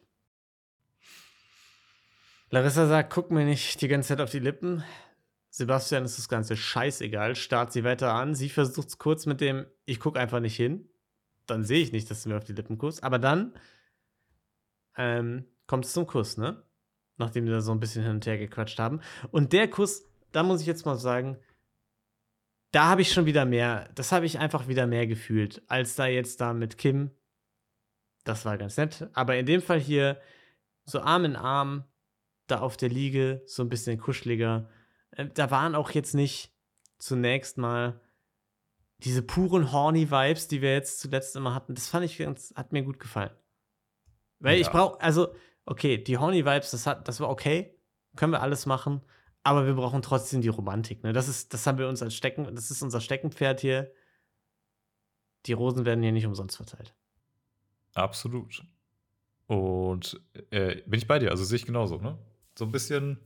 Larissa 2.51 2.86
sagt, 2.86 3.12
guck 3.12 3.30
mir 3.30 3.44
nicht 3.44 3.80
die 3.80 3.88
ganze 3.88 4.09
Zeit 4.09 4.20
auf 4.20 4.30
die 4.30 4.38
Lippen. 4.38 4.84
Sebastian 5.51 6.05
ist 6.05 6.18
das 6.18 6.28
Ganze 6.28 6.57
scheißegal, 6.57 7.34
starrt 7.34 7.72
sie 7.72 7.82
weiter 7.82 8.12
an. 8.12 8.34
Sie 8.34 8.51
versucht 8.51 8.88
es 8.88 8.99
kurz 8.99 9.26
mit 9.26 9.40
dem, 9.40 9.66
ich 9.84 10.01
guck 10.01 10.18
einfach 10.18 10.40
nicht 10.40 10.57
hin. 10.57 10.88
Dann 11.47 11.64
sehe 11.64 11.80
ich 11.80 11.92
nicht, 11.92 12.11
dass 12.11 12.22
du 12.22 12.28
mir 12.28 12.36
auf 12.36 12.44
die 12.44 12.53
Lippen 12.53 12.76
guckst. 12.78 13.03
Aber 13.03 13.18
dann 13.18 13.55
ähm, 14.97 15.47
kommt 15.66 15.86
es 15.86 15.92
zum 15.92 16.07
Kuss, 16.07 16.36
ne? 16.36 16.62
Nachdem 17.16 17.47
wir 17.47 17.53
da 17.53 17.61
so 17.62 17.72
ein 17.72 17.80
bisschen 17.80 18.03
hin 18.03 18.12
und 18.12 18.26
her 18.26 18.36
gequatscht 18.36 18.78
haben. 18.78 19.01
Und 19.30 19.53
der 19.53 19.68
Kuss, 19.68 20.05
da 20.32 20.42
muss 20.42 20.61
ich 20.61 20.66
jetzt 20.66 20.84
mal 20.84 20.97
sagen, 20.97 21.38
da 22.73 22.89
habe 22.89 23.03
ich 23.03 23.12
schon 23.12 23.27
wieder 23.27 23.45
mehr, 23.45 23.89
das 23.95 24.12
habe 24.12 24.27
ich 24.27 24.39
einfach 24.39 24.69
wieder 24.69 24.87
mehr 24.87 25.07
gefühlt, 25.07 25.62
als 25.69 25.95
da 25.97 26.07
jetzt 26.07 26.41
da 26.41 26.53
mit 26.53 26.79
Kim. 26.79 27.11
Das 28.25 28.45
war 28.45 28.59
ganz 28.59 28.77
nett. 28.77 29.09
Aber 29.12 29.37
in 29.37 29.47
dem 29.47 29.62
Fall 29.62 29.81
hier 29.81 30.21
so 30.85 31.01
Arm 31.01 31.25
in 31.25 31.37
Arm, 31.37 31.85
da 32.49 32.61
auf 32.61 32.77
der 32.77 32.89
Liege, 32.89 33.43
so 33.47 33.62
ein 33.62 33.69
bisschen 33.69 33.99
kuscheliger. 33.99 34.69
Äh, 35.12 35.27
Da 35.27 35.51
waren 35.51 35.75
auch 35.75 35.91
jetzt 35.91 36.14
nicht 36.14 36.53
zunächst 36.99 37.59
mal 37.59 38.01
diese 38.99 39.23
puren 39.23 39.73
horny 39.73 40.11
Vibes, 40.11 40.49
die 40.49 40.62
wir 40.62 40.73
jetzt 40.73 41.01
zuletzt 41.01 41.37
immer 41.37 41.55
hatten. 41.55 41.75
Das 41.75 41.89
fand 41.89 42.05
ich 42.05 42.19
ganz, 42.19 42.53
hat 42.57 42.73
mir 42.73 42.83
gut 42.83 42.99
gefallen. 42.99 43.31
Weil 44.39 44.59
ich 44.59 44.67
Ja. 44.67 44.73
brauche, 44.73 45.01
also, 45.01 45.35
okay, 45.67 45.99
die 45.99 46.19
horny 46.19 46.45
Vibes, 46.45 46.71
das, 46.71 46.87
hat, 46.87 47.07
das 47.09 47.21
war 47.21 47.29
okay. 47.31 47.79
Können 48.17 48.33
wir 48.33 48.43
alles 48.43 48.64
machen. 48.67 49.03
Aber 49.47 49.64
wir 49.64 49.74
brauchen 49.74 50.03
trotzdem 50.03 50.40
die 50.40 50.49
Romantik. 50.49 51.05
Ne? 51.05 51.12
Das, 51.12 51.28
ist, 51.28 51.55
das 51.55 51.64
haben 51.68 51.78
wir 51.78 51.88
uns 51.88 52.03
als 52.03 52.14
Stecken, 52.16 52.53
das 52.57 52.72
ist 52.72 52.82
unser 52.82 53.01
Steckenpferd 53.01 53.61
hier. 53.61 53.92
Die 55.47 55.53
Rosen 55.53 55.84
werden 55.84 56.03
hier 56.03 56.11
nicht 56.11 56.26
umsonst 56.26 56.57
verteilt. 56.57 56.94
Absolut. 57.94 58.64
Und 59.47 60.20
äh, 60.51 60.82
bin 60.86 60.99
ich 60.99 61.07
bei 61.07 61.20
dir, 61.20 61.30
also 61.30 61.44
sehe 61.44 61.57
ich 61.57 61.64
genauso, 61.64 61.99
ne? 61.99 62.18
So 62.59 62.64
ein 62.64 62.72
bisschen, 62.72 63.20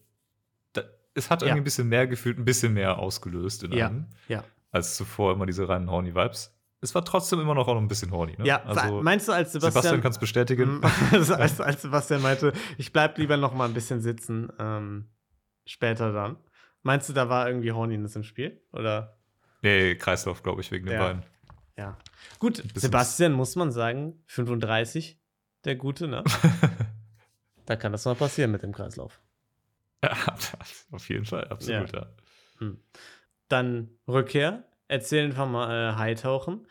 da, 0.74 0.82
es 1.14 1.30
hat 1.30 1.40
irgendwie 1.40 1.56
Ja. 1.56 1.60
ein 1.62 1.64
bisschen 1.64 1.88
mehr 1.88 2.06
gefühlt, 2.06 2.38
ein 2.38 2.44
bisschen 2.44 2.74
mehr 2.74 2.98
ausgelöst 2.98 3.62
in 3.62 3.72
Ja, 3.72 3.86
einem, 3.88 4.06
ja. 4.28 4.44
als 4.72 4.96
zuvor 4.96 5.32
immer 5.32 5.46
diese 5.46 5.66
reinen 5.70 5.90
horny 5.90 6.14
Vibes. 6.14 6.54
Es 6.82 6.94
war 6.94 7.02
trotzdem 7.04 7.40
immer 7.40 7.54
noch 7.54 7.66
auch 7.68 7.74
noch 7.74 7.80
ein 7.80 7.88
bisschen 7.88 8.10
horny, 8.10 8.36
ne? 8.36 8.44
Ja, 8.46 8.62
also 8.64 9.00
meinst 9.00 9.26
du, 9.28 9.32
als 9.32 9.52
Sebastian, 9.52 9.72
Sebastian. 9.82 10.00
kann 10.02 10.12
es 10.12 10.18
bestätigen. 10.18 10.80
also, 11.12 11.34
als, 11.36 11.60
als 11.62 11.80
Sebastian 11.80 12.20
meinte, 12.20 12.52
ich 12.76 12.92
bleib 12.92 13.16
lieber 13.16 13.38
noch 13.38 13.54
mal 13.54 13.66
ein 13.66 13.74
bisschen 13.74 14.02
sitzen, 14.02 14.52
ähm, 14.58 15.06
später 15.70 16.12
dann. 16.12 16.36
Meinst 16.82 17.08
du, 17.08 17.12
da 17.12 17.28
war 17.28 17.46
irgendwie 17.48 17.72
Horniness 17.72 18.16
im 18.16 18.22
Spiel? 18.24 18.60
Oder? 18.72 19.16
nee, 19.62 19.94
Kreislauf, 19.94 20.42
glaube 20.42 20.62
ich, 20.62 20.70
wegen 20.70 20.86
den 20.86 20.94
Ja. 20.94 21.04
beiden. 21.06 21.22
Ja. 21.76 21.98
Gut, 22.38 22.62
Sebastian 22.74 23.32
muss 23.32 23.56
man 23.56 23.70
sagen, 23.72 24.22
35, 24.26 25.18
der 25.64 25.76
Gute, 25.76 26.08
ne? 26.08 26.24
da 27.66 27.76
kann 27.76 27.92
das 27.92 28.04
mal 28.04 28.14
passieren 28.14 28.50
mit 28.50 28.62
dem 28.62 28.72
Kreislauf. 28.72 29.20
Ja, 30.02 30.14
auf 30.92 31.08
jeden 31.08 31.26
Fall, 31.26 31.48
absolut, 31.48 31.92
ja. 31.92 32.06
Dann 33.48 33.90
Rückkehr, 34.08 34.64
erzählen 34.88 35.32
von 35.32 35.52
mal 35.52 35.92
äh, 35.92 35.96
Hightauchen. 35.96 36.66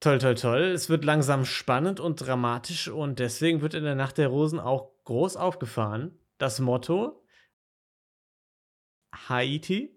Toll, 0.00 0.18
toll, 0.18 0.34
toll. 0.34 0.60
Es 0.62 0.88
wird 0.90 1.04
langsam 1.04 1.44
spannend 1.44 2.00
und 2.00 2.16
dramatisch 2.16 2.88
und 2.88 3.18
deswegen 3.18 3.62
wird 3.62 3.74
in 3.74 3.84
der 3.84 3.94
Nacht 3.94 4.18
der 4.18 4.28
Rosen 4.28 4.60
auch 4.60 4.90
groß 5.04 5.36
aufgefahren. 5.36 6.18
Das 6.38 6.60
Motto 6.60 7.23
Haiti. 9.14 9.96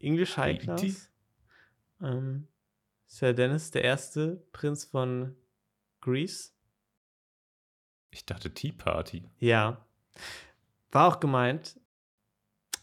English 0.00 0.36
High 0.36 0.58
Haiti? 0.66 0.92
Class. 0.92 1.10
Ähm, 2.00 2.48
Sir 3.06 3.32
Dennis, 3.32 3.70
der 3.70 3.84
erste 3.84 4.36
Prinz 4.52 4.84
von 4.84 5.34
Greece. 6.00 6.54
Ich 8.10 8.26
dachte 8.26 8.52
Tea 8.52 8.72
Party. 8.72 9.28
Ja. 9.38 9.86
War 10.90 11.08
auch 11.08 11.20
gemeint. 11.20 11.80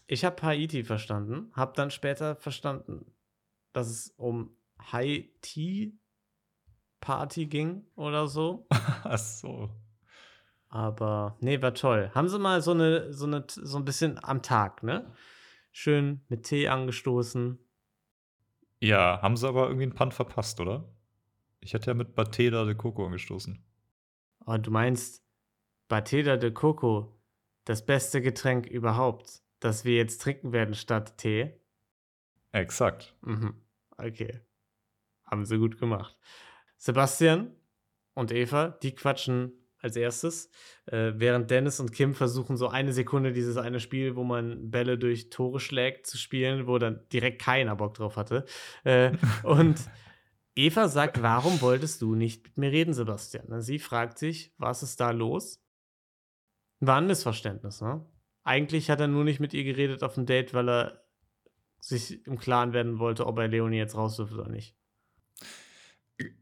Ich 0.06 0.24
habe 0.24 0.40
Haiti 0.42 0.84
verstanden, 0.84 1.50
habe 1.54 1.72
dann 1.74 1.90
später 1.90 2.36
verstanden, 2.36 3.12
dass 3.72 3.88
es 3.88 4.10
um 4.16 4.56
Haiti 4.78 5.98
Party 7.00 7.46
ging 7.46 7.84
oder 7.96 8.28
so. 8.28 8.66
Ach 8.70 9.18
so. 9.18 9.70
Aber 10.68 11.36
nee, 11.40 11.60
war 11.62 11.74
toll. 11.74 12.10
Haben 12.14 12.28
sie 12.28 12.38
mal 12.38 12.60
so 12.60 12.72
eine, 12.72 13.12
so 13.12 13.26
eine, 13.26 13.44
so 13.48 13.78
ein 13.78 13.84
bisschen 13.84 14.22
am 14.22 14.42
Tag, 14.42 14.82
ne? 14.82 15.12
Schön 15.72 16.22
mit 16.28 16.44
Tee 16.44 16.68
angestoßen. 16.68 17.58
Ja, 18.80 19.20
haben 19.22 19.36
sie 19.36 19.48
aber 19.48 19.66
irgendwie 19.66 19.84
einen 19.84 19.94
Punt 19.94 20.14
verpasst, 20.14 20.60
oder? 20.60 20.88
Ich 21.60 21.74
hätte 21.74 21.90
ja 21.90 21.94
mit 21.94 22.14
Bateda 22.14 22.64
de 22.64 22.74
Coco 22.74 23.06
angestoßen. 23.06 23.54
Und 23.54 24.54
Oh, 24.54 24.58
du 24.58 24.70
meinst 24.70 25.24
Bateda 25.88 26.36
de 26.36 26.52
Coco, 26.52 27.18
das 27.64 27.84
beste 27.84 28.20
Getränk 28.20 28.66
überhaupt, 28.66 29.42
das 29.60 29.84
wir 29.84 29.96
jetzt 29.96 30.20
trinken 30.20 30.52
werden 30.52 30.74
statt 30.74 31.18
Tee? 31.18 31.60
Exakt. 32.52 33.16
Mhm. 33.22 33.60
Okay. 33.98 34.40
Haben 35.24 35.44
sie 35.44 35.58
gut 35.58 35.78
gemacht. 35.78 36.16
Sebastian 36.76 37.56
und 38.14 38.30
Eva, 38.30 38.68
die 38.68 38.94
quatschen 38.94 39.52
als 39.86 39.96
erstes, 39.96 40.50
äh, 40.86 41.12
während 41.16 41.50
Dennis 41.50 41.80
und 41.80 41.92
Kim 41.92 42.14
versuchen, 42.14 42.56
so 42.56 42.68
eine 42.68 42.92
Sekunde 42.92 43.32
dieses 43.32 43.56
eine 43.56 43.80
Spiel, 43.80 44.16
wo 44.16 44.24
man 44.24 44.70
Bälle 44.70 44.98
durch 44.98 45.30
Tore 45.30 45.60
schlägt, 45.60 46.06
zu 46.06 46.18
spielen, 46.18 46.66
wo 46.66 46.78
dann 46.78 47.00
direkt 47.12 47.40
keiner 47.40 47.76
Bock 47.76 47.94
drauf 47.94 48.16
hatte. 48.16 48.44
Äh, 48.84 49.12
und 49.42 49.78
Eva 50.54 50.88
sagt, 50.88 51.22
warum 51.22 51.60
wolltest 51.60 52.02
du 52.02 52.14
nicht 52.14 52.44
mit 52.44 52.56
mir 52.56 52.72
reden, 52.72 52.94
Sebastian? 52.94 53.44
Na, 53.48 53.60
Sie 53.60 53.78
fragt 53.78 54.18
sich, 54.18 54.54
was 54.58 54.82
ist 54.82 55.00
da 55.00 55.10
los? 55.10 55.62
War 56.80 56.98
ein 56.98 57.06
Missverständnis, 57.06 57.80
ne? 57.80 58.04
Eigentlich 58.42 58.90
hat 58.90 59.00
er 59.00 59.08
nur 59.08 59.24
nicht 59.24 59.40
mit 59.40 59.54
ihr 59.54 59.64
geredet 59.64 60.02
auf 60.02 60.14
dem 60.14 60.24
Date, 60.24 60.54
weil 60.54 60.68
er 60.68 61.06
sich 61.80 62.26
im 62.26 62.38
Klaren 62.38 62.72
werden 62.72 62.98
wollte, 62.98 63.26
ob 63.26 63.38
er 63.38 63.48
Leonie 63.48 63.78
jetzt 63.78 63.96
raus 63.96 64.16
dürfte 64.16 64.36
oder 64.36 64.48
nicht. 64.48 64.76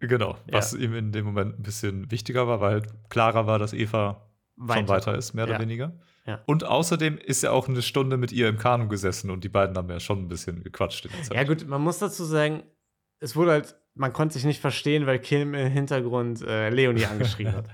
Genau, 0.01 0.37
was 0.51 0.73
Ja. 0.73 0.79
ihm 0.79 0.95
in 0.95 1.13
dem 1.13 1.25
Moment 1.25 1.59
ein 1.59 1.63
bisschen 1.63 2.11
wichtiger 2.11 2.47
war, 2.47 2.61
weil 2.61 2.73
halt 2.75 2.95
klarer 3.11 3.47
war, 3.47 3.59
dass 3.59 3.73
Eva 3.73 4.29
schon 4.57 4.69
Weiter. 4.69 4.89
weiter 4.89 5.19
ist, 5.19 5.35
mehr 5.35 5.45
oder 5.45 5.55
Ja. 5.55 5.61
weniger. 5.61 5.99
Ja. 6.27 6.43
Und 6.47 6.65
außerdem 6.65 7.19
ist 7.19 7.43
er 7.43 7.53
auch 7.53 7.69
eine 7.69 7.83
Stunde 7.83 8.17
mit 8.17 8.33
ihr 8.33 8.49
im 8.49 8.57
Kanu 8.57 8.89
gesessen 8.89 9.31
und 9.31 9.45
die 9.45 9.49
beiden 9.49 9.77
haben 9.77 9.91
ja 9.91 10.01
schon 10.01 10.21
ein 10.21 10.29
bisschen 10.29 10.63
gequatscht. 10.63 11.09
Ja, 11.33 11.43
gut, 11.45 11.67
man 11.67 11.83
muss 11.83 11.99
dazu 11.99 12.25
sagen, 12.25 12.63
es 13.21 13.35
wurde 13.37 13.51
halt, 13.51 13.77
man 13.95 14.13
konnte 14.13 14.35
sich 14.35 14.45
nicht 14.45 14.61
verstehen, 14.61 15.07
weil 15.07 15.19
Kim 15.19 15.55
im 15.55 15.71
Hintergrund 15.71 16.41
äh, 16.43 16.71
Leonie 16.71 17.05
angeschrien 17.07 17.53
hat. 17.53 17.69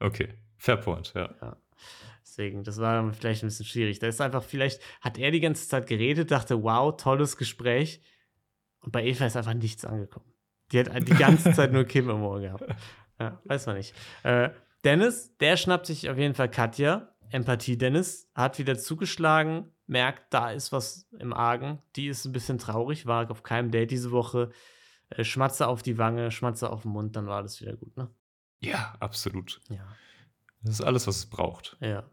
Okay, 0.00 0.28
fair 0.56 0.76
point, 0.76 1.12
ja. 1.16 1.56
Deswegen, 2.22 2.62
das 2.62 2.78
war 2.78 3.12
vielleicht 3.14 3.42
ein 3.42 3.48
bisschen 3.48 3.66
schwierig. 3.66 3.98
Da 3.98 4.06
ist 4.06 4.20
einfach, 4.20 4.44
vielleicht 4.44 4.80
hat 5.00 5.18
er 5.18 5.30
die 5.32 5.40
ganze 5.40 5.66
Zeit 5.66 5.88
geredet, 5.88 6.30
dachte, 6.30 6.62
wow, 6.62 6.96
tolles 6.96 7.36
Gespräch. 7.36 8.00
Und 8.80 8.92
bei 8.92 9.04
Eva 9.04 9.26
ist 9.26 9.36
einfach 9.36 9.54
nichts 9.54 9.84
angekommen. 9.84 10.27
Die 10.72 10.80
hat 10.80 11.08
die 11.08 11.14
ganze 11.14 11.52
Zeit 11.52 11.72
nur 11.72 11.84
Kim 11.84 12.10
im 12.10 12.22
Ohr 12.22 12.40
gehabt. 12.40 12.64
Ja, 13.18 13.40
weiß 13.44 13.66
man 13.66 13.76
nicht. 13.76 13.94
Äh, 14.22 14.50
Dennis, 14.84 15.36
der 15.38 15.56
schnappt 15.56 15.86
sich 15.86 16.08
auf 16.08 16.18
jeden 16.18 16.34
Fall 16.34 16.50
Katja. 16.50 17.14
Empathie 17.30 17.76
Dennis 17.76 18.30
hat 18.34 18.58
wieder 18.58 18.78
zugeschlagen, 18.78 19.70
merkt, 19.86 20.32
da 20.32 20.50
ist 20.50 20.72
was 20.72 21.08
im 21.18 21.32
Argen. 21.32 21.82
Die 21.96 22.08
ist 22.08 22.24
ein 22.24 22.32
bisschen 22.32 22.58
traurig, 22.58 23.06
war 23.06 23.30
auf 23.30 23.42
keinem 23.42 23.70
Date 23.70 23.90
diese 23.90 24.12
Woche. 24.12 24.50
Äh, 25.10 25.24
Schmatze 25.24 25.66
auf 25.66 25.82
die 25.82 25.98
Wange, 25.98 26.30
Schmatze 26.30 26.70
auf 26.70 26.82
den 26.82 26.92
Mund, 26.92 27.16
dann 27.16 27.26
war 27.26 27.42
das 27.42 27.60
wieder 27.60 27.76
gut, 27.76 27.96
ne? 27.96 28.10
Ja, 28.60 28.94
absolut. 29.00 29.60
Ja. 29.68 29.86
Das 30.62 30.74
ist 30.74 30.82
alles, 30.82 31.06
was 31.06 31.16
es 31.16 31.26
braucht. 31.26 31.76
Ja. 31.80 32.10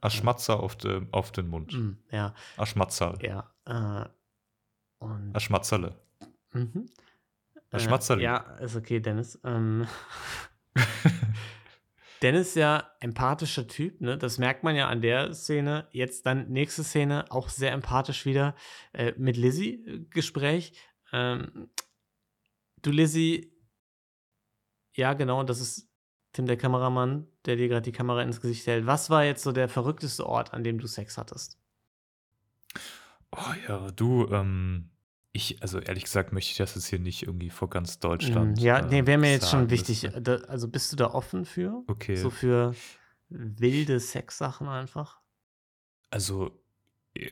Aschmatzer 0.00 0.60
auf, 0.60 0.76
de, 0.76 1.06
auf 1.12 1.32
den 1.32 1.48
Mund. 1.48 1.72
Mm, 1.72 1.98
ja. 2.10 2.34
Aschmatzerl. 2.56 3.18
Ja. 3.22 3.52
Äh, 3.64 4.08
und. 4.98 5.34
Aschmatzerle. 5.34 6.00
Mhm. 6.52 6.88
Ein 7.70 7.80
Schmatzerli. 7.80 8.24
Ja, 8.24 8.38
ist 8.58 8.76
okay, 8.76 9.00
Dennis. 9.00 9.38
Ähm, 9.44 9.86
Dennis 12.22 12.48
ist 12.48 12.56
ja 12.56 12.90
empathischer 13.00 13.66
Typ, 13.68 14.00
ne? 14.00 14.18
Das 14.18 14.38
merkt 14.38 14.64
man 14.64 14.74
ja 14.74 14.88
an 14.88 15.02
der 15.02 15.34
Szene. 15.34 15.86
Jetzt 15.92 16.26
dann 16.26 16.48
nächste 16.48 16.82
Szene, 16.82 17.26
auch 17.30 17.48
sehr 17.48 17.72
empathisch 17.72 18.26
wieder 18.26 18.54
äh, 18.92 19.12
mit 19.16 19.36
Lizzie 19.36 19.84
äh, 19.86 20.04
Gespräch. 20.10 20.72
Ähm, 21.12 21.70
du 22.82 22.90
Lizzie, 22.90 23.52
ja 24.94 25.14
genau, 25.14 25.42
das 25.44 25.60
ist 25.60 25.88
Tim 26.32 26.46
der 26.46 26.56
Kameramann, 26.56 27.26
der 27.44 27.56
dir 27.56 27.68
gerade 27.68 27.82
die 27.82 27.92
Kamera 27.92 28.22
ins 28.22 28.40
Gesicht 28.40 28.66
hält. 28.66 28.86
Was 28.86 29.10
war 29.10 29.24
jetzt 29.24 29.42
so 29.42 29.52
der 29.52 29.68
verrückteste 29.68 30.26
Ort, 30.26 30.54
an 30.54 30.64
dem 30.64 30.78
du 30.78 30.86
Sex 30.86 31.18
hattest? 31.18 31.58
Oh 33.32 33.52
ja, 33.68 33.90
du, 33.92 34.26
ähm, 34.32 34.90
ich, 35.32 35.62
also 35.62 35.78
ehrlich 35.78 36.04
gesagt, 36.04 36.32
möchte 36.32 36.50
ich 36.52 36.56
das 36.56 36.74
jetzt 36.74 36.86
hier 36.86 36.98
nicht 36.98 37.22
irgendwie 37.22 37.50
vor 37.50 37.68
ganz 37.70 37.98
Deutschland. 37.98 38.58
Mm, 38.58 38.60
ja, 38.60 38.82
nee, 38.82 39.00
äh, 39.00 39.06
wäre 39.06 39.18
mir 39.18 39.30
jetzt 39.30 39.50
schon 39.50 39.70
wichtig. 39.70 40.08
Da, 40.20 40.36
also 40.48 40.68
bist 40.68 40.90
du 40.92 40.96
da 40.96 41.08
offen 41.12 41.44
für? 41.44 41.84
Okay. 41.86 42.16
So 42.16 42.30
für 42.30 42.74
wilde 43.28 44.00
Sexsachen 44.00 44.68
einfach? 44.68 45.20
Also, 46.10 46.50
äh, 47.14 47.30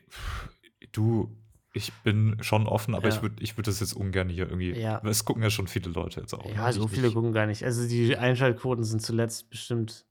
du, 0.91 1.35
ich 1.73 1.91
bin 2.03 2.37
schon 2.41 2.67
offen, 2.67 2.93
aber 2.95 3.09
Ja. 3.09 3.15
ich 3.15 3.21
würde 3.23 3.35
ich 3.41 3.57
würd 3.57 3.67
das 3.67 3.79
jetzt 3.79 3.93
ungern 3.93 4.29
hier 4.29 4.45
irgendwie. 4.47 4.79
Ja. 4.79 5.01
Es 5.03 5.25
gucken 5.25 5.41
ja 5.43 5.49
schon 5.49 5.67
viele 5.67 5.89
Leute 5.89 6.21
jetzt 6.21 6.33
auch. 6.33 6.45
Ja, 6.45 6.67
ne? 6.67 6.73
so 6.73 6.85
Ich- 6.85 6.91
viele 6.91 7.07
ich- 7.07 7.13
gucken 7.13 7.33
gar 7.33 7.47
nicht. 7.47 7.63
Also 7.63 7.87
die 7.87 8.15
Einschaltquoten 8.15 8.83
sind 8.83 9.01
zuletzt 9.01 9.49
bestimmt. 9.49 10.05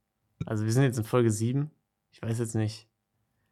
Also 0.44 0.64
wir 0.64 0.72
sind 0.72 0.82
jetzt 0.82 0.98
in 0.98 1.04
Folge 1.04 1.30
7. 1.30 1.70
Ich 2.10 2.20
weiß 2.20 2.38
jetzt 2.40 2.54
nicht. 2.56 2.88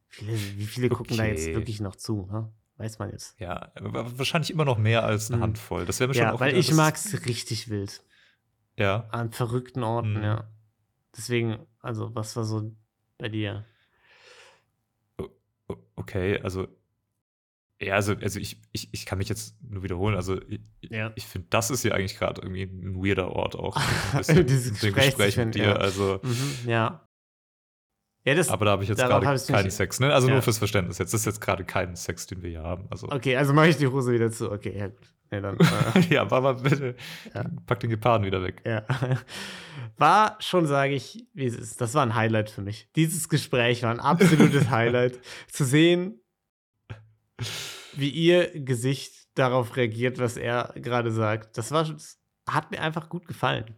Viele, 0.08 0.32
wie 0.32 0.66
viele 0.66 0.88
gucken 0.88 1.16
da 1.16 1.24
jetzt 1.24 1.44
Okay. 1.44 1.54
wirklich 1.54 1.80
noch 1.80 1.96
zu? 1.96 2.28
Ne? 2.30 2.52
Weiß 2.76 2.98
man 2.98 3.10
jetzt. 3.10 3.38
Ja, 3.40 3.70
wahrscheinlich 3.80 4.50
immer 4.50 4.64
noch 4.64 4.78
mehr 4.78 5.04
als 5.04 5.28
eine 5.30 5.36
Mhm. 5.38 5.42
Handvoll. 5.42 5.86
Das 5.86 6.00
wäre 6.00 6.08
mir 6.08 6.14
schon 6.14 6.24
Ja, 6.24 6.32
auch 6.32 6.40
weil 6.40 6.56
ich 6.56 6.66
das- 6.68 6.76
mag's 6.76 7.26
richtig 7.26 7.68
wild. 7.70 8.02
Ja. 8.76 9.08
An 9.12 9.30
verrückten 9.30 9.82
Orten, 9.84 10.14
Mhm. 10.14 10.22
ja. 10.24 10.50
Deswegen, 11.16 11.58
also 11.80 12.14
was 12.16 12.34
war 12.34 12.42
so 12.44 12.74
bei 13.18 13.28
dir? 13.28 13.64
Okay, 15.96 16.40
also. 16.42 16.66
Ja, 17.80 17.94
also, 17.96 18.14
also 18.14 18.38
ich, 18.38 18.60
ich, 18.72 18.88
ich 18.92 19.04
kann 19.04 19.18
mich 19.18 19.28
jetzt 19.28 19.60
nur 19.62 19.82
wiederholen. 19.82 20.14
Also, 20.16 20.40
ich, 20.48 20.60
Ja. 20.82 21.12
ich 21.16 21.26
finde, 21.26 21.48
das 21.50 21.70
ist 21.70 21.82
hier 21.82 21.94
eigentlich 21.94 22.16
gerade 22.16 22.40
irgendwie 22.40 22.62
ein 22.62 22.96
weirder 23.04 23.30
Ort 23.32 23.56
auch. 23.56 23.76
Ein 24.12 24.18
bisschen 24.18 24.46
Dieses 24.46 24.80
Gespräch 24.80 25.06
Gespräch 25.06 25.36
mit 25.36 25.54
dir. 25.54 25.64
ja. 25.64 25.76
Also, 25.76 26.20
Mhm, 26.22 26.68
ja. 26.68 27.08
Ja, 28.24 28.34
das. 28.34 28.48
aber 28.48 28.64
da 28.64 28.70
habe 28.72 28.82
ich 28.82 28.88
jetzt 28.88 28.98
gerade 28.98 29.24
keinen 29.46 29.70
Sex, 29.70 30.00
ne? 30.00 30.12
Also 30.12 30.28
Ja. 30.28 30.34
nur 30.34 30.42
fürs 30.42 30.58
Verständnis. 30.58 30.98
Jetzt 30.98 31.12
das 31.12 31.20
ist 31.20 31.26
jetzt 31.26 31.40
gerade 31.40 31.64
kein 31.64 31.94
Sex, 31.94 32.26
den 32.26 32.42
wir 32.42 32.50
hier 32.50 32.62
haben. 32.62 32.86
Also, 32.90 33.08
Okay, 33.10 33.36
also 33.36 33.52
mache 33.52 33.68
ich 33.68 33.76
die 33.76 33.86
Hose 33.86 34.12
wieder 34.12 34.30
zu. 34.30 34.50
Okay, 34.50 34.74
ja 34.76 34.86
gut. 34.88 35.12
Nee, 35.30 35.40
dann, 35.40 35.58
äh, 35.58 36.00
ja, 36.14 36.22
aber 36.22 36.54
bitte, 36.54 36.94
Ja. 37.34 37.44
pack 37.66 37.80
den 37.80 37.90
Geparden 37.90 38.26
wieder 38.26 38.42
weg. 38.42 38.62
Ja. 38.64 38.82
War 39.96 40.36
schon, 40.40 40.66
sage 40.66 40.94
ich, 40.94 41.26
wie 41.34 41.46
es 41.46 41.54
ist. 41.56 41.80
Das 41.80 41.94
war 41.94 42.02
ein 42.04 42.14
Highlight 42.14 42.50
für 42.50 42.62
mich. 42.62 42.88
Dieses 42.96 43.28
Gespräch 43.28 43.82
war 43.82 43.90
ein 43.90 44.00
absolutes 44.00 44.70
Highlight. 44.70 45.18
Zu 45.52 45.64
sehen, 45.64 46.20
wie 47.94 48.08
ihr 48.10 48.50
Gesicht 48.64 49.12
darauf 49.34 49.76
reagiert, 49.76 50.18
was 50.18 50.36
er 50.36 50.72
gerade 50.76 51.10
sagt. 51.12 51.58
Das 51.58 51.70
war 51.72 51.84
das 51.84 52.18
hat 52.48 52.70
mir 52.70 52.80
einfach 52.80 53.08
gut 53.08 53.26
gefallen. 53.26 53.76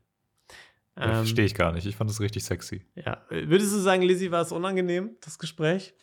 Ähm, 0.97 1.13
Verstehe 1.13 1.45
ich 1.45 1.55
gar 1.55 1.73
nicht. 1.73 1.87
Ich 1.87 1.97
fand 1.97 2.09
das 2.09 2.21
richtig 2.21 2.45
sexy. 2.45 2.85
Ja. 2.95 3.23
Würdest 3.29 3.73
du 3.75 3.79
sagen, 3.79 4.03
Lizzie, 4.03 4.31
war 4.31 4.43
es 4.43 4.53
unangenehm, 4.53 5.17
das 5.21 5.39
Gespräch? 5.39 5.95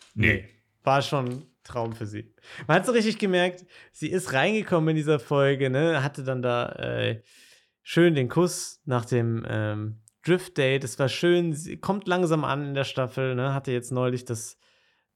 War 0.83 1.01
schon 1.01 1.25
ein 1.25 1.45
Traum 1.63 1.93
für 1.93 2.05
sie. 2.05 2.33
Man 2.67 2.77
hat 2.77 2.85
so 2.85 2.91
richtig 2.91 3.17
gemerkt, 3.17 3.65
sie 3.91 4.09
ist 4.09 4.33
reingekommen 4.33 4.89
in 4.89 4.95
dieser 4.95 5.19
Folge, 5.19 5.69
ne? 5.69 6.03
Hatte 6.03 6.23
dann 6.23 6.41
da 6.41 6.69
äh, 6.73 7.23
schön 7.81 8.15
den 8.15 8.29
Kuss 8.29 8.81
nach 8.85 9.05
dem 9.05 9.45
ähm, 9.47 10.01
Drift-Date. 10.23 10.83
Es 10.83 10.99
war 10.99 11.09
schön, 11.09 11.53
sie 11.53 11.77
kommt 11.77 12.07
langsam 12.07 12.43
an 12.43 12.67
in 12.67 12.73
der 12.73 12.83
Staffel, 12.83 13.35
ne? 13.35 13.53
Hatte 13.53 13.71
jetzt 13.71 13.91
neulich 13.91 14.25
das, 14.25 14.57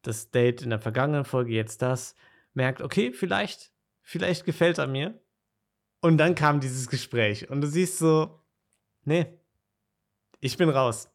das 0.02 0.32
Date 0.32 0.62
in 0.62 0.70
der 0.70 0.80
vergangenen 0.80 1.26
Folge, 1.26 1.54
jetzt 1.54 1.82
das. 1.82 2.16
Merkt, 2.54 2.82
okay, 2.82 3.12
vielleicht, 3.12 3.72
vielleicht 4.02 4.46
gefällt 4.46 4.80
er 4.80 4.88
mir. 4.88 5.22
Und 6.00 6.18
dann 6.18 6.34
kam 6.34 6.60
dieses 6.60 6.88
Gespräch. 6.88 7.50
Und 7.50 7.62
du 7.62 7.68
siehst 7.68 7.98
so, 7.98 8.40
nee, 9.04 9.26
ich 10.48 10.58
bin 10.58 10.70
raus. 10.70 11.10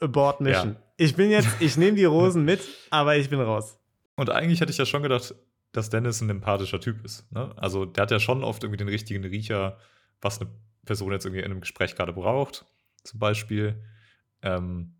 Abort 0.00 0.40
Mission. 0.40 0.72
Ja. 0.74 0.82
Ich 0.96 1.14
bin 1.14 1.30
jetzt, 1.30 1.48
ich 1.60 1.76
nehme 1.76 1.96
die 1.96 2.04
Rosen 2.06 2.44
mit, 2.44 2.60
aber 2.90 3.16
ich 3.16 3.28
bin 3.28 3.40
raus. 3.40 3.78
Und 4.16 4.30
eigentlich 4.30 4.60
hätte 4.60 4.72
ich 4.72 4.78
ja 4.78 4.86
schon 4.86 5.02
gedacht, 5.02 5.34
dass 5.72 5.90
Dennis 5.90 6.20
ein 6.20 6.30
empathischer 6.30 6.80
Typ 6.80 7.04
ist. 7.04 7.30
Ne? 7.32 7.52
Also 7.56 7.84
der 7.84 8.02
hat 8.02 8.10
ja 8.10 8.18
schon 8.18 8.42
oft 8.42 8.62
irgendwie 8.64 8.78
den 8.78 8.88
richtigen 8.88 9.24
Riecher, 9.24 9.78
was 10.20 10.40
eine 10.40 10.50
Person 10.86 11.12
jetzt 11.12 11.26
irgendwie 11.26 11.40
in 11.40 11.50
einem 11.50 11.60
Gespräch 11.60 11.94
gerade 11.94 12.12
braucht, 12.14 12.64
zum 13.04 13.20
Beispiel. 13.20 13.82
Ähm, 14.42 14.96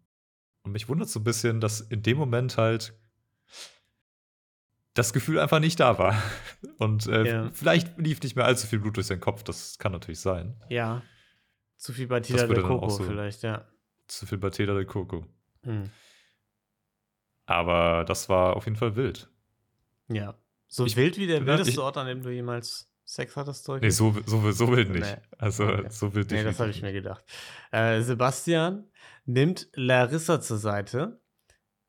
und 0.63 0.73
mich 0.73 0.89
wundert 0.89 1.09
so 1.09 1.21
ein 1.21 1.25
bisschen, 1.25 1.61
dass 1.61 1.81
in 1.81 2.03
dem 2.03 2.19
Moment 2.19 2.59
halt 2.59 2.93
das 4.95 5.13
Gefühl 5.15 5.39
einfach 5.39 5.61
nicht 5.61 5.81
da 5.81 5.99
war. 5.99 6.23
Und 6.79 7.07
äh, 7.07 7.25
Ja. 7.27 7.51
vielleicht 7.53 7.97
lief 7.99 8.21
nicht 8.23 8.37
mehr 8.37 8.45
allzu 8.45 8.67
viel 8.67 8.81
Blut 8.81 8.97
durch 8.97 9.07
seinen 9.07 9.21
Kopf. 9.21 9.43
Das 9.45 9.79
kann 9.79 9.93
natürlich 9.93 10.21
sein. 10.21 10.61
Ja. 10.69 11.03
Zu 11.81 11.95
viel 11.95 12.09
Batida 12.09 12.47
de 12.47 12.61
Coco 12.61 12.91
so- 12.91 13.05
vielleicht, 13.05 13.43
ja. 13.43 13.67
Zu 14.07 14.27
viel 14.27 14.37
bei 14.37 14.51
Teda 14.51 14.75
de 14.75 14.85
Coco. 14.85 15.25
Hm. 15.65 15.89
Aber 17.47 18.05
das 18.05 18.29
war 18.29 18.55
auf 18.57 18.67
jeden 18.67 18.77
Fall 18.77 18.97
wild. 18.97 19.31
Ja. 20.09 20.35
So 20.69 20.85
Ich 20.85 20.97
wild 20.97 21.17
wie 21.17 21.27
der 21.27 21.39
bin- 21.39 21.47
wildeste 21.47 21.73
ich- 21.73 21.79
Ort, 21.79 21.97
an 21.97 22.07
dem 22.07 22.23
du 22.23 22.31
jemals 22.31 22.89
Sex 23.05 23.35
hattest 23.37 23.67
du? 23.67 23.77
Nee, 23.77 23.91
so, 23.91 24.15
so, 24.27 24.53
so 24.53 24.71
wild 24.71 24.91
nicht. 24.91 25.01
Nee. 25.03 25.17
Also, 25.39 25.65
Okay. 25.65 25.87
so 25.91 26.15
wild 26.15 26.31
Nee, 26.31 26.45
das 26.45 26.61
habe 26.61 26.71
ich 26.71 26.81
mir 26.83 26.93
gedacht. 26.93 27.25
Äh, 27.73 28.03
Sebastian 28.03 28.89
nimmt 29.25 29.69
Larissa 29.75 30.41
zur 30.41 30.59
Seite, 30.59 31.21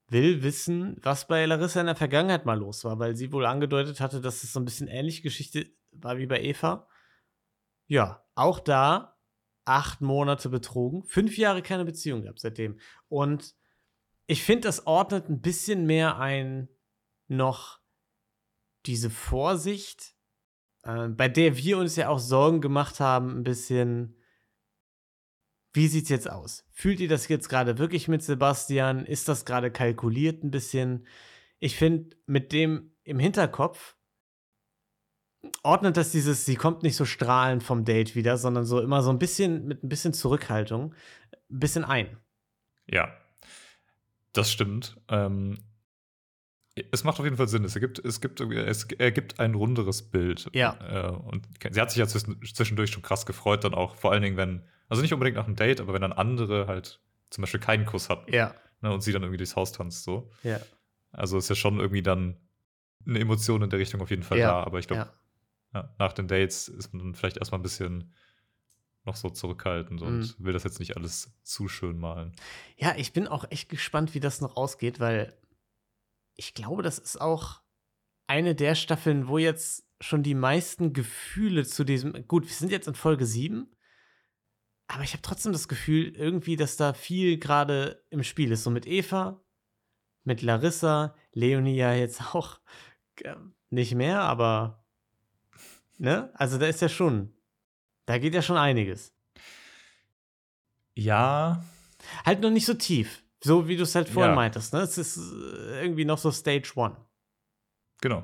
will 0.08 0.42
wissen, 0.42 0.98
was 1.04 1.28
bei 1.28 1.46
Larissa 1.46 1.82
in 1.82 1.86
der 1.88 1.96
Vergangenheit 1.96 2.46
mal 2.46 2.58
los 2.58 2.84
war, 2.86 2.98
weil 2.98 3.16
sie 3.16 3.32
wohl 3.32 3.46
angedeutet 3.46 4.00
hatte, 4.00 4.20
dass 4.22 4.44
es 4.44 4.52
so 4.54 4.60
ein 4.60 4.66
bisschen 4.66 4.88
ähnliche 4.88 5.22
Geschichte 5.22 5.68
war 5.92 6.18
wie 6.18 6.26
bei 6.26 6.42
Eva. 6.42 6.88
Ja, 7.88 8.24
auch 8.34 8.60
da 8.60 9.11
acht 9.72 10.02
Monate 10.02 10.50
betrogen, 10.50 11.04
fünf 11.06 11.38
Jahre 11.38 11.62
keine 11.62 11.86
Beziehung 11.86 12.24
gehabt 12.24 12.40
seitdem. 12.40 12.80
Und 13.08 13.56
ich 14.28 14.44
finde, 14.44 14.68
das 14.68 14.86
ordnet 14.86 15.30
ein 15.30 15.42
bisschen 15.42 15.86
mehr 15.86 16.18
ein 16.20 16.70
noch 17.28 17.80
diese 18.86 19.10
Vorsicht, 19.10 20.16
äh, 20.84 21.08
bei 21.08 21.28
der 21.30 21.58
wir 21.58 21.78
uns 21.78 21.96
ja 21.96 22.10
auch 22.10 22.20
Sorgen 22.20 22.62
gemacht 22.62 23.00
haben, 23.00 23.40
ein 23.40 23.44
bisschen. 23.44 24.18
Wie 25.74 25.88
sieht's 25.88 26.10
jetzt 26.10 26.30
aus? 26.30 26.66
Fühlt 26.72 27.00
ihr 27.00 27.08
das 27.08 27.30
jetzt 27.30 27.48
gerade 27.48 27.78
wirklich 27.78 28.10
mit 28.10 28.22
Sebastian? 28.22 29.06
Ist 29.06 29.30
das 29.30 29.46
gerade 29.46 29.72
kalkuliert 29.72 30.44
ein 30.44 30.52
bisschen? 30.52 31.08
Ich 31.60 31.78
finde, 31.78 32.18
mit 32.26 32.52
dem 32.52 32.94
im 33.04 33.20
Hinterkopf 33.20 33.96
ordnet 35.64 35.98
das 35.98 36.12
dieses, 36.12 36.46
sie 36.46 36.56
kommt 36.56 36.84
nicht 36.84 36.96
so 36.96 37.06
strahlend 37.06 37.64
vom 37.64 37.84
Date 37.86 38.16
wieder, 38.16 38.38
sondern 38.38 38.66
so 38.66 38.80
immer 38.80 39.02
so 39.02 39.10
ein 39.10 39.20
bisschen 39.20 39.68
mit 39.68 39.84
ein 39.84 39.89
bisschen 39.89 40.14
Zurückhaltung, 40.14 40.94
ein 41.50 41.60
bisschen 41.60 41.84
ein. 41.84 42.18
Ja, 42.88 43.12
das 44.34 44.52
stimmt. 44.52 44.98
Ähm, 45.08 45.58
es 46.92 47.04
macht 47.04 47.20
auf 47.20 47.26
jeden 47.26 47.38
Fall 47.38 47.48
Sinn. 47.50 47.66
Es 47.66 47.76
ergibt, 47.76 48.00
es 48.00 48.22
gibt, 48.22 48.39
es 48.39 48.84
ergibt 48.98 49.39
ein 49.39 49.56
runderes 49.56 50.10
Bild. 50.10 50.50
Ja. 50.54 50.78
Äh, 50.80 51.12
und 51.12 51.48
sie 51.70 51.82
hat 51.82 51.92
sich 51.92 52.00
ja 52.00 52.08
zwischen- 52.08 52.42
zwischendurch 52.46 52.92
schon 52.92 53.04
krass 53.04 53.26
gefreut, 53.26 53.64
dann 53.64 53.74
auch, 53.74 53.96
vor 53.96 54.12
allen 54.12 54.22
Dingen, 54.22 54.38
wenn, 54.38 54.64
also 54.88 55.02
nicht 55.02 55.14
unbedingt 55.14 55.38
nach 55.38 55.46
einem 55.48 55.56
Date, 55.56 55.82
aber 55.82 55.94
wenn 55.94 56.02
dann 56.02 56.14
andere 56.14 56.68
halt 56.68 57.02
zum 57.30 57.42
Beispiel 57.42 57.60
keinen 57.60 57.86
Kuss 57.86 58.10
hatten 58.10 58.34
Ja, 58.34 58.54
ne, 58.82 58.94
und 58.94 59.02
sie 59.02 59.12
dann 59.12 59.22
irgendwie 59.24 59.38
durchs 59.38 59.56
Haus 59.56 59.72
tanzt, 59.74 60.04
so. 60.04 60.32
ja, 60.44 60.60
Also 61.12 61.38
ist 61.38 61.50
ja 61.50 61.56
schon 61.56 61.80
irgendwie 61.80 62.02
dann 62.04 62.38
eine 63.06 63.20
Emotion 63.20 63.62
in 63.64 63.70
der 63.70 63.80
Richtung 63.80 64.02
auf 64.02 64.10
jeden 64.10 64.24
Fall 64.24 64.38
Ja, 64.38 64.48
da. 64.48 64.64
Aber 64.64 64.80
ich 64.80 64.88
glaube, 64.88 65.04
ja. 65.04 65.14
Ja, 65.74 65.94
nach 66.00 66.14
den 66.14 66.28
Dates 66.28 66.68
ist 66.68 66.94
man 66.94 67.04
dann 67.04 67.16
vielleicht 67.16 67.38
erstmal 67.38 67.60
ein 67.60 67.64
bisschen 67.64 68.14
noch 69.04 69.16
so 69.16 69.30
zurückhaltend 69.30 70.02
und 70.02 70.20
Mhm. 70.20 70.46
will 70.46 70.54
das 70.54 70.64
jetzt 70.64 70.80
nicht 70.80 70.96
alles 70.96 71.34
zu 71.44 71.68
schön 71.68 71.98
malen. 71.98 72.34
Ja, 72.78 72.96
ich 72.98 73.14
bin 73.14 73.28
auch 73.28 73.46
echt 73.50 73.70
gespannt, 73.70 74.14
wie 74.14 74.20
das 74.20 74.42
noch 74.42 74.56
ausgeht, 74.58 75.00
weil 75.00 75.36
ich 76.36 76.54
glaube, 76.54 76.84
das 76.84 77.00
ist 77.00 77.20
auch 77.20 77.62
eine 78.28 78.54
der 78.56 78.76
Staffeln, 78.76 79.28
wo 79.28 79.38
jetzt 79.38 79.88
schon 80.00 80.24
die 80.24 80.36
meisten 80.36 80.94
Gefühle 80.94 81.66
zu 81.66 81.84
diesem. 81.84 82.28
Gut, 82.28 82.46
wir 82.48 82.54
sind 82.54 82.72
jetzt 82.72 82.88
in 82.88 82.96
Folge 82.96 83.26
7, 83.26 83.76
aber 84.88 85.04
ich 85.04 85.14
habe 85.14 85.22
trotzdem 85.22 85.52
das 85.52 85.68
Gefühl, 85.68 86.16
irgendwie, 86.16 86.56
dass 86.56 86.78
da 86.78 86.94
viel 86.94 87.38
gerade 87.40 88.04
im 88.10 88.24
Spiel 88.24 88.52
ist. 88.52 88.64
So 88.64 88.70
mit 88.70 88.86
Eva, 88.88 89.44
mit 90.24 90.42
Larissa, 90.42 91.16
Leonie 91.34 91.76
ja 91.76 91.94
jetzt 91.94 92.22
auch 92.36 92.60
äh, 93.24 93.36
nicht 93.70 93.96
mehr, 93.96 94.22
aber. 94.22 94.81
Ne? 96.02 96.32
Also 96.34 96.58
da 96.58 96.66
ist 96.66 96.82
ja 96.82 96.89
schon. 96.89 97.32
Da 98.08 98.18
geht 98.18 98.34
ja 98.34 98.41
schon 98.41 98.58
einiges. 98.58 99.14
Ja, 100.95 101.64
Halt 102.26 102.41
noch 102.41 102.49
nicht 102.49 102.66
so 102.66 102.74
tief. 102.74 103.24
So 103.43 103.68
wie 103.68 103.78
du 103.78 103.84
es 103.84 103.93
halt 103.93 104.10
vorhin 104.10 104.32
Ja. 104.32 104.36
meintest, 104.36 104.74
ne? 104.74 104.80
Es 104.82 104.97
ist 104.97 105.18
äh, 105.18 105.84
irgendwie 105.84 106.04
noch 106.06 106.18
so 106.18 106.32
Stage 106.32 106.72
One. 106.76 106.97
Genau. 108.02 108.24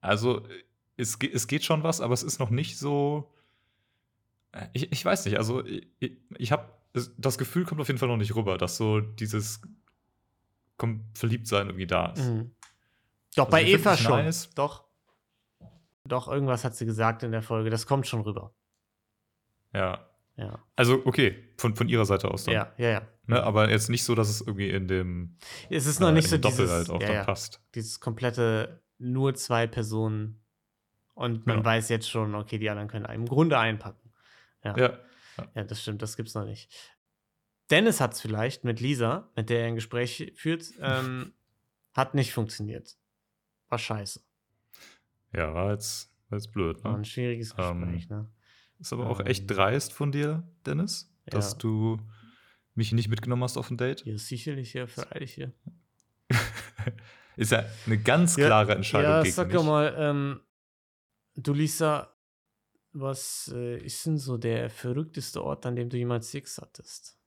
Also, 0.00 0.46
äh, 0.46 0.62
es, 0.96 1.18
es 1.20 1.48
geht 1.48 1.64
schon 1.64 1.82
was, 1.82 2.00
aber 2.00 2.14
es 2.14 2.22
ist 2.22 2.38
noch 2.38 2.50
nicht 2.50 2.78
so. 2.78 3.32
äh, 4.52 4.68
Ich, 4.72 4.92
ich 4.92 5.04
weiß 5.04 5.24
nicht, 5.24 5.36
also 5.38 5.64
ich, 5.64 5.88
ich 6.38 6.52
habe 6.52 6.72
das 7.18 7.36
Gefühl 7.38 7.64
kommt 7.64 7.80
auf 7.80 7.88
jeden 7.88 7.98
Fall 7.98 8.08
noch 8.08 8.16
nicht 8.16 8.34
rüber, 8.36 8.56
dass 8.58 8.76
so 8.76 9.00
dieses 9.00 9.60
Verliebtsein 11.14 11.66
irgendwie 11.66 11.86
da 11.88 12.06
ist. 12.12 12.20
Mhm. 12.28 12.54
Doch, 13.34 13.46
Also 13.46 13.50
bei 13.50 13.64
Eva 13.64 13.96
schon. 13.96 14.24
nice. 14.24 14.50
Doch. 14.54 14.84
Doch, 16.04 16.28
irgendwas 16.28 16.64
hat 16.64 16.74
sie 16.74 16.86
gesagt 16.86 17.22
in 17.22 17.32
der 17.32 17.42
Folge. 17.42 17.70
Das 17.70 17.86
kommt 17.86 18.06
schon 18.06 18.22
rüber. 18.22 18.54
Ja. 19.72 20.08
Ja. 20.36 20.64
Also, 20.76 21.02
okay, 21.04 21.52
von, 21.58 21.76
von 21.76 21.88
ihrer 21.88 22.06
Seite 22.06 22.30
aus 22.30 22.44
dann. 22.44 22.54
Ja, 22.54 22.72
ja, 22.78 22.88
ja. 22.88 23.08
Ne, 23.26 23.42
aber 23.42 23.70
jetzt 23.70 23.88
nicht 23.90 24.02
so, 24.02 24.14
dass 24.14 24.28
es 24.28 24.40
irgendwie 24.40 24.70
in 24.70 24.88
dem 24.88 25.36
Es 25.70 25.86
ist 25.86 26.00
noch 26.00 26.08
äh, 26.08 26.12
nicht 26.12 26.28
so 26.28 26.38
Doppel 26.38 26.56
dieses, 26.56 26.72
halt 26.72 26.90
auch 26.90 27.00
ja, 27.00 27.06
dann 27.06 27.16
ja, 27.16 27.24
passt. 27.24 27.62
dieses 27.74 28.00
komplette 28.00 28.82
nur 28.98 29.34
zwei 29.34 29.66
Personen 29.66 30.42
und 31.14 31.46
man 31.46 31.58
Ja. 31.58 31.64
weiß 31.64 31.88
jetzt 31.90 32.10
schon, 32.10 32.34
okay, 32.34 32.58
die 32.58 32.68
anderen 32.70 32.88
können 32.88 33.04
im 33.04 33.26
Grunde 33.26 33.58
einpacken. 33.58 34.12
Ja. 34.64 34.76
Ja. 34.76 34.98
Ja, 35.54 35.64
das 35.64 35.80
stimmt, 35.82 36.02
das 36.02 36.16
gibt's 36.16 36.34
noch 36.34 36.44
nicht. 36.44 36.70
Dennis 37.70 38.00
hat 38.00 38.14
es 38.14 38.20
vielleicht 38.20 38.64
mit 38.64 38.80
Lisa, 38.80 39.30
mit 39.36 39.48
der 39.50 39.60
er 39.60 39.66
ein 39.68 39.74
Gespräch 39.76 40.32
führt, 40.34 40.64
ähm, 40.80 41.32
hat 41.94 42.14
nicht 42.14 42.32
funktioniert. 42.32 42.96
War 43.68 43.78
scheiße. 43.78 44.20
Ja, 45.32 45.54
war 45.54 45.72
jetzt, 45.72 46.14
war 46.28 46.38
jetzt 46.38 46.52
blöd. 46.52 46.82
War 46.84 46.92
Ne? 46.92 46.98
ein 46.98 47.04
schwieriges 47.04 47.54
Ähm, 47.58 47.80
Gespräch, 47.80 48.08
ne? 48.08 48.30
Ist 48.78 48.92
aber 48.92 49.08
auch 49.08 49.20
ähm, 49.20 49.26
echt 49.26 49.50
dreist 49.50 49.92
von 49.92 50.12
dir, 50.12 50.42
Dennis, 50.66 51.14
dass 51.26 51.52
Ja. 51.52 51.58
du 51.58 51.98
mich 52.74 52.92
nicht 52.92 53.08
mitgenommen 53.08 53.44
hast 53.44 53.56
auf 53.56 53.70
ein 53.70 53.76
Date. 53.76 54.04
Ja, 54.04 54.16
sicherlich 54.18 54.72
hier, 54.72 54.88
freilich 54.88 55.34
hier. 55.34 55.52
Ist 57.36 57.52
ja 57.52 57.64
eine 57.86 57.98
ganz 57.98 58.36
Ja, 58.36 58.46
klare 58.46 58.74
Entscheidung 58.74 59.10
Ja, 59.12 59.22
gegen 59.22 59.34
sag 59.34 59.46
mich. 59.48 59.56
doch 59.56 59.64
mal, 59.64 59.94
ähm, 59.96 60.40
du 61.34 61.52
Lisa, 61.52 62.14
was 62.92 63.50
äh, 63.54 63.78
ist 63.78 64.04
denn 64.04 64.18
so 64.18 64.36
der 64.36 64.68
verrückteste 64.68 65.42
Ort, 65.42 65.64
an 65.64 65.76
dem 65.76 65.88
du 65.88 65.96
jemals 65.96 66.30
Sex 66.30 66.58
hattest? 66.58 67.18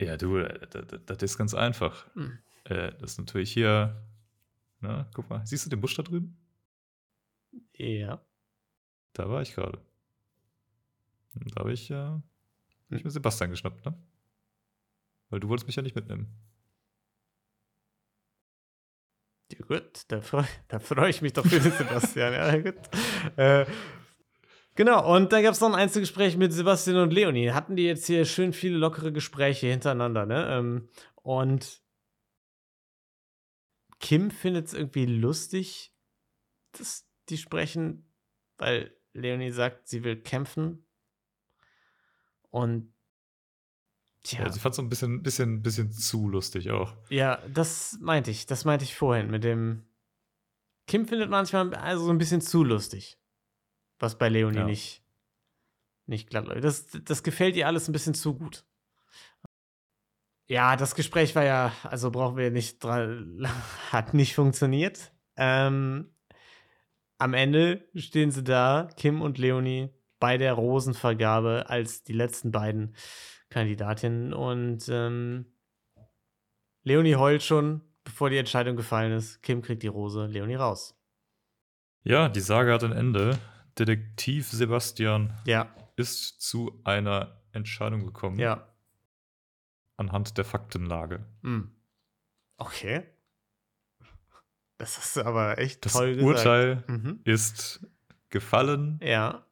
Ja, 0.00 0.16
du, 0.16 0.38
äh, 0.38 0.66
das, 0.68 1.00
das 1.06 1.22
ist 1.22 1.38
ganz 1.38 1.54
einfach. 1.54 2.06
Hm. 2.14 2.38
Äh, 2.64 2.92
das 3.00 3.12
ist 3.12 3.18
natürlich 3.18 3.52
hier. 3.52 4.02
Na, 4.80 5.10
guck 5.14 5.28
mal, 5.28 5.44
siehst 5.46 5.66
du 5.66 5.70
den 5.70 5.80
Busch 5.80 5.94
da 5.94 6.02
drüben? 6.02 6.36
Ja. 7.72 8.20
Da 9.12 9.28
war 9.28 9.42
ich 9.42 9.54
gerade. 9.54 9.80
Da 11.34 11.60
habe 11.60 11.72
ich 11.72 11.88
ja 11.88 12.22
hab 12.88 12.90
Hm. 12.90 12.96
ich 12.98 13.04
mir 13.04 13.10
Sebastian 13.10 13.50
geschnappt, 13.50 13.84
ne? 13.84 13.94
Weil 15.30 15.40
du 15.40 15.48
wolltest 15.48 15.66
mich 15.66 15.76
ja 15.76 15.82
nicht 15.82 15.94
mitnehmen. 15.96 16.28
Ja, 19.52 19.64
gut, 19.66 20.04
da 20.08 20.20
freue 20.20 20.46
freu 20.80 21.08
ich 21.08 21.22
mich 21.22 21.32
doch 21.32 21.44
für 21.46 21.60
den 21.60 21.72
Sebastian. 21.72 22.32
Ja, 22.32 22.56
gut. 22.58 22.74
Äh, 23.36 23.66
genau, 24.74 25.14
und 25.14 25.32
dann 25.32 25.42
gab 25.42 25.52
es 25.54 25.60
noch 25.60 25.68
ein 25.68 25.74
Einzelgespräch 25.74 26.36
mit 26.36 26.52
Sebastian 26.52 26.98
und 26.98 27.12
Leonie. 27.12 27.50
Hatten 27.52 27.76
die 27.76 27.84
jetzt 27.84 28.06
hier 28.06 28.24
schön 28.24 28.52
viele 28.52 28.76
lockere 28.76 29.12
Gespräche 29.12 29.66
hintereinander, 29.66 30.26
ne? 30.26 30.48
Ähm, 30.50 30.88
und 31.16 31.80
Kim 34.08 34.30
findet 34.30 34.68
es 34.68 34.72
irgendwie 34.72 35.04
lustig, 35.04 35.92
dass 36.72 37.06
die 37.28 37.36
sprechen, 37.36 38.10
weil 38.56 38.96
Leonie 39.12 39.50
sagt, 39.50 39.86
sie 39.86 40.02
will 40.02 40.16
kämpfen. 40.22 40.86
Und 42.50 42.90
Ja. 44.24 44.38
tja, 44.44 44.50
sie 44.50 44.60
fand 44.60 44.72
es 44.72 44.76
so 44.76 44.82
ein 44.82 44.88
bisschen, 44.88 45.22
bisschen, 45.22 45.62
bisschen 45.62 45.92
zu 45.92 46.26
lustig 46.26 46.70
auch. 46.70 46.96
ja, 47.10 47.36
das 47.48 47.98
meinte 48.00 48.30
ich. 48.30 48.46
Das 48.46 48.64
meinte 48.64 48.86
ich 48.86 48.94
vorhin 48.96 49.30
mit 49.30 49.44
dem. 49.44 49.84
Kim 50.86 51.06
findet 51.06 51.28
manchmal 51.28 51.74
also 51.74 52.06
so 52.06 52.10
ein 52.10 52.16
bisschen 52.16 52.40
zu 52.40 52.64
lustig. 52.64 53.18
Was 53.98 54.16
bei 54.16 54.30
Leonie 54.30 54.56
Ja. 54.60 54.64
nicht, 54.64 55.04
nicht 56.06 56.30
glatt 56.30 56.46
läuft. 56.46 56.64
Das, 56.64 56.86
das 57.04 57.22
gefällt 57.22 57.56
ihr 57.56 57.66
alles 57.66 57.88
ein 57.88 57.92
bisschen 57.92 58.14
zu 58.14 58.34
gut. 58.34 58.64
Ja, 60.48 60.76
das 60.76 60.94
Gespräch 60.94 61.34
war 61.34 61.44
ja, 61.44 61.72
also 61.84 62.10
brauchen 62.10 62.36
wir 62.38 62.50
nicht 62.50 62.82
dran, 62.82 63.46
hat 63.92 64.14
nicht 64.14 64.34
funktioniert. 64.34 65.12
Ähm, 65.36 66.10
am 67.18 67.34
Ende 67.34 67.86
stehen 67.94 68.30
sie 68.30 68.42
da, 68.42 68.88
Kim 68.96 69.20
und 69.20 69.38
Leonie, 69.38 69.90
bei 70.20 70.38
der 70.38 70.54
Rosenvergabe 70.54 71.66
als 71.68 72.02
die 72.02 72.12
letzten 72.12 72.50
beiden 72.50 72.96
Kandidatinnen 73.50 74.32
und 74.32 74.88
ähm, 74.88 75.46
Leonie 76.82 77.16
heult 77.16 77.42
schon, 77.42 77.82
bevor 78.04 78.30
die 78.30 78.38
Entscheidung 78.38 78.76
gefallen 78.76 79.12
ist. 79.12 79.42
Kim 79.42 79.62
kriegt 79.62 79.82
die 79.82 79.88
Rose, 79.88 80.26
Leonie 80.26 80.54
raus. 80.54 80.98
Ja, 82.04 82.28
die 82.28 82.40
Sage 82.40 82.72
hat 82.72 82.84
ein 82.84 82.92
Ende. 82.92 83.38
Detektiv 83.78 84.48
Sebastian 84.48 85.32
Ja, 85.46 85.68
ist 85.96 86.40
zu 86.40 86.80
einer 86.84 87.42
Entscheidung 87.52 88.04
gekommen. 88.06 88.38
ja. 88.38 88.67
Anhand 89.98 90.38
der 90.38 90.44
Faktenlage. 90.46 91.26
Hm. 91.42 91.70
Okay. 92.56 93.04
Das 94.78 94.96
du 95.16 95.24
aber 95.26 95.58
echt 95.58 95.84
Das 95.84 95.92
toll 95.92 96.14
gesagt. 96.14 96.24
Urteil 96.38 96.84
Mhm. 96.86 97.20
ist 97.24 97.84
gefallen. 98.30 98.98
Ja, 99.02 99.44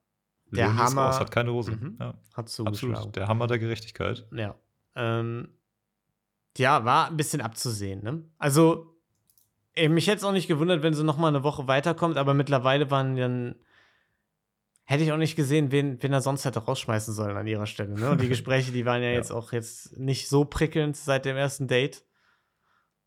Der 0.53 0.68
ist 0.68 0.76
Hammer. 0.76 1.07
raus, 1.07 1.20
hat 1.20 1.30
keine 1.32 1.53
Hose. 1.53 1.72
Mhm. 1.72 1.97
Ja, 2.01 2.14
hat 2.34 2.49
zugeschlagen. 2.49 2.94
absolut. 2.94 3.16
Der 3.16 3.26
Hammer 3.28 3.47
der 3.49 3.59
Gerechtigkeit. 3.59 4.26
Ja. 4.32 4.55
Ähm, 4.94 5.49
ja, 6.57 6.84
war 6.84 7.09
ein 7.09 7.16
bisschen 7.16 7.40
abzusehen, 7.40 8.03
ne? 8.05 8.22
Also, 8.38 8.97
mich 9.76 10.07
hätte 10.07 10.18
es 10.18 10.24
auch 10.24 10.32
nicht 10.32 10.47
gewundert, 10.49 10.82
wenn 10.82 10.94
sie 10.94 11.05
noch 11.05 11.18
mal 11.18 11.28
eine 11.28 11.42
Woche 11.42 11.66
weiterkommt, 11.68 12.16
aber 12.16 12.32
mittlerweile 12.32 12.90
waren 12.90 13.16
dann. 13.16 13.57
Hätte 14.89 15.03
ich 15.03 15.11
auch 15.12 15.16
nicht 15.16 15.34
gesehen, 15.37 15.72
wen, 15.72 16.01
wen 16.03 16.12
er 16.12 16.20
sonst 16.20 16.45
hätte 16.45 16.61
rausschmeißen 16.61 17.12
sollen 17.12 17.37
an 17.37 17.47
ihrer 17.47 17.66
Stelle. 17.66 17.99
Ne? 17.99 18.11
Und 18.11 18.20
die 18.20 18.28
Gespräche, 18.28 18.70
die 18.72 18.87
waren 18.87 19.03
ja, 19.03 19.09
Ja. 19.09 19.14
jetzt 19.16 19.32
auch 19.32 19.53
jetzt 19.53 19.99
nicht 19.99 20.28
so 20.28 20.45
prickelnd 20.45 20.97
seit 20.97 21.24
dem 21.24 21.37
ersten 21.37 21.66
Date. 21.66 22.05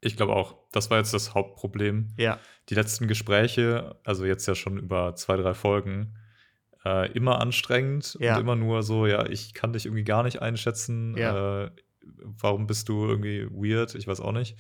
Ich 0.01 0.15
glaube 0.17 0.33
auch, 0.35 0.55
das 0.71 0.89
war 0.89 0.97
jetzt 0.97 1.13
das 1.13 1.33
Hauptproblem. 1.33 2.13
Ja. 2.17 2.39
Die 2.69 2.75
letzten 2.75 3.07
Gespräche, 3.07 3.97
also 4.03 4.25
jetzt 4.25 4.45
ja 4.45 4.55
schon 4.55 4.77
über 4.77 5.15
zwei, 5.15 5.35
drei 5.37 5.53
Folgen, 5.53 6.15
äh, 6.85 7.11
immer 7.13 7.39
anstrengend 7.41 8.17
Ja. 8.19 8.35
und 8.35 8.41
immer 8.41 8.55
nur 8.55 8.83
so, 8.83 9.05
ja, 9.07 9.25
ich 9.25 9.53
kann 9.53 9.73
dich 9.73 9.85
irgendwie 9.85 10.03
gar 10.05 10.23
nicht 10.23 10.41
einschätzen. 10.41 11.15
Ja. 11.17 11.63
Äh, 11.65 11.71
warum 12.21 12.67
bist 12.67 12.89
du 12.89 13.05
irgendwie 13.07 13.45
weird? 13.51 13.95
Ich 13.95 14.07
weiß 14.07 14.19
auch 14.21 14.31
nicht. 14.33 14.57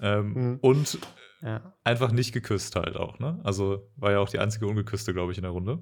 Ähm, 0.00 0.32
Mhm. 0.32 0.58
Und 0.60 0.98
Ja. 1.42 1.74
einfach 1.84 2.12
nicht 2.12 2.32
geküsst 2.32 2.76
halt 2.76 2.96
auch, 2.96 3.18
ne? 3.18 3.40
Also 3.44 3.90
war 3.96 4.12
ja 4.12 4.18
auch 4.20 4.28
die 4.28 4.38
einzige 4.38 4.66
ungeküsste, 4.66 5.12
glaube 5.14 5.32
ich, 5.32 5.38
in 5.38 5.42
der 5.42 5.50
Runde. 5.52 5.78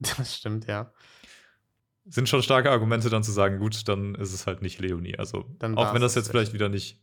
Das 0.16 0.36
stimmt, 0.36 0.66
ja. 0.66 0.92
Sind 2.06 2.28
schon 2.28 2.42
starke 2.42 2.70
Argumente 2.70 3.10
dann 3.10 3.22
zu 3.22 3.30
sagen, 3.30 3.58
gut, 3.58 3.86
dann 3.86 4.14
ist 4.14 4.32
es 4.32 4.46
halt 4.46 4.62
nicht 4.62 4.78
Leonie. 4.80 5.18
Also 5.18 5.44
Dann 5.58 5.76
auch 5.76 5.94
wenn 5.94 6.00
das 6.00 6.14
das 6.14 6.24
jetzt 6.24 6.30
vielleicht 6.30 6.52
wieder 6.54 6.68
nicht 6.68 6.98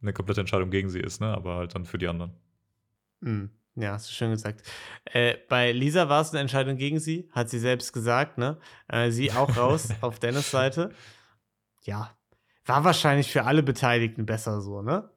eine 0.00 0.12
komplette 0.12 0.40
Entscheidung 0.40 0.70
gegen 0.70 0.88
sie 0.88 1.00
ist, 1.00 1.20
ne? 1.20 1.28
Aber 1.28 1.56
halt 1.56 1.74
dann 1.74 1.84
für 1.84 1.98
die 1.98 2.08
anderen. 2.08 2.34
Mhm. 3.20 3.50
Ja, 3.76 3.92
hast 3.92 4.08
du 4.08 4.12
schön 4.12 4.30
gesagt. 4.30 4.62
Äh, 5.04 5.36
bei 5.48 5.72
Lisa 5.72 6.08
war 6.08 6.20
es 6.22 6.30
eine 6.30 6.40
Entscheidung 6.40 6.76
gegen 6.76 7.00
sie, 7.00 7.28
hat 7.32 7.50
sie 7.50 7.58
selbst 7.58 7.92
gesagt, 7.92 8.38
ne? 8.38 8.58
Äh, 8.88 9.10
sie 9.10 9.32
auch 9.32 9.56
raus 9.56 9.88
auf 10.00 10.18
Dennis 10.20 10.50
Seite. 10.50 10.92
Ja, 11.82 12.16
war 12.66 12.84
wahrscheinlich 12.84 13.30
für 13.30 13.44
alle 13.44 13.62
Beteiligten 13.62 14.26
besser 14.26 14.60
so, 14.62 14.80
ne? 14.82 15.10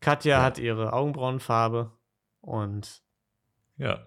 Katja 0.00 0.38
Ja. 0.38 0.42
hat 0.42 0.58
ihre 0.58 0.92
Augenbrauenfarbe 0.92 1.92
und 2.40 3.02
Ja. 3.76 4.06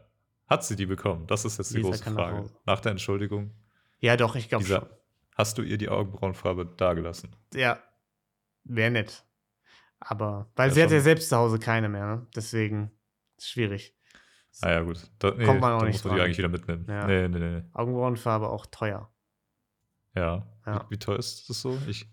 Hat 0.54 0.64
sie 0.64 0.76
die 0.76 0.86
bekommen? 0.86 1.26
Das 1.28 1.45
ist 1.45 1.58
jetzt 1.58 1.72
die 1.74 1.78
Lisa 1.78 1.89
große 1.89 2.10
nach 2.12 2.14
Frage. 2.14 2.49
Nach 2.66 2.80
der 2.80 2.91
Entschuldigung, 2.91 3.54
ja, 3.99 4.18
doch, 4.18 4.36
ich 4.36 4.49
glaube 4.49 4.66
schon. 4.66 4.86
Hast 5.36 5.58
du 5.58 5.62
ihr 5.64 5.78
die 5.78 5.89
Augenbrauenfarbe 5.89 6.66
dagelassen? 6.78 7.36
Ja, 7.56 7.80
wäre 8.66 8.91
nett. 8.91 9.26
Aber, 9.99 10.51
weil 10.56 10.70
Ja, 10.70 10.74
sie 10.76 10.84
hat 10.84 10.91
ja 10.91 10.97
schon. 10.97 11.04
selbst 11.06 11.30
zu 11.30 11.38
Hause 11.38 11.58
keine 11.58 11.89
mehr, 11.89 12.06
ne? 12.06 12.28
Deswegen 12.36 12.91
ist 13.38 13.49
schwierig. 13.49 13.97
Ah 14.62 14.72
ja, 14.72 14.82
gut. 14.82 15.10
Da, 15.20 15.32
nee, 15.32 15.45
Kommt 15.45 15.62
man 15.62 15.72
auch 15.74 15.80
da 15.80 15.86
nicht 15.86 15.95
muss 15.95 16.04
man 16.04 16.14
die 16.14 16.18
dran. 16.18 16.26
eigentlich 16.26 16.38
wieder 16.38 16.49
mitnehmen. 16.49 16.86
Ja. 16.88 17.08
Nee, 17.08 17.28
nee. 17.30 17.39
nee. 17.39 17.64
Augenbrauenfarbe 17.74 18.49
auch 18.49 18.66
teuer. 18.68 19.12
Ja. 20.16 20.45
Ja. 20.68 20.86
Wie, 20.89 20.91
wie 20.95 20.99
teuer 20.99 21.18
ist 21.18 21.49
das 21.49 21.62
so? 21.62 21.80
Ich, 21.88 22.08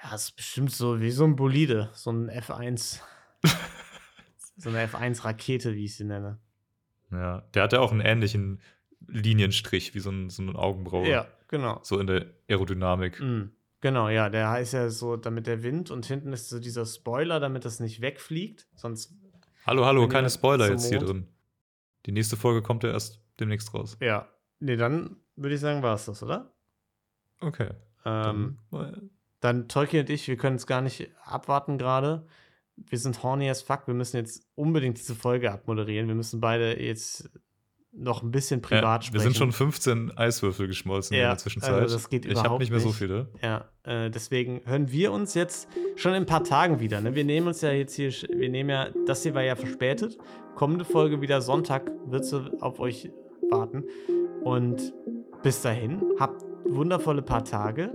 Ja, 0.00 0.14
ist 0.14 0.36
bestimmt 0.36 0.70
so 0.72 1.00
wie 1.00 1.10
so 1.10 1.24
ein 1.24 1.34
Bolide, 1.34 1.90
so 1.94 2.12
ein 2.12 2.30
F1. 2.30 3.00
so 4.58 4.68
eine 4.68 4.86
F1-Rakete, 4.86 5.74
wie 5.74 5.86
ich 5.86 5.96
sie 5.96 6.04
nenne. 6.04 6.38
Ja. 7.12 7.42
Der 7.54 7.62
hat 7.62 7.72
ja 7.72 7.80
auch 7.80 7.92
einen 7.92 8.00
ähnlichen 8.00 8.60
Linienstrich 9.06 9.94
wie 9.94 10.00
so 10.00 10.10
ein, 10.10 10.30
so 10.30 10.42
ein 10.42 10.56
Augenbraue. 10.56 11.08
Ja, 11.08 11.26
genau. 11.48 11.80
So 11.82 11.98
in 11.98 12.06
der 12.06 12.26
Aerodynamik. 12.48 13.20
Mm, 13.20 13.50
genau, 13.80 14.08
ja, 14.08 14.28
der 14.30 14.50
heißt 14.50 14.72
ja 14.74 14.88
so, 14.90 15.16
damit 15.16 15.46
der 15.46 15.62
Wind 15.62 15.90
und 15.90 16.06
hinten 16.06 16.32
ist 16.32 16.48
so 16.48 16.58
dieser 16.58 16.86
Spoiler, 16.86 17.40
damit 17.40 17.64
das 17.64 17.80
nicht 17.80 18.00
wegfliegt. 18.00 18.68
Sonst, 18.74 19.14
Hallo, 19.66 19.84
hallo, 19.84 20.08
keine 20.08 20.28
Spoiler 20.30 20.68
jetzt 20.70 20.88
hier 20.88 20.98
drin. 20.98 21.28
Die 22.06 22.12
nächste 22.12 22.36
Folge 22.36 22.62
kommt 22.62 22.82
ja 22.82 22.90
erst 22.90 23.20
demnächst 23.38 23.72
raus. 23.74 23.96
ja. 24.00 24.28
Nee, 24.64 24.76
dann 24.76 25.16
würde 25.34 25.56
ich 25.56 25.60
sagen, 25.60 25.82
war 25.82 25.96
es 25.96 26.04
das, 26.04 26.22
oder? 26.22 26.52
Okay. 27.40 27.70
Ähm, 28.04 28.58
Dann, 28.70 28.94
äh, 28.94 28.98
dann 29.40 29.68
Tolki 29.68 29.98
und 29.98 30.08
ich, 30.08 30.28
wir 30.28 30.36
können 30.36 30.54
es 30.54 30.68
gar 30.68 30.80
nicht 30.82 31.10
abwarten 31.24 31.78
gerade. 31.78 32.24
Wir 32.88 32.98
sind 32.98 33.22
horny 33.22 33.48
as 33.48 33.62
fuck. 33.62 33.86
Wir 33.86 33.94
müssen 33.94 34.16
jetzt 34.16 34.46
unbedingt 34.54 34.98
diese 34.98 35.14
Folge 35.14 35.50
abmoderieren. 35.50 36.08
Wir 36.08 36.14
müssen 36.14 36.40
beide 36.40 36.80
jetzt 36.80 37.30
noch 37.94 38.22
ein 38.22 38.30
bisschen 38.30 38.62
privat 38.62 38.82
ja, 38.82 39.02
sprechen. 39.02 39.14
wir 39.14 39.20
sind 39.20 39.36
schon 39.36 39.52
15 39.52 40.16
Eiswürfel 40.16 40.66
geschmolzen 40.66 41.14
in 41.14 41.22
Ja, 41.22 41.28
der 41.28 41.38
Zwischenzeit. 41.38 41.74
also 41.74 41.94
das 41.94 42.08
geht 42.08 42.24
ich 42.24 42.30
habe 42.30 42.40
überhaupt 42.40 42.60
nicht 42.60 42.70
mehr 42.70 42.80
so 42.80 42.90
viele. 42.90 43.28
Ja, 43.42 43.68
äh, 43.82 44.10
deswegen 44.10 44.62
hören 44.64 44.90
wir 44.90 45.12
uns 45.12 45.34
jetzt 45.34 45.68
schon 45.96 46.12
in 46.12 46.22
ein 46.22 46.26
paar 46.26 46.42
Tagen 46.42 46.80
wieder. 46.80 47.02
Ne? 47.02 47.14
Wir 47.14 47.24
nehmen 47.24 47.48
uns 47.48 47.60
ja 47.60 47.70
jetzt 47.70 47.94
hier, 47.94 48.10
wir 48.10 48.48
nehmen 48.48 48.70
ja, 48.70 48.88
das 49.06 49.22
hier 49.22 49.34
war 49.34 49.42
ja 49.42 49.56
verspätet. 49.56 50.16
Kommende 50.54 50.86
Folge 50.86 51.20
wieder 51.20 51.42
Sonntag 51.42 51.90
wird 52.06 52.24
sie 52.24 52.50
auf 52.60 52.80
euch 52.80 53.10
warten. 53.50 53.84
Und 54.42 54.94
bis 55.42 55.60
dahin, 55.60 56.02
habt 56.18 56.42
wundervolle 56.64 57.20
paar 57.22 57.44
Tage. 57.44 57.92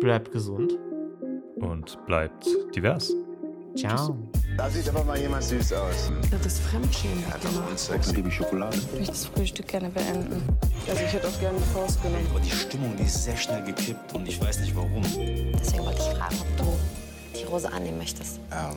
Bleibt 0.00 0.32
gesund. 0.32 0.76
Und 1.56 2.04
bleibt 2.06 2.46
divers. 2.74 3.14
Ciao. 3.76 4.16
Da 4.56 4.68
sieht 4.68 4.88
aber 4.88 5.04
mal 5.04 5.18
jemand 5.18 5.44
süß 5.44 5.72
aus. 5.74 6.12
Das 6.30 6.44
ist 6.44 6.60
Fremdschämen. 6.60 7.24
Und 7.68 7.78
sexy. 7.78 8.16
Liebe 8.16 8.30
Schokolade. 8.30 8.76
Ich 8.76 8.92
möchte 8.92 9.12
das 9.12 9.26
Frühstück 9.26 9.68
gerne 9.68 9.88
beenden. 9.88 10.42
Also 10.88 11.02
ich 11.02 11.12
hätte 11.12 11.28
auch 11.28 11.40
gerne 11.40 11.58
die 11.58 11.72
Faust 11.72 12.02
genommen. 12.02 12.26
Aber 12.30 12.40
die 12.40 12.50
Stimmung, 12.50 12.96
die 12.96 13.04
ist 13.04 13.24
sehr 13.24 13.36
schnell 13.36 13.62
gekippt 13.62 14.12
und 14.14 14.28
ich 14.28 14.40
weiß 14.40 14.60
nicht 14.60 14.74
warum. 14.74 15.02
Deswegen 15.02 15.84
wollte 15.84 16.00
ich 16.00 16.18
fragen, 16.18 16.36
ob 16.40 16.56
du 16.58 16.76
die 17.38 17.44
Rose 17.44 17.72
annehmen 17.72 17.98
möchtest. 17.98 18.40
Ähm, 18.52 18.76